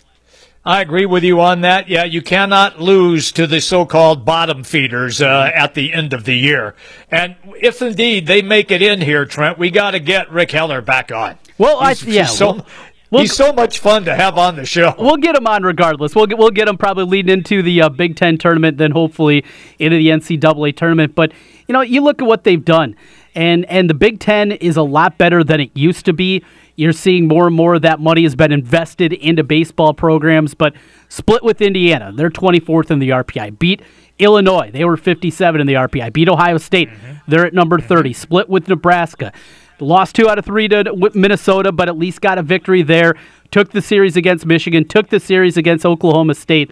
I 0.63 0.81
agree 0.81 1.07
with 1.07 1.23
you 1.23 1.41
on 1.41 1.61
that. 1.61 1.89
Yeah, 1.89 2.03
you 2.03 2.21
cannot 2.21 2.79
lose 2.79 3.33
to 3.33 3.47
the 3.47 3.59
so-called 3.59 4.23
bottom 4.23 4.63
feeders 4.63 5.21
uh, 5.21 5.51
at 5.53 5.73
the 5.73 5.91
end 5.91 6.13
of 6.13 6.23
the 6.23 6.35
year. 6.35 6.73
And 7.11 7.35
if 7.59 7.81
indeed 7.81 8.27
they 8.27 8.41
make 8.41 8.71
it 8.71 8.81
in 8.81 9.01
here, 9.01 9.25
Trent, 9.25 9.57
we 9.57 9.71
got 9.71 9.91
to 9.91 9.99
get 9.99 10.31
Rick 10.31 10.51
Heller 10.51 10.81
back 10.81 11.11
on. 11.11 11.37
Well, 11.57 11.85
he's, 11.85 12.07
I 12.07 12.11
yeah, 12.11 12.25
so, 12.27 12.53
well, 12.53 12.65
We'll, 13.13 13.21
He's 13.21 13.35
so 13.35 13.53
much 13.53 13.77
fun 13.77 14.05
to 14.05 14.15
have 14.15 14.39
on 14.39 14.55
the 14.55 14.65
show. 14.65 14.95
We'll 14.97 15.17
get 15.17 15.35
him 15.35 15.45
on 15.45 15.61
regardless. 15.61 16.15
We'll 16.15 16.25
get 16.25 16.39
we'll 16.39 16.49
get 16.49 16.67
him 16.67 16.79
probably 16.79 17.03
leading 17.03 17.31
into 17.31 17.61
the 17.61 17.83
uh, 17.83 17.89
Big 17.89 18.15
Ten 18.15 18.39
tournament, 18.39 18.79
then 18.79 18.89
hopefully 18.89 19.45
into 19.77 19.97
the 19.97 20.07
NCAA 20.07 20.75
tournament. 20.75 21.13
But 21.13 21.31
you 21.67 21.73
know, 21.73 21.81
you 21.81 22.01
look 22.01 22.21
at 22.21 22.27
what 22.27 22.43
they've 22.43 22.63
done. 22.63 22.95
And 23.35 23.65
and 23.65 23.89
the 23.89 23.93
Big 23.93 24.19
Ten 24.19 24.51
is 24.51 24.77
a 24.77 24.83
lot 24.83 25.17
better 25.17 25.43
than 25.43 25.59
it 25.59 25.71
used 25.73 26.05
to 26.05 26.13
be. 26.13 26.43
You're 26.75 26.93
seeing 26.93 27.27
more 27.27 27.47
and 27.47 27.55
more 27.55 27.75
of 27.75 27.81
that 27.83 27.99
money 27.99 28.23
has 28.23 28.35
been 28.35 28.51
invested 28.51 29.13
into 29.13 29.43
baseball 29.43 29.93
programs, 29.93 30.53
but 30.53 30.73
split 31.07 31.43
with 31.43 31.61
Indiana. 31.61 32.11
They're 32.13 32.31
24th 32.31 32.89
in 32.89 32.99
the 32.99 33.09
RPI. 33.09 33.59
Beat 33.59 33.81
Illinois. 34.19 34.71
They 34.71 34.83
were 34.85 34.97
57 34.97 35.61
in 35.61 35.67
the 35.67 35.73
RPI. 35.73 36.13
Beat 36.13 36.29
Ohio 36.29 36.57
State. 36.57 36.89
Mm-hmm. 36.89 37.13
They're 37.27 37.45
at 37.45 37.53
number 37.53 37.79
30. 37.79 38.13
Split 38.13 38.49
with 38.49 38.67
Nebraska. 38.67 39.31
Lost 39.79 40.15
two 40.15 40.29
out 40.29 40.39
of 40.39 40.45
three 40.45 40.67
to 40.67 41.11
Minnesota, 41.13 41.71
but 41.71 41.89
at 41.89 41.97
least 41.97 42.21
got 42.21 42.37
a 42.37 42.43
victory 42.43 42.83
there. 42.83 43.15
Took 43.51 43.71
the 43.71 43.81
series 43.81 44.15
against 44.15 44.45
Michigan. 44.45 44.87
Took 44.87 45.09
the 45.09 45.19
series 45.19 45.57
against 45.57 45.85
Oklahoma 45.85 46.35
State. 46.35 46.71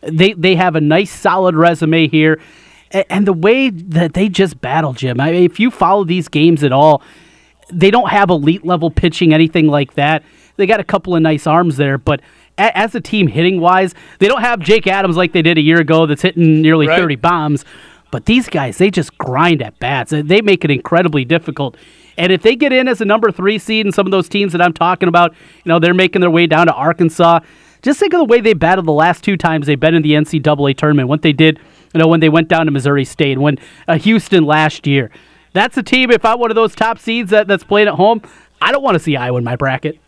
They 0.00 0.32
they 0.32 0.56
have 0.56 0.76
a 0.76 0.80
nice 0.80 1.10
solid 1.10 1.54
resume 1.54 2.08
here, 2.08 2.40
and 2.92 3.26
the 3.26 3.32
way 3.32 3.70
that 3.70 4.14
they 4.14 4.28
just 4.28 4.60
battle, 4.60 4.92
Jim. 4.92 5.20
I 5.20 5.32
mean, 5.32 5.44
if 5.44 5.58
you 5.58 5.70
follow 5.70 6.04
these 6.04 6.28
games 6.28 6.62
at 6.62 6.72
all, 6.72 7.02
they 7.72 7.90
don't 7.90 8.10
have 8.10 8.30
elite 8.30 8.64
level 8.64 8.90
pitching, 8.90 9.32
anything 9.32 9.66
like 9.66 9.94
that. 9.94 10.22
They 10.56 10.66
got 10.66 10.80
a 10.80 10.84
couple 10.84 11.16
of 11.16 11.22
nice 11.22 11.46
arms 11.46 11.76
there, 11.76 11.96
but 11.96 12.20
as 12.58 12.94
a 12.94 13.00
team 13.00 13.26
hitting 13.26 13.60
wise, 13.60 13.94
they 14.18 14.28
don't 14.28 14.42
have 14.42 14.60
Jake 14.60 14.86
Adams 14.86 15.16
like 15.16 15.32
they 15.32 15.42
did 15.42 15.56
a 15.58 15.62
year 15.62 15.80
ago 15.80 16.06
that's 16.06 16.22
hitting 16.22 16.60
nearly 16.60 16.86
right. 16.86 17.00
30 17.00 17.16
bombs. 17.16 17.64
But 18.10 18.26
these 18.26 18.48
guys, 18.48 18.76
they 18.76 18.90
just 18.90 19.16
grind 19.16 19.62
at 19.62 19.78
bats. 19.78 20.12
They 20.14 20.42
make 20.42 20.64
it 20.64 20.70
incredibly 20.70 21.24
difficult. 21.24 21.78
And 22.18 22.30
if 22.30 22.42
they 22.42 22.56
get 22.56 22.72
in 22.72 22.86
as 22.88 23.00
a 23.00 23.06
number 23.06 23.32
three 23.32 23.58
seed 23.58 23.86
and 23.86 23.94
some 23.94 24.06
of 24.06 24.10
those 24.10 24.28
teams 24.28 24.52
that 24.52 24.60
I'm 24.60 24.74
talking 24.74 25.08
about, 25.08 25.32
you 25.64 25.70
know, 25.70 25.78
they're 25.78 25.94
making 25.94 26.20
their 26.20 26.30
way 26.30 26.46
down 26.46 26.66
to 26.66 26.74
Arkansas. 26.74 27.40
Just 27.80 27.98
think 27.98 28.12
of 28.12 28.18
the 28.18 28.24
way 28.24 28.42
they 28.42 28.52
battled 28.52 28.86
the 28.86 28.92
last 28.92 29.24
two 29.24 29.38
times 29.38 29.66
they've 29.66 29.80
been 29.80 29.94
in 29.94 30.02
the 30.02 30.12
NCAA 30.12 30.76
tournament. 30.76 31.08
What 31.08 31.22
they 31.22 31.32
did, 31.32 31.58
you 31.92 31.98
know, 31.98 32.08
when 32.08 32.20
they 32.20 32.28
went 32.28 32.48
down 32.48 32.66
to 32.66 32.72
Missouri 32.72 33.04
State, 33.04 33.38
when 33.38 33.58
uh, 33.88 33.98
Houston 33.98 34.44
last 34.44 34.86
year. 34.86 35.10
That's 35.52 35.76
a 35.76 35.82
team. 35.82 36.10
If 36.10 36.24
I'm 36.24 36.38
one 36.38 36.50
of 36.50 36.54
those 36.54 36.74
top 36.74 36.98
seeds 36.98 37.30
that, 37.30 37.46
that's 37.46 37.64
playing 37.64 37.88
at 37.88 37.94
home, 37.94 38.22
I 38.60 38.72
don't 38.72 38.82
want 38.82 38.94
to 38.94 38.98
see 38.98 39.16
Iowa 39.16 39.38
in 39.38 39.44
my 39.44 39.56
bracket. 39.56 39.98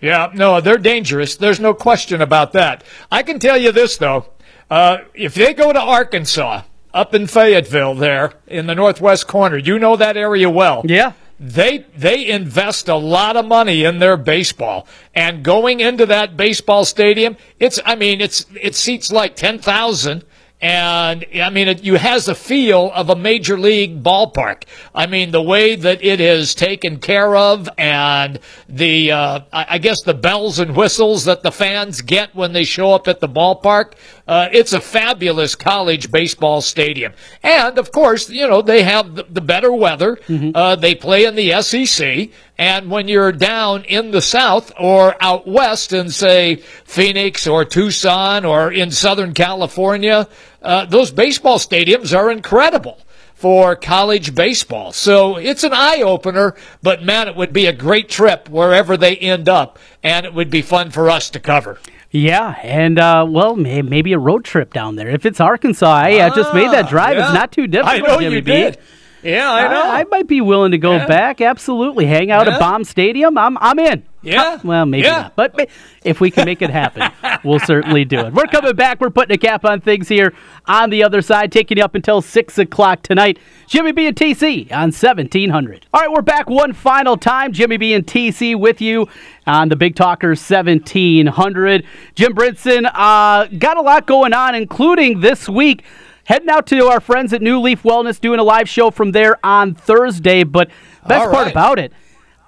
Yeah, 0.00 0.30
no, 0.32 0.60
they're 0.60 0.78
dangerous. 0.78 1.36
There's 1.36 1.60
no 1.60 1.74
question 1.74 2.22
about 2.22 2.52
that. 2.52 2.84
I 3.10 3.22
can 3.22 3.38
tell 3.38 3.58
you 3.58 3.72
this 3.72 3.96
though: 3.96 4.26
uh, 4.70 4.98
if 5.12 5.34
they 5.34 5.52
go 5.52 5.72
to 5.72 5.80
Arkansas, 5.80 6.62
up 6.92 7.14
in 7.14 7.26
Fayetteville, 7.26 7.94
there 7.94 8.32
in 8.46 8.66
the 8.66 8.74
northwest 8.74 9.26
corner, 9.26 9.56
you 9.56 9.78
know 9.78 9.96
that 9.96 10.16
area 10.16 10.48
well. 10.48 10.82
Yeah. 10.84 11.12
They 11.38 11.86
they 11.96 12.26
invest 12.26 12.88
a 12.88 12.96
lot 12.96 13.36
of 13.36 13.46
money 13.46 13.84
in 13.84 13.98
their 13.98 14.18
baseball, 14.18 14.86
and 15.14 15.42
going 15.42 15.80
into 15.80 16.04
that 16.06 16.36
baseball 16.36 16.84
stadium, 16.84 17.36
it's 17.58 17.80
I 17.86 17.94
mean 17.94 18.20
it's 18.20 18.44
it 18.60 18.74
seats 18.74 19.10
like 19.10 19.36
ten 19.36 19.58
thousand 19.58 20.24
and 20.62 21.24
I 21.34 21.48
mean, 21.48 21.68
it 21.68 21.82
you 21.82 21.94
has 21.94 22.28
a 22.28 22.34
feel 22.34 22.90
of 22.92 23.08
a 23.08 23.16
major 23.16 23.58
league 23.58 24.02
ballpark. 24.02 24.64
I 24.94 25.06
mean, 25.06 25.30
the 25.30 25.42
way 25.42 25.74
that 25.74 26.04
it 26.04 26.20
is 26.20 26.54
taken 26.54 26.98
care 26.98 27.34
of, 27.34 27.68
and 27.78 28.38
the 28.68 29.12
uh, 29.12 29.40
I 29.52 29.78
guess 29.78 30.02
the 30.04 30.14
bells 30.14 30.58
and 30.58 30.76
whistles 30.76 31.24
that 31.24 31.42
the 31.42 31.52
fans 31.52 32.02
get 32.02 32.34
when 32.34 32.52
they 32.52 32.64
show 32.64 32.92
up 32.92 33.08
at 33.08 33.20
the 33.20 33.28
ballpark. 33.28 33.94
Uh, 34.30 34.48
it's 34.52 34.72
a 34.72 34.80
fabulous 34.80 35.56
college 35.56 36.12
baseball 36.12 36.60
stadium, 36.60 37.12
and 37.42 37.78
of 37.78 37.90
course, 37.90 38.30
you 38.30 38.46
know 38.46 38.62
they 38.62 38.84
have 38.84 39.16
the, 39.16 39.24
the 39.24 39.40
better 39.40 39.72
weather. 39.72 40.14
Mm-hmm. 40.28 40.52
Uh, 40.54 40.76
they 40.76 40.94
play 40.94 41.24
in 41.24 41.34
the 41.34 41.60
SEC, 41.62 42.30
and 42.56 42.88
when 42.92 43.08
you're 43.08 43.32
down 43.32 43.82
in 43.82 44.12
the 44.12 44.22
South 44.22 44.70
or 44.78 45.16
out 45.20 45.48
west 45.48 45.92
in, 45.92 46.10
say, 46.10 46.62
Phoenix 46.84 47.48
or 47.48 47.64
Tucson 47.64 48.44
or 48.44 48.70
in 48.70 48.92
Southern 48.92 49.34
California, 49.34 50.28
uh, 50.62 50.84
those 50.84 51.10
baseball 51.10 51.58
stadiums 51.58 52.16
are 52.16 52.30
incredible 52.30 52.98
for 53.40 53.74
college 53.74 54.34
baseball. 54.34 54.92
So 54.92 55.36
it's 55.36 55.64
an 55.64 55.72
eye 55.72 56.02
opener, 56.02 56.54
but 56.82 57.02
man, 57.02 57.26
it 57.26 57.34
would 57.34 57.54
be 57.54 57.64
a 57.64 57.72
great 57.72 58.10
trip 58.10 58.50
wherever 58.50 58.98
they 58.98 59.16
end 59.16 59.48
up, 59.48 59.78
and 60.02 60.26
it 60.26 60.34
would 60.34 60.50
be 60.50 60.60
fun 60.60 60.90
for 60.90 61.08
us 61.08 61.30
to 61.30 61.40
cover. 61.40 61.78
Yeah, 62.10 62.58
and 62.62 62.98
uh, 62.98 63.26
well, 63.26 63.56
maybe 63.56 64.12
a 64.12 64.18
road 64.18 64.44
trip 64.44 64.74
down 64.74 64.96
there. 64.96 65.08
If 65.08 65.24
it's 65.24 65.40
Arkansas, 65.40 65.90
I, 65.90 66.26
I 66.26 66.28
just 66.34 66.52
made 66.52 66.70
that 66.72 66.84
ah, 66.84 66.90
drive. 66.90 67.16
Yeah. 67.16 67.24
It's 67.24 67.34
not 67.34 67.50
too 67.50 67.66
difficult. 67.66 68.02
I 68.02 68.06
know 68.06 68.20
Jimmy 68.20 68.36
you 68.36 68.42
B. 68.42 68.74
Yeah, 69.22 69.50
I 69.50 69.68
know. 69.68 69.82
I, 69.82 70.00
I, 70.00 70.04
might 70.04 70.26
be 70.26 70.40
willing 70.40 70.72
to 70.72 70.78
go 70.78 70.96
yeah. 70.96 71.06
back. 71.06 71.40
Absolutely, 71.40 72.06
hang 72.06 72.30
out 72.30 72.46
yeah. 72.46 72.54
at 72.54 72.60
Baum 72.60 72.84
Stadium. 72.84 73.36
I'm 73.36 73.58
I'm 73.58 73.78
in. 73.78 74.04
Yeah. 74.22 74.58
well, 74.62 74.84
maybe 74.84 75.06
yeah. 75.06 75.30
not, 75.34 75.36
but 75.36 75.70
if 76.04 76.20
we 76.20 76.30
can 76.30 76.44
make 76.44 76.60
it 76.60 76.68
happen, 76.68 77.10
we'll 77.44 77.58
certainly 77.58 78.04
do 78.04 78.18
it. 78.18 78.34
We're 78.34 78.46
coming 78.46 78.74
back. 78.74 79.00
We're 79.00 79.08
putting 79.08 79.34
a 79.34 79.38
cap 79.38 79.64
on 79.64 79.80
things 79.80 80.08
here 80.08 80.34
on 80.66 80.90
the 80.90 81.02
other 81.02 81.22
side, 81.22 81.50
taking 81.50 81.78
you 81.78 81.84
up 81.84 81.94
until 81.94 82.20
six 82.20 82.58
o'clock 82.58 83.02
tonight. 83.02 83.38
Jimmy 83.66 83.92
B 83.92 84.06
and 84.06 84.16
TC 84.16 84.70
on 84.72 84.92
seventeen 84.92 85.50
hundred. 85.50 85.86
All 85.94 86.00
right, 86.00 86.10
we're 86.10 86.22
back 86.22 86.50
one 86.50 86.72
final 86.72 87.16
time. 87.16 87.52
Jimmy 87.52 87.78
B 87.78 87.94
and 87.94 88.06
TC 88.06 88.58
with 88.58 88.80
you 88.80 89.08
on 89.46 89.70
the 89.70 89.76
Big 89.76 89.96
Talker 89.96 90.34
seventeen 90.34 91.26
hundred. 91.26 91.86
Jim 92.14 92.34
Brinson 92.34 92.90
uh, 92.92 93.46
got 93.58 93.76
a 93.78 93.82
lot 93.82 94.06
going 94.06 94.34
on, 94.34 94.54
including 94.54 95.20
this 95.20 95.48
week 95.48 95.82
heading 96.30 96.48
out 96.48 96.64
to 96.64 96.86
our 96.86 97.00
friends 97.00 97.32
at 97.32 97.42
New 97.42 97.58
Leaf 97.58 97.82
Wellness, 97.82 98.20
doing 98.20 98.38
a 98.38 98.44
live 98.44 98.68
show 98.68 98.92
from 98.92 99.10
there 99.10 99.44
on 99.44 99.74
Thursday. 99.74 100.44
But 100.44 100.68
best 101.08 101.26
right. 101.26 101.34
part 101.34 101.50
about 101.50 101.80
it, 101.80 101.92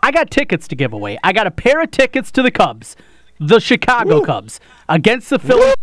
I 0.01 0.13
got 0.13 0.31
tickets 0.31 0.69
to 0.69 0.77
give 0.77 0.93
away. 0.93 1.19
I 1.25 1.33
got 1.33 1.49
a 1.49 1.51
pair 1.51 1.83
of 1.83 1.91
tickets 1.91 2.31
to 2.33 2.43
the 2.43 2.53
Cubs, 2.53 2.95
the 3.41 3.59
Chicago 3.59 4.21
Woo. 4.21 4.25
Cubs, 4.25 4.61
against 4.89 5.31
the 5.31 5.39
Phillies 5.41 5.75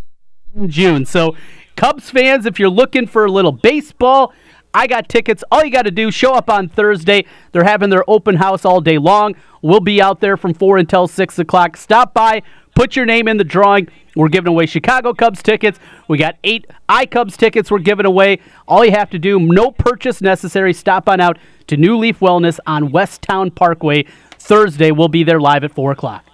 in 0.56 0.70
June. 0.70 1.06
So, 1.06 1.36
Cubs 1.76 2.10
fans, 2.10 2.46
if 2.46 2.58
you're 2.58 2.70
looking 2.70 3.06
for 3.06 3.26
a 3.26 3.32
little 3.32 3.52
baseball, 3.52 4.34
I 4.74 4.88
got 4.88 5.10
tickets. 5.10 5.44
All 5.52 5.66
you 5.66 5.72
got 5.72 5.84
to 5.84 5.92
do, 5.92 6.10
show 6.10 6.34
up 6.34 6.50
on 6.50 6.70
Thursday. 6.70 7.26
They're 7.52 7.66
having 7.66 7.90
their 7.90 8.10
open 8.10 8.36
house 8.36 8.64
all 8.64 8.80
day 8.80 8.98
long. 8.98 9.36
We'll 9.62 9.80
be 9.80 10.02
out 10.02 10.20
there 10.20 10.38
from 10.38 10.54
4 10.54 10.78
until 10.78 11.08
6 11.08 11.40
o'clock. 11.40 11.78
Stop 11.78 12.14
by, 12.14 12.44
put 12.76 12.96
your 12.96 13.06
name 13.06 13.28
in 13.28 13.38
the 13.38 13.44
drawing. 13.44 13.88
We're 14.16 14.30
giving 14.30 14.50
away 14.50 14.66
Chicago 14.66 15.14
Cubs 15.14 15.44
tickets. 15.44 15.80
We 16.08 16.18
got 16.18 16.38
eight 16.44 16.68
iCubs 16.88 17.38
tickets 17.38 17.70
we're 17.72 17.80
giving 17.80 18.06
away. 18.06 18.40
All 18.68 18.84
you 18.84 18.92
have 18.92 19.10
to 19.12 19.20
do, 19.20 19.40
no 19.40 19.72
purchase 19.72 20.22
necessary. 20.22 20.74
Stop 20.74 21.08
on 21.08 21.20
out 21.20 21.38
to 21.68 21.78
New 21.78 21.98
Leaf 21.98 22.20
Wellness 22.20 22.60
on 22.66 22.92
Westown 22.92 23.54
Parkway. 23.54 24.06
Thursday, 24.38 24.92
we'll 24.92 25.08
be 25.08 25.24
there 25.24 25.40
live 25.40 25.64
at 25.64 25.72
4 25.72 25.92
o'clock. 25.92 26.29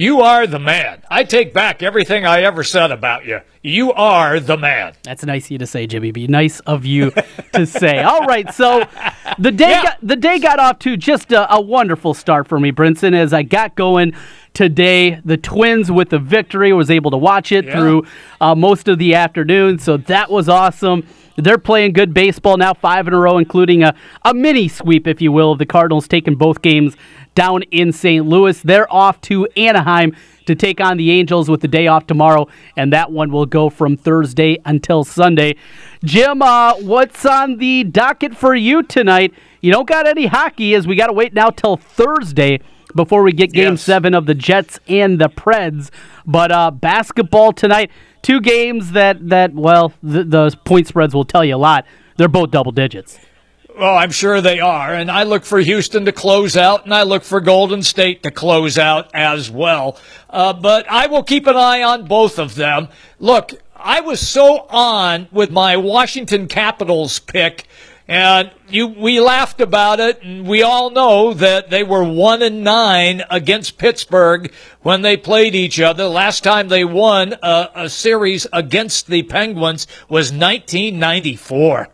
You 0.00 0.22
are 0.22 0.46
the 0.46 0.58
man. 0.58 1.02
I 1.10 1.24
take 1.24 1.52
back 1.52 1.82
everything 1.82 2.24
I 2.24 2.40
ever 2.40 2.64
said 2.64 2.90
about 2.90 3.26
you. 3.26 3.42
You 3.62 3.92
are 3.92 4.40
the 4.40 4.56
man. 4.56 4.94
That's 5.02 5.22
nice 5.26 5.44
of 5.44 5.50
you 5.50 5.58
to 5.58 5.66
say, 5.66 5.86
Jimmy 5.86 6.10
B. 6.10 6.26
Nice 6.26 6.60
of 6.60 6.86
you 6.86 7.10
to 7.52 7.66
say. 7.66 8.02
All 8.02 8.24
right, 8.24 8.50
so 8.54 8.88
the 9.38 9.52
day 9.52 9.68
yeah. 9.68 9.82
got, 9.82 9.98
the 10.02 10.16
day 10.16 10.38
got 10.38 10.58
off 10.58 10.78
to 10.78 10.96
just 10.96 11.32
a, 11.32 11.54
a 11.54 11.60
wonderful 11.60 12.14
start 12.14 12.48
for 12.48 12.58
me, 12.58 12.72
Brinson, 12.72 13.14
as 13.14 13.34
I 13.34 13.42
got 13.42 13.74
going 13.74 14.14
today. 14.54 15.20
The 15.22 15.36
Twins 15.36 15.92
with 15.92 16.08
the 16.08 16.18
victory 16.18 16.72
was 16.72 16.90
able 16.90 17.10
to 17.10 17.18
watch 17.18 17.52
it 17.52 17.66
yeah. 17.66 17.72
through 17.72 18.06
uh, 18.40 18.54
most 18.54 18.88
of 18.88 18.98
the 18.98 19.14
afternoon, 19.14 19.80
so 19.80 19.98
that 19.98 20.30
was 20.30 20.48
awesome. 20.48 21.06
They're 21.36 21.58
playing 21.58 21.92
good 21.92 22.12
baseball 22.12 22.56
now, 22.56 22.74
five 22.74 23.06
in 23.06 23.14
a 23.14 23.18
row, 23.18 23.38
including 23.38 23.82
a, 23.82 23.94
a 24.24 24.34
mini 24.34 24.68
sweep, 24.68 25.06
if 25.06 25.20
you 25.20 25.32
will, 25.32 25.52
of 25.52 25.58
the 25.58 25.66
Cardinals 25.66 26.08
taking 26.08 26.36
both 26.36 26.62
games 26.62 26.96
down 27.34 27.62
in 27.70 27.92
St. 27.92 28.26
Louis. 28.26 28.60
They're 28.60 28.92
off 28.92 29.20
to 29.22 29.46
Anaheim 29.56 30.16
to 30.46 30.54
take 30.54 30.80
on 30.80 30.96
the 30.96 31.10
Angels 31.12 31.48
with 31.48 31.60
the 31.60 31.68
day 31.68 31.86
off 31.86 32.06
tomorrow, 32.06 32.48
and 32.76 32.92
that 32.92 33.12
one 33.12 33.30
will 33.30 33.46
go 33.46 33.70
from 33.70 33.96
Thursday 33.96 34.58
until 34.64 35.04
Sunday. 35.04 35.56
Jim, 36.04 36.42
uh, 36.42 36.74
what's 36.74 37.24
on 37.24 37.58
the 37.58 37.84
docket 37.84 38.36
for 38.36 38.54
you 38.54 38.82
tonight? 38.82 39.32
You 39.60 39.72
don't 39.72 39.88
got 39.88 40.06
any 40.06 40.26
hockey, 40.26 40.74
as 40.74 40.86
we 40.86 40.96
got 40.96 41.06
to 41.06 41.12
wait 41.12 41.34
now 41.34 41.50
till 41.50 41.76
Thursday 41.76 42.60
before 42.94 43.22
we 43.22 43.32
get 43.32 43.52
Game 43.52 43.74
yes. 43.74 43.82
Seven 43.82 44.14
of 44.14 44.26
the 44.26 44.34
Jets 44.34 44.80
and 44.88 45.20
the 45.20 45.28
Preds. 45.28 45.90
But 46.26 46.50
uh, 46.50 46.70
basketball 46.70 47.52
tonight, 47.52 47.90
two 48.22 48.40
games 48.40 48.92
that 48.92 49.28
that 49.28 49.54
well, 49.54 49.92
the, 50.02 50.24
the 50.24 50.58
point 50.64 50.86
spreads 50.86 51.14
will 51.14 51.24
tell 51.24 51.44
you 51.44 51.56
a 51.56 51.58
lot. 51.58 51.86
They're 52.16 52.28
both 52.28 52.50
double 52.50 52.72
digits. 52.72 53.18
Well, 53.80 53.96
I'm 53.96 54.10
sure 54.10 54.42
they 54.42 54.60
are. 54.60 54.92
And 54.92 55.10
I 55.10 55.22
look 55.22 55.42
for 55.42 55.58
Houston 55.58 56.04
to 56.04 56.12
close 56.12 56.54
out, 56.54 56.84
and 56.84 56.92
I 56.92 57.04
look 57.04 57.22
for 57.22 57.40
Golden 57.40 57.82
State 57.82 58.22
to 58.24 58.30
close 58.30 58.76
out 58.76 59.08
as 59.14 59.50
well. 59.50 59.96
Uh, 60.28 60.52
but 60.52 60.84
I 60.90 61.06
will 61.06 61.22
keep 61.22 61.46
an 61.46 61.56
eye 61.56 61.82
on 61.82 62.04
both 62.04 62.38
of 62.38 62.56
them. 62.56 62.88
Look, 63.18 63.54
I 63.74 64.02
was 64.02 64.20
so 64.20 64.66
on 64.68 65.28
with 65.32 65.50
my 65.50 65.78
Washington 65.78 66.46
Capitals 66.46 67.20
pick, 67.20 67.64
and 68.06 68.50
you 68.68 68.86
we 68.86 69.18
laughed 69.18 69.62
about 69.62 69.98
it, 69.98 70.20
and 70.22 70.46
we 70.46 70.62
all 70.62 70.90
know 70.90 71.32
that 71.32 71.70
they 71.70 71.82
were 71.82 72.04
one 72.04 72.42
and 72.42 72.62
nine 72.62 73.22
against 73.30 73.78
Pittsburgh 73.78 74.52
when 74.82 75.00
they 75.00 75.16
played 75.16 75.54
each 75.54 75.80
other. 75.80 76.04
Last 76.04 76.44
time 76.44 76.68
they 76.68 76.84
won 76.84 77.34
a, 77.42 77.70
a 77.74 77.88
series 77.88 78.46
against 78.52 79.06
the 79.06 79.22
Penguins 79.22 79.86
was 80.10 80.30
1994. 80.30 81.88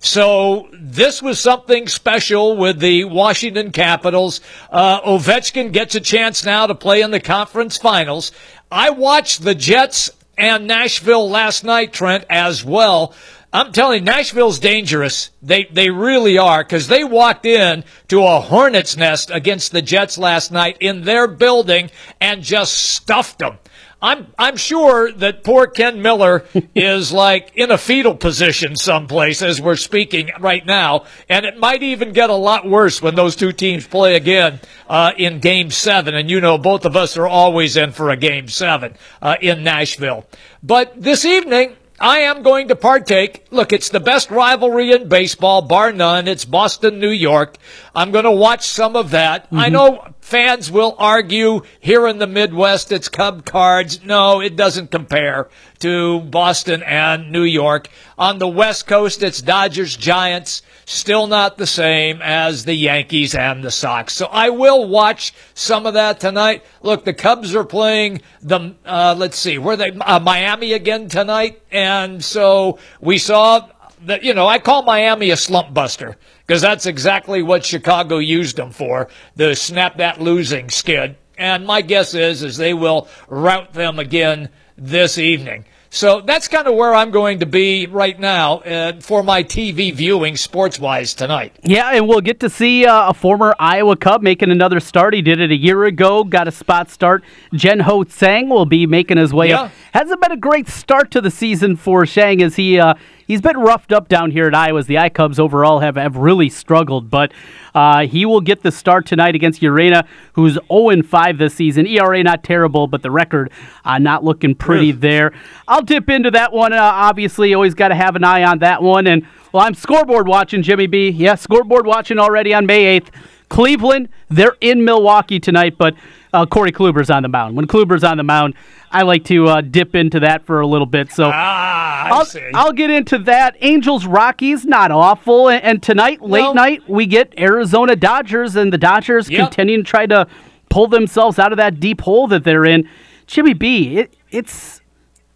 So 0.00 0.68
this 0.72 1.22
was 1.22 1.38
something 1.38 1.86
special 1.86 2.56
with 2.56 2.80
the 2.80 3.04
Washington 3.04 3.70
Capitals. 3.70 4.40
Uh, 4.70 5.00
Ovechkin 5.02 5.72
gets 5.72 5.94
a 5.94 6.00
chance 6.00 6.42
now 6.42 6.66
to 6.66 6.74
play 6.74 7.02
in 7.02 7.10
the 7.10 7.20
conference 7.20 7.76
finals. 7.76 8.32
I 8.72 8.90
watched 8.90 9.44
the 9.44 9.54
Jets 9.54 10.10
and 10.38 10.66
Nashville 10.66 11.28
last 11.28 11.64
night, 11.64 11.92
Trent, 11.92 12.24
as 12.30 12.64
well. 12.64 13.14
I'm 13.52 13.72
telling 13.72 14.00
you, 14.00 14.04
Nashville's 14.04 14.58
dangerous. 14.58 15.30
They 15.42 15.64
they 15.64 15.90
really 15.90 16.38
are 16.38 16.62
because 16.62 16.86
they 16.88 17.04
walked 17.04 17.44
in 17.44 17.84
to 18.08 18.22
a 18.22 18.40
hornet's 18.40 18.96
nest 18.96 19.30
against 19.30 19.72
the 19.72 19.82
Jets 19.82 20.16
last 20.16 20.52
night 20.52 20.76
in 20.80 21.02
their 21.02 21.26
building 21.26 21.90
and 22.20 22.42
just 22.42 22.72
stuffed 22.72 23.40
them. 23.40 23.58
I'm 24.02 24.26
I'm 24.38 24.56
sure 24.56 25.12
that 25.12 25.44
poor 25.44 25.66
Ken 25.66 26.00
Miller 26.00 26.44
is 26.74 27.12
like 27.12 27.52
in 27.54 27.70
a 27.70 27.78
fetal 27.78 28.14
position 28.14 28.76
someplace 28.76 29.42
as 29.42 29.60
we're 29.60 29.76
speaking 29.76 30.30
right 30.40 30.64
now, 30.64 31.04
and 31.28 31.44
it 31.44 31.58
might 31.58 31.82
even 31.82 32.12
get 32.12 32.30
a 32.30 32.34
lot 32.34 32.68
worse 32.68 33.02
when 33.02 33.14
those 33.14 33.36
two 33.36 33.52
teams 33.52 33.86
play 33.86 34.16
again 34.16 34.60
uh, 34.88 35.12
in 35.16 35.40
Game 35.40 35.70
Seven. 35.70 36.14
And 36.14 36.30
you 36.30 36.40
know, 36.40 36.56
both 36.58 36.84
of 36.84 36.96
us 36.96 37.16
are 37.16 37.26
always 37.26 37.76
in 37.76 37.92
for 37.92 38.10
a 38.10 38.16
Game 38.16 38.48
Seven 38.48 38.94
uh, 39.20 39.36
in 39.40 39.62
Nashville. 39.64 40.26
But 40.62 41.00
this 41.00 41.24
evening, 41.24 41.76
I 42.00 42.20
am 42.20 42.42
going 42.42 42.68
to 42.68 42.76
partake. 42.76 43.44
Look, 43.50 43.74
it's 43.74 43.90
the 43.90 44.00
best 44.00 44.30
rivalry 44.30 44.90
in 44.90 45.08
baseball, 45.08 45.60
bar 45.60 45.92
none. 45.92 46.26
It's 46.28 46.46
Boston, 46.46 46.98
New 46.98 47.10
York. 47.10 47.58
I'm 47.94 48.10
going 48.10 48.24
to 48.24 48.30
watch 48.30 48.66
some 48.66 48.96
of 48.96 49.10
that. 49.10 49.44
Mm-hmm. 49.46 49.58
I 49.58 49.68
know 49.68 50.08
fans 50.22 50.70
will 50.70 50.96
argue 50.98 51.60
here 51.78 52.06
in 52.08 52.16
the 52.16 52.26
Midwest 52.26 52.90
it's 52.90 53.10
Cub 53.10 53.44
cards. 53.44 54.02
No, 54.02 54.40
it 54.40 54.56
doesn't 54.56 54.90
compare 54.90 55.50
to 55.80 56.20
Boston 56.20 56.82
and 56.82 57.30
New 57.30 57.44
York. 57.44 57.88
On 58.18 58.38
the 58.38 58.48
West 58.48 58.86
Coast, 58.86 59.22
it's 59.22 59.42
Dodgers, 59.42 59.96
Giants 59.96 60.62
still 60.90 61.28
not 61.28 61.56
the 61.56 61.66
same 61.66 62.20
as 62.20 62.64
the 62.64 62.74
Yankees 62.74 63.34
and 63.34 63.62
the 63.62 63.70
Sox. 63.70 64.12
So 64.12 64.26
I 64.26 64.50
will 64.50 64.88
watch 64.88 65.32
some 65.54 65.86
of 65.86 65.94
that 65.94 66.18
tonight. 66.18 66.64
Look, 66.82 67.04
the 67.04 67.14
Cubs 67.14 67.54
are 67.54 67.64
playing 67.64 68.22
the, 68.42 68.74
uh, 68.84 69.14
let's 69.16 69.38
see, 69.38 69.56
were 69.58 69.76
they, 69.76 69.92
uh, 69.92 70.18
Miami 70.18 70.72
again 70.72 71.08
tonight? 71.08 71.62
And 71.70 72.24
so 72.24 72.78
we 73.00 73.18
saw 73.18 73.68
that, 74.06 74.24
you 74.24 74.34
know, 74.34 74.46
I 74.48 74.58
call 74.58 74.82
Miami 74.82 75.30
a 75.30 75.36
slump 75.36 75.72
buster 75.72 76.16
because 76.46 76.60
that's 76.60 76.86
exactly 76.86 77.42
what 77.42 77.64
Chicago 77.64 78.18
used 78.18 78.56
them 78.56 78.70
for, 78.70 79.08
to 79.38 79.54
snap 79.54 79.98
that 79.98 80.20
losing 80.20 80.70
skid. 80.70 81.16
And 81.38 81.66
my 81.66 81.82
guess 81.82 82.14
is, 82.14 82.42
is 82.42 82.56
they 82.56 82.74
will 82.74 83.08
rout 83.28 83.72
them 83.72 83.98
again 83.98 84.50
this 84.80 85.18
evening. 85.18 85.64
So 85.92 86.20
that's 86.20 86.46
kind 86.46 86.68
of 86.68 86.76
where 86.76 86.94
I'm 86.94 87.10
going 87.10 87.40
to 87.40 87.46
be 87.46 87.88
right 87.88 88.18
now 88.18 88.58
uh, 88.58 89.00
for 89.00 89.24
my 89.24 89.42
TV 89.42 89.92
viewing 89.92 90.36
sports 90.36 90.78
wise 90.78 91.14
tonight. 91.14 91.56
Yeah, 91.64 91.90
and 91.92 92.06
we'll 92.06 92.20
get 92.20 92.38
to 92.40 92.48
see 92.48 92.86
uh, 92.86 93.10
a 93.10 93.14
former 93.14 93.56
Iowa 93.58 93.96
Cub 93.96 94.22
making 94.22 94.52
another 94.52 94.78
start. 94.78 95.14
He 95.14 95.22
did 95.22 95.40
it 95.40 95.50
a 95.50 95.56
year 95.56 95.84
ago, 95.84 96.22
got 96.22 96.46
a 96.46 96.52
spot 96.52 96.90
start. 96.90 97.24
Jen 97.54 97.80
Ho 97.80 98.04
Tseng 98.04 98.48
will 98.48 98.66
be 98.66 98.86
making 98.86 99.16
his 99.16 99.34
way 99.34 99.48
yeah. 99.48 99.62
up. 99.62 99.72
Hasn't 99.92 100.20
been 100.20 100.30
a 100.30 100.36
great 100.36 100.68
start 100.68 101.10
to 101.10 101.20
the 101.20 101.30
season 101.30 101.74
for 101.76 102.04
Tseng 102.06 102.40
as 102.40 102.54
he. 102.54 102.78
Uh, 102.78 102.94
he's 103.30 103.40
been 103.40 103.56
roughed 103.56 103.92
up 103.92 104.08
down 104.08 104.32
here 104.32 104.48
at 104.48 104.54
Iowa. 104.56 104.80
As 104.80 104.86
the 104.86 104.98
I 104.98 105.08
Cubs 105.08 105.38
overall 105.38 105.78
have, 105.78 105.94
have 105.94 106.16
really 106.16 106.48
struggled, 106.48 107.10
but 107.10 107.32
uh, 107.76 108.06
he 108.06 108.26
will 108.26 108.40
get 108.40 108.64
the 108.64 108.72
start 108.72 109.06
tonight 109.06 109.36
against 109.36 109.62
Urena, 109.62 110.04
who's 110.32 110.58
0 110.68 111.02
5 111.02 111.38
this 111.38 111.54
season. 111.54 111.86
ERA 111.86 112.24
not 112.24 112.42
terrible, 112.42 112.88
but 112.88 113.02
the 113.02 113.10
record 113.10 113.52
uh, 113.84 113.98
not 113.98 114.24
looking 114.24 114.56
pretty 114.56 114.90
there. 114.90 115.32
I'll 115.68 115.82
dip 115.82 116.10
into 116.10 116.32
that 116.32 116.52
one. 116.52 116.72
Uh, 116.72 116.80
obviously, 116.82 117.54
always 117.54 117.74
got 117.74 117.88
to 117.88 117.94
have 117.94 118.16
an 118.16 118.24
eye 118.24 118.42
on 118.42 118.58
that 118.58 118.82
one. 118.82 119.06
And 119.06 119.24
well, 119.52 119.62
I'm 119.64 119.74
scoreboard 119.74 120.26
watching 120.26 120.62
Jimmy 120.62 120.88
B. 120.88 121.10
Yeah, 121.10 121.36
scoreboard 121.36 121.86
watching 121.86 122.18
already 122.18 122.52
on 122.52 122.66
May 122.66 122.98
8th. 122.98 123.10
Cleveland, 123.48 124.08
they're 124.28 124.56
in 124.60 124.84
Milwaukee 124.84 125.38
tonight, 125.40 125.76
but 125.78 125.94
uh, 126.32 126.46
Corey 126.46 126.72
Kluber's 126.72 127.10
on 127.10 127.22
the 127.22 127.28
mound. 127.28 127.56
When 127.56 127.66
Kluber's 127.66 128.04
on 128.04 128.16
the 128.16 128.22
mound, 128.22 128.54
I 128.90 129.02
like 129.02 129.24
to 129.24 129.46
uh, 129.46 129.60
dip 129.60 129.94
into 129.94 130.20
that 130.20 130.44
for 130.44 130.60
a 130.60 130.66
little 130.66 130.86
bit. 130.86 131.12
So 131.12 131.30
ah, 131.32 132.08
I'll, 132.10 132.26
I'll, 132.54 132.72
get 132.72 132.90
into 132.90 133.18
that. 133.20 133.56
Angels 133.60 134.06
Rockies, 134.06 134.64
not 134.64 134.90
awful. 134.90 135.48
And, 135.48 135.62
and 135.62 135.82
tonight, 135.82 136.22
late 136.22 136.42
well, 136.42 136.54
night, 136.54 136.88
we 136.88 137.06
get 137.06 137.32
Arizona 137.38 137.96
Dodgers, 137.96 138.56
and 138.56 138.72
the 138.72 138.78
Dodgers 138.78 139.28
yep. 139.28 139.48
continuing 139.48 139.84
to 139.84 139.90
try 139.90 140.06
to 140.06 140.26
pull 140.68 140.86
themselves 140.86 141.38
out 141.38 141.52
of 141.52 141.56
that 141.58 141.80
deep 141.80 142.00
hole 142.00 142.26
that 142.28 142.44
they're 142.44 142.64
in. 142.64 142.88
Jimmy 143.26 143.54
B, 143.54 143.98
it, 143.98 144.16
it's 144.30 144.80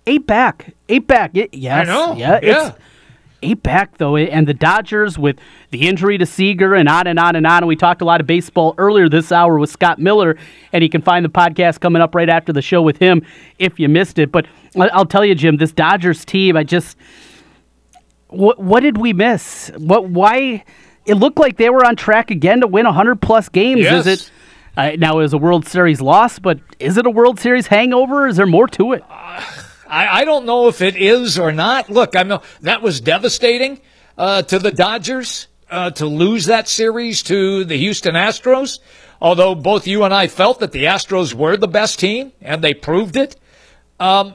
eight 0.06 0.26
back, 0.26 0.74
eight 0.88 1.06
back. 1.06 1.36
It, 1.36 1.54
yes, 1.54 1.88
I 1.88 1.92
know. 1.92 2.16
Yeah, 2.16 2.40
yeah 2.42 2.72
eight 3.44 3.62
back 3.62 3.98
though, 3.98 4.16
and 4.16 4.46
the 4.48 4.54
Dodgers 4.54 5.18
with 5.18 5.36
the 5.70 5.86
injury 5.86 6.18
to 6.18 6.26
Seager 6.26 6.74
and 6.74 6.88
on 6.88 7.06
and 7.06 7.18
on 7.18 7.36
and 7.36 7.46
on. 7.46 7.58
And 7.58 7.66
we 7.68 7.76
talked 7.76 8.02
a 8.02 8.04
lot 8.04 8.20
of 8.20 8.26
baseball 8.26 8.74
earlier 8.78 9.08
this 9.08 9.30
hour 9.30 9.58
with 9.58 9.70
Scott 9.70 9.98
Miller, 9.98 10.36
and 10.72 10.82
you 10.82 10.90
can 10.90 11.02
find 11.02 11.24
the 11.24 11.28
podcast 11.28 11.80
coming 11.80 12.02
up 12.02 12.14
right 12.14 12.28
after 12.28 12.52
the 12.52 12.62
show 12.62 12.82
with 12.82 12.98
him 12.98 13.24
if 13.58 13.78
you 13.78 13.88
missed 13.88 14.18
it. 14.18 14.32
But 14.32 14.46
I'll 14.76 15.06
tell 15.06 15.24
you, 15.24 15.34
Jim, 15.34 15.56
this 15.58 15.72
Dodgers 15.72 16.24
team, 16.24 16.56
I 16.56 16.64
just 16.64 16.96
what 18.28 18.58
what 18.58 18.80
did 18.80 18.98
we 18.98 19.12
miss? 19.12 19.70
What 19.76 20.08
why? 20.08 20.64
It 21.06 21.14
looked 21.14 21.38
like 21.38 21.58
they 21.58 21.68
were 21.68 21.84
on 21.84 21.96
track 21.96 22.30
again 22.30 22.62
to 22.62 22.66
win 22.66 22.86
100 22.86 23.20
plus 23.20 23.48
games. 23.50 23.82
Yes. 23.82 24.06
Is 24.06 24.22
it? 24.22 24.30
Uh, 24.76 24.92
now 24.98 25.18
it 25.18 25.22
was 25.22 25.32
a 25.32 25.38
World 25.38 25.68
Series 25.68 26.00
loss, 26.00 26.38
but 26.38 26.58
is 26.80 26.96
it 26.96 27.06
a 27.06 27.10
World 27.10 27.38
Series 27.38 27.68
hangover? 27.68 28.26
Is 28.26 28.36
there 28.36 28.46
more 28.46 28.66
to 28.68 28.92
it? 28.92 29.04
Uh, 29.08 29.40
I, 29.94 30.22
I 30.22 30.24
don't 30.24 30.44
know 30.44 30.66
if 30.66 30.82
it 30.82 30.96
is 30.96 31.38
or 31.38 31.52
not. 31.52 31.88
Look, 31.88 32.16
I 32.16 32.24
know 32.24 32.42
that 32.62 32.82
was 32.82 33.00
devastating 33.00 33.80
uh, 34.18 34.42
to 34.42 34.58
the 34.58 34.72
Dodgers 34.72 35.46
uh, 35.70 35.92
to 35.92 36.06
lose 36.06 36.46
that 36.46 36.66
series 36.66 37.22
to 37.24 37.64
the 37.64 37.76
Houston 37.76 38.16
Astros. 38.16 38.80
Although 39.20 39.54
both 39.54 39.86
you 39.86 40.02
and 40.02 40.12
I 40.12 40.26
felt 40.26 40.58
that 40.58 40.72
the 40.72 40.84
Astros 40.84 41.32
were 41.32 41.56
the 41.56 41.68
best 41.68 42.00
team, 42.00 42.32
and 42.42 42.62
they 42.62 42.74
proved 42.74 43.16
it. 43.16 43.36
Um, 44.00 44.34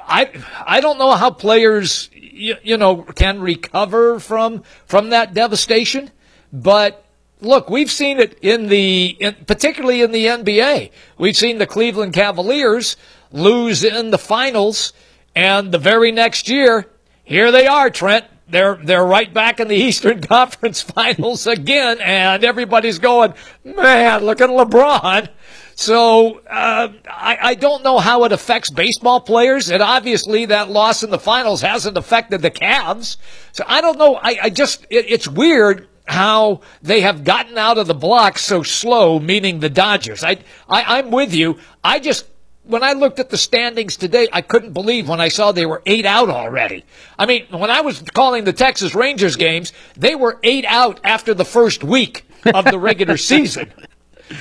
I 0.00 0.30
I 0.66 0.80
don't 0.80 0.98
know 0.98 1.12
how 1.12 1.32
players 1.32 2.08
you, 2.14 2.56
you 2.62 2.78
know 2.78 3.02
can 3.02 3.40
recover 3.40 4.18
from 4.18 4.62
from 4.86 5.10
that 5.10 5.34
devastation, 5.34 6.10
but 6.50 7.04
look, 7.40 7.68
we've 7.68 7.90
seen 7.90 8.18
it 8.18 8.38
in 8.40 8.68
the, 8.68 9.16
in, 9.20 9.34
particularly 9.46 10.02
in 10.02 10.12
the 10.12 10.26
NBA. 10.26 10.90
We've 11.18 11.36
seen 11.36 11.58
the 11.58 11.66
Cleveland 11.66 12.12
Cavaliers 12.14 12.96
lose 13.30 13.84
in 13.84 14.10
the 14.10 14.18
finals, 14.18 14.92
and 15.34 15.72
the 15.72 15.78
very 15.78 16.12
next 16.12 16.48
year, 16.48 16.86
here 17.24 17.52
they 17.52 17.66
are, 17.66 17.90
Trent. 17.90 18.24
They're 18.50 18.76
they're 18.76 19.04
right 19.04 19.32
back 19.32 19.60
in 19.60 19.68
the 19.68 19.76
Eastern 19.88 20.20
Conference 20.22 20.80
Finals 20.80 21.46
again, 21.46 21.98
and 22.00 22.44
everybody's 22.44 22.98
going, 22.98 23.34
man, 23.64 24.24
look 24.24 24.40
at 24.40 24.50
LeBron. 24.50 25.28
So 25.74 26.40
uh, 26.50 26.88
I, 27.08 27.38
I 27.40 27.54
don't 27.54 27.84
know 27.84 27.98
how 27.98 28.24
it 28.24 28.32
affects 28.32 28.68
baseball 28.68 29.20
players, 29.20 29.70
and 29.70 29.80
obviously 29.80 30.46
that 30.46 30.70
loss 30.70 31.04
in 31.04 31.10
the 31.10 31.20
finals 31.20 31.60
hasn't 31.62 31.96
affected 31.96 32.42
the 32.42 32.50
Cavs. 32.50 33.16
So 33.52 33.62
I 33.66 33.80
don't 33.80 33.96
know. 33.96 34.16
I, 34.16 34.38
I 34.42 34.50
just 34.50 34.84
it, 34.90 35.06
it's 35.08 35.28
weird 35.28 35.86
how 36.06 36.62
they 36.82 37.02
have 37.02 37.22
gotten 37.22 37.58
out 37.58 37.78
of 37.78 37.86
the 37.86 37.94
blocks 37.94 38.42
so 38.42 38.62
slow, 38.62 39.20
meaning 39.20 39.60
the 39.60 39.70
Dodgers. 39.70 40.24
I, 40.24 40.38
I 40.68 40.98
I'm 40.98 41.10
with 41.10 41.32
you. 41.34 41.58
I 41.84 42.00
just 42.00 42.26
when 42.68 42.82
I 42.82 42.92
looked 42.92 43.18
at 43.18 43.30
the 43.30 43.38
standings 43.38 43.96
today, 43.96 44.28
I 44.30 44.42
couldn't 44.42 44.74
believe 44.74 45.08
when 45.08 45.22
I 45.22 45.28
saw 45.28 45.52
they 45.52 45.64
were 45.64 45.82
eight 45.86 46.04
out 46.04 46.28
already. 46.28 46.84
I 47.18 47.24
mean, 47.24 47.46
when 47.50 47.70
I 47.70 47.80
was 47.80 48.02
calling 48.12 48.44
the 48.44 48.52
Texas 48.52 48.94
Rangers 48.94 49.36
games, 49.36 49.72
they 49.96 50.14
were 50.14 50.38
eight 50.42 50.66
out 50.66 51.00
after 51.02 51.32
the 51.32 51.46
first 51.46 51.82
week 51.82 52.26
of 52.44 52.66
the 52.66 52.78
regular 52.78 53.16
season. 53.32 53.72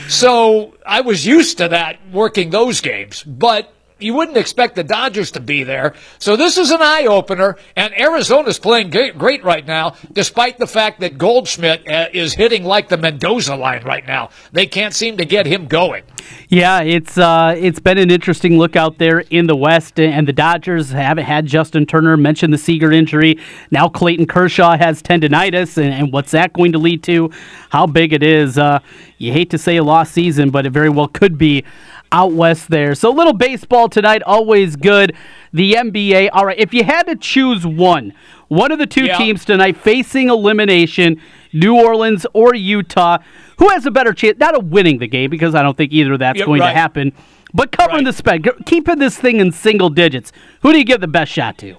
So 0.09 0.75
I 0.85 1.01
was 1.01 1.25
used 1.25 1.59
to 1.59 1.69
that 1.69 1.99
working 2.11 2.49
those 2.49 2.81
games, 2.81 3.23
but 3.23 3.73
you 3.99 4.13
wouldn't 4.13 4.37
expect 4.37 4.75
the 4.75 4.83
Dodgers 4.83 5.31
to 5.31 5.39
be 5.39 5.63
there. 5.63 5.93
So 6.19 6.35
this 6.35 6.57
is 6.57 6.71
an 6.71 6.81
eye 6.81 7.05
opener, 7.05 7.57
and 7.75 7.93
Arizona's 7.99 8.59
playing 8.59 8.89
great, 8.89 9.43
right 9.43 9.65
now, 9.65 9.95
despite 10.11 10.57
the 10.57 10.67
fact 10.67 10.99
that 11.01 11.17
Goldschmidt 11.17 11.87
uh, 11.87 12.07
is 12.13 12.33
hitting 12.33 12.63
like 12.63 12.89
the 12.89 12.97
Mendoza 12.97 13.55
line 13.55 13.83
right 13.83 14.05
now. 14.05 14.29
They 14.51 14.65
can't 14.65 14.93
seem 14.93 15.17
to 15.17 15.25
get 15.25 15.45
him 15.45 15.67
going. 15.67 16.03
Yeah, 16.49 16.81
it's 16.81 17.17
uh, 17.17 17.55
it's 17.57 17.79
been 17.79 17.97
an 17.97 18.09
interesting 18.09 18.57
look 18.57 18.75
out 18.75 18.97
there 18.97 19.19
in 19.19 19.47
the 19.47 19.55
West, 19.55 19.99
and 19.99 20.27
the 20.27 20.33
Dodgers 20.33 20.91
haven't 20.91 21.25
had 21.25 21.45
Justin 21.45 21.85
Turner 21.85 22.17
mention 22.17 22.51
the 22.51 22.57
Seager 22.57 22.91
injury. 22.91 23.39
Now 23.71 23.87
Clayton 23.89 24.27
Kershaw 24.27 24.77
has 24.77 25.01
tendonitis, 25.01 25.77
and, 25.77 25.93
and 25.93 26.13
what's 26.13 26.31
that 26.31 26.53
going 26.53 26.71
to 26.71 26.77
lead 26.77 27.03
to? 27.03 27.31
How 27.69 27.85
big 27.85 28.13
it 28.13 28.23
is? 28.23 28.57
Uh, 28.57 28.79
you 29.17 29.31
hate 29.31 29.49
to 29.49 29.57
say 29.57 29.77
a 29.77 29.83
lost 29.83 30.13
season, 30.13 30.49
but 30.49 30.65
it 30.65 30.71
very 30.71 30.89
well 30.89 31.07
could 31.07 31.37
be 31.37 31.63
out 32.11 32.33
west 32.33 32.69
there. 32.69 32.95
So 32.95 33.09
a 33.09 33.15
little 33.15 33.33
baseball 33.33 33.89
tonight, 33.89 34.23
always 34.23 34.75
good. 34.75 35.15
The 35.53 35.73
NBA. 35.73 36.29
All 36.33 36.45
right, 36.45 36.57
if 36.57 36.73
you 36.73 36.83
had 36.83 37.03
to 37.03 37.15
choose 37.15 37.65
one, 37.65 38.13
one 38.47 38.71
of 38.71 38.79
the 38.79 38.85
two 38.85 39.05
yeah. 39.05 39.17
teams 39.17 39.45
tonight 39.45 39.77
facing 39.77 40.29
elimination, 40.29 41.21
New 41.53 41.75
Orleans 41.75 42.25
or 42.33 42.55
Utah, 42.55 43.19
who 43.57 43.69
has 43.69 43.85
a 43.85 43.91
better 43.91 44.13
chance 44.13 44.37
not 44.37 44.55
of 44.55 44.65
winning 44.65 44.99
the 44.99 45.07
game 45.07 45.29
because 45.29 45.55
I 45.55 45.63
don't 45.63 45.75
think 45.75 45.91
either 45.91 46.13
of 46.13 46.19
that's 46.19 46.37
yep, 46.37 46.45
going 46.45 46.61
right. 46.61 46.71
to 46.71 46.77
happen, 46.77 47.13
but 47.53 47.71
covering 47.71 48.05
right. 48.05 48.11
the 48.11 48.13
spread, 48.13 48.47
keeping 48.65 48.99
this 48.99 49.17
thing 49.17 49.39
in 49.39 49.51
single 49.51 49.89
digits. 49.89 50.31
Who 50.61 50.71
do 50.71 50.79
you 50.79 50.85
give 50.85 51.01
the 51.01 51.07
best 51.07 51.31
shot 51.31 51.57
to? 51.59 51.77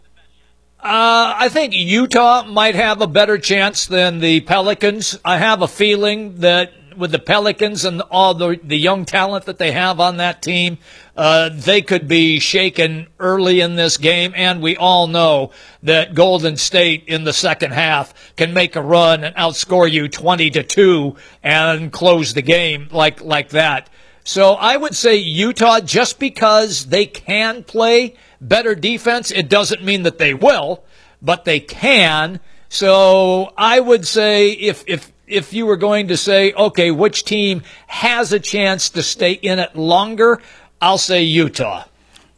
Uh, 0.80 1.34
I 1.36 1.48
think 1.48 1.74
Utah 1.74 2.44
might 2.44 2.76
have 2.76 3.00
a 3.00 3.08
better 3.08 3.36
chance 3.36 3.86
than 3.86 4.20
the 4.20 4.40
Pelicans. 4.42 5.18
I 5.24 5.38
have 5.38 5.60
a 5.60 5.66
feeling 5.66 6.36
that 6.36 6.72
with 6.98 7.12
the 7.12 7.18
Pelicans 7.18 7.84
and 7.84 8.02
all 8.10 8.34
the 8.34 8.58
the 8.62 8.76
young 8.78 9.04
talent 9.04 9.44
that 9.46 9.58
they 9.58 9.72
have 9.72 10.00
on 10.00 10.16
that 10.18 10.42
team, 10.42 10.78
uh, 11.16 11.48
they 11.48 11.80
could 11.80 12.08
be 12.08 12.40
shaken 12.40 13.06
early 13.18 13.60
in 13.60 13.76
this 13.76 13.96
game. 13.96 14.32
And 14.36 14.60
we 14.60 14.76
all 14.76 15.06
know 15.06 15.52
that 15.82 16.14
Golden 16.14 16.56
State 16.56 17.04
in 17.06 17.24
the 17.24 17.32
second 17.32 17.72
half 17.72 18.34
can 18.36 18.52
make 18.52 18.76
a 18.76 18.82
run 18.82 19.24
and 19.24 19.34
outscore 19.36 19.90
you 19.90 20.08
twenty 20.08 20.50
to 20.50 20.62
two 20.62 21.16
and 21.42 21.92
close 21.92 22.34
the 22.34 22.42
game 22.42 22.88
like 22.90 23.22
like 23.22 23.50
that. 23.50 23.88
So 24.24 24.54
I 24.54 24.76
would 24.76 24.94
say 24.94 25.16
Utah, 25.16 25.80
just 25.80 26.18
because 26.18 26.86
they 26.86 27.06
can 27.06 27.64
play 27.64 28.14
better 28.40 28.74
defense, 28.74 29.30
it 29.30 29.48
doesn't 29.48 29.82
mean 29.82 30.02
that 30.02 30.18
they 30.18 30.34
will, 30.34 30.84
but 31.22 31.46
they 31.46 31.60
can. 31.60 32.40
So 32.68 33.52
I 33.56 33.80
would 33.80 34.06
say 34.06 34.50
if 34.50 34.84
if 34.86 35.10
if 35.28 35.52
you 35.52 35.66
were 35.66 35.76
going 35.76 36.08
to 36.08 36.16
say, 36.16 36.52
okay, 36.52 36.90
which 36.90 37.24
team 37.24 37.62
has 37.86 38.32
a 38.32 38.40
chance 38.40 38.90
to 38.90 39.02
stay 39.02 39.32
in 39.32 39.58
it 39.58 39.76
longer, 39.76 40.40
I'll 40.80 40.98
say 40.98 41.22
Utah. 41.22 41.84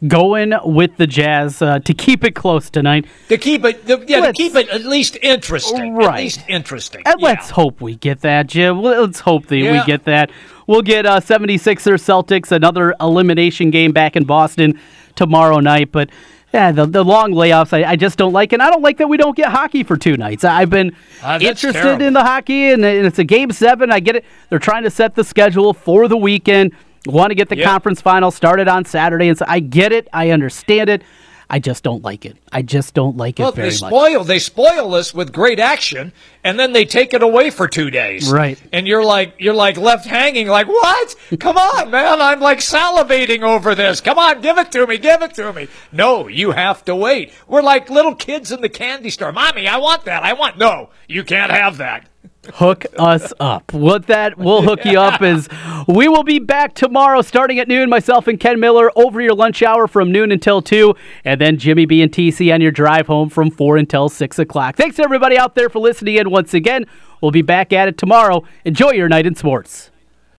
Going 0.07 0.53
with 0.63 0.97
the 0.97 1.05
Jazz 1.05 1.61
uh, 1.61 1.77
to 1.79 1.93
keep 1.93 2.23
it 2.23 2.33
close 2.33 2.71
tonight. 2.71 3.05
To 3.29 3.37
keep 3.37 3.63
it, 3.63 3.85
to, 3.85 4.03
yeah, 4.07 4.19
let's, 4.19 4.37
to 4.37 4.43
keep 4.43 4.55
it 4.55 4.67
at 4.69 4.83
least 4.83 5.15
interesting. 5.21 5.93
Right. 5.93 6.07
At 6.07 6.15
least 6.15 6.43
interesting. 6.47 7.03
And 7.05 7.19
yeah. 7.19 7.27
let's 7.27 7.51
hope 7.51 7.81
we 7.81 7.95
get 7.95 8.21
that, 8.21 8.47
Jim. 8.47 8.81
Let's 8.81 9.19
hope 9.19 9.45
that 9.47 9.57
yeah. 9.57 9.79
we 9.79 9.85
get 9.85 10.05
that. 10.05 10.31
We'll 10.65 10.81
get 10.81 11.05
uh, 11.05 11.19
76ers 11.19 12.01
Celtics, 12.01 12.51
another 12.51 12.95
elimination 12.99 13.69
game 13.69 13.91
back 13.91 14.15
in 14.15 14.23
Boston 14.23 14.79
tomorrow 15.15 15.59
night. 15.59 15.91
But 15.91 16.09
yeah, 16.53 16.71
the, 16.71 16.85
the 16.85 17.03
long 17.03 17.31
layoffs 17.31 17.71
I, 17.71 17.91
I, 17.91 17.95
just 17.95 18.17
don't 18.17 18.33
like, 18.33 18.51
and 18.51 18.61
I 18.61 18.69
don't 18.69 18.81
like 18.81 18.97
that 18.97 19.07
we 19.07 19.17
don't 19.17 19.35
get 19.35 19.51
hockey 19.51 19.83
for 19.83 19.95
two 19.95 20.17
nights. 20.17 20.43
I've 20.43 20.69
been 20.69 20.95
uh, 21.23 21.39
interested 21.41 21.81
terrible. 21.81 22.05
in 22.05 22.13
the 22.13 22.23
hockey, 22.23 22.71
and 22.71 22.83
it's 22.83 23.19
a 23.19 23.23
game 23.23 23.51
seven. 23.51 23.91
I 23.91 23.99
get 23.99 24.17
it. 24.17 24.25
They're 24.49 24.59
trying 24.59 24.83
to 24.83 24.89
set 24.89 25.15
the 25.15 25.23
schedule 25.23 25.73
for 25.73 26.07
the 26.07 26.17
weekend. 26.17 26.73
Want 27.05 27.31
to 27.31 27.35
get 27.35 27.49
the 27.49 27.57
yep. 27.57 27.67
conference 27.67 28.01
final 28.01 28.31
started 28.31 28.67
on 28.67 28.85
Saturday, 28.85 29.29
and 29.29 29.37
so 29.37 29.45
I 29.47 29.59
get 29.59 29.91
it. 29.91 30.07
I 30.13 30.31
understand 30.31 30.89
it. 30.89 31.03
I 31.53 31.59
just 31.59 31.83
don't 31.83 32.01
like 32.01 32.25
it. 32.25 32.37
I 32.49 32.61
just 32.61 32.93
don't 32.93 33.17
like 33.17 33.37
it 33.37 33.43
well, 33.43 33.51
very 33.51 33.71
they 33.71 33.75
spoil, 33.75 34.19
much. 34.19 34.27
They 34.27 34.39
spoil 34.39 34.95
us 34.95 35.13
with 35.13 35.33
great 35.33 35.59
action, 35.59 36.13
and 36.45 36.57
then 36.57 36.71
they 36.71 36.85
take 36.85 37.13
it 37.13 37.21
away 37.21 37.49
for 37.49 37.67
two 37.67 37.91
days. 37.91 38.31
Right. 38.31 38.57
And 38.71 38.87
you're 38.87 39.03
like 39.03 39.35
you're 39.37 39.53
like 39.53 39.75
left 39.75 40.05
hanging. 40.05 40.47
Like 40.47 40.67
what? 40.67 41.13
Come 41.41 41.57
on, 41.57 41.91
man! 41.91 42.21
I'm 42.21 42.39
like 42.39 42.59
salivating 42.59 43.41
over 43.41 43.75
this. 43.75 43.99
Come 43.99 44.17
on, 44.17 44.39
give 44.39 44.57
it 44.57 44.71
to 44.71 44.87
me. 44.87 44.97
Give 44.97 45.21
it 45.21 45.33
to 45.33 45.51
me. 45.51 45.67
No, 45.91 46.29
you 46.29 46.51
have 46.51 46.85
to 46.85 46.95
wait. 46.95 47.33
We're 47.49 47.61
like 47.61 47.89
little 47.89 48.15
kids 48.15 48.53
in 48.53 48.61
the 48.61 48.69
candy 48.69 49.09
store. 49.09 49.33
Mommy, 49.33 49.67
I 49.67 49.75
want 49.75 50.05
that. 50.05 50.23
I 50.23 50.31
want. 50.31 50.57
No, 50.57 50.89
you 51.09 51.25
can't 51.25 51.51
have 51.51 51.77
that 51.77 52.07
hook 52.53 52.85
us 52.97 53.33
up. 53.39 53.73
What 53.73 54.07
that 54.07 54.37
will 54.37 54.61
hook 54.61 54.83
you 54.85 54.99
up 54.99 55.21
is 55.21 55.47
we 55.87 56.07
will 56.07 56.23
be 56.23 56.39
back 56.39 56.73
tomorrow 56.73 57.21
starting 57.21 57.59
at 57.59 57.67
noon. 57.67 57.89
Myself 57.89 58.27
and 58.27 58.39
Ken 58.39 58.59
Miller 58.59 58.91
over 58.95 59.21
your 59.21 59.35
lunch 59.35 59.61
hour 59.61 59.87
from 59.87 60.11
noon 60.11 60.31
until 60.31 60.61
2, 60.61 60.95
and 61.23 61.39
then 61.39 61.57
Jimmy 61.57 61.85
B 61.85 62.01
and 62.01 62.11
TC 62.11 62.53
on 62.53 62.61
your 62.61 62.71
drive 62.71 63.07
home 63.07 63.29
from 63.29 63.51
4 63.51 63.77
until 63.77 64.09
6 64.09 64.39
o'clock. 64.39 64.75
Thanks 64.75 64.99
everybody 64.99 65.37
out 65.37 65.55
there 65.55 65.69
for 65.69 65.79
listening 65.79 66.15
in 66.15 66.29
once 66.29 66.53
again. 66.53 66.85
We'll 67.21 67.31
be 67.31 67.43
back 67.43 67.71
at 67.71 67.87
it 67.87 67.97
tomorrow. 67.97 68.43
Enjoy 68.65 68.91
your 68.91 69.07
night 69.07 69.25
in 69.25 69.35
sports. 69.35 69.91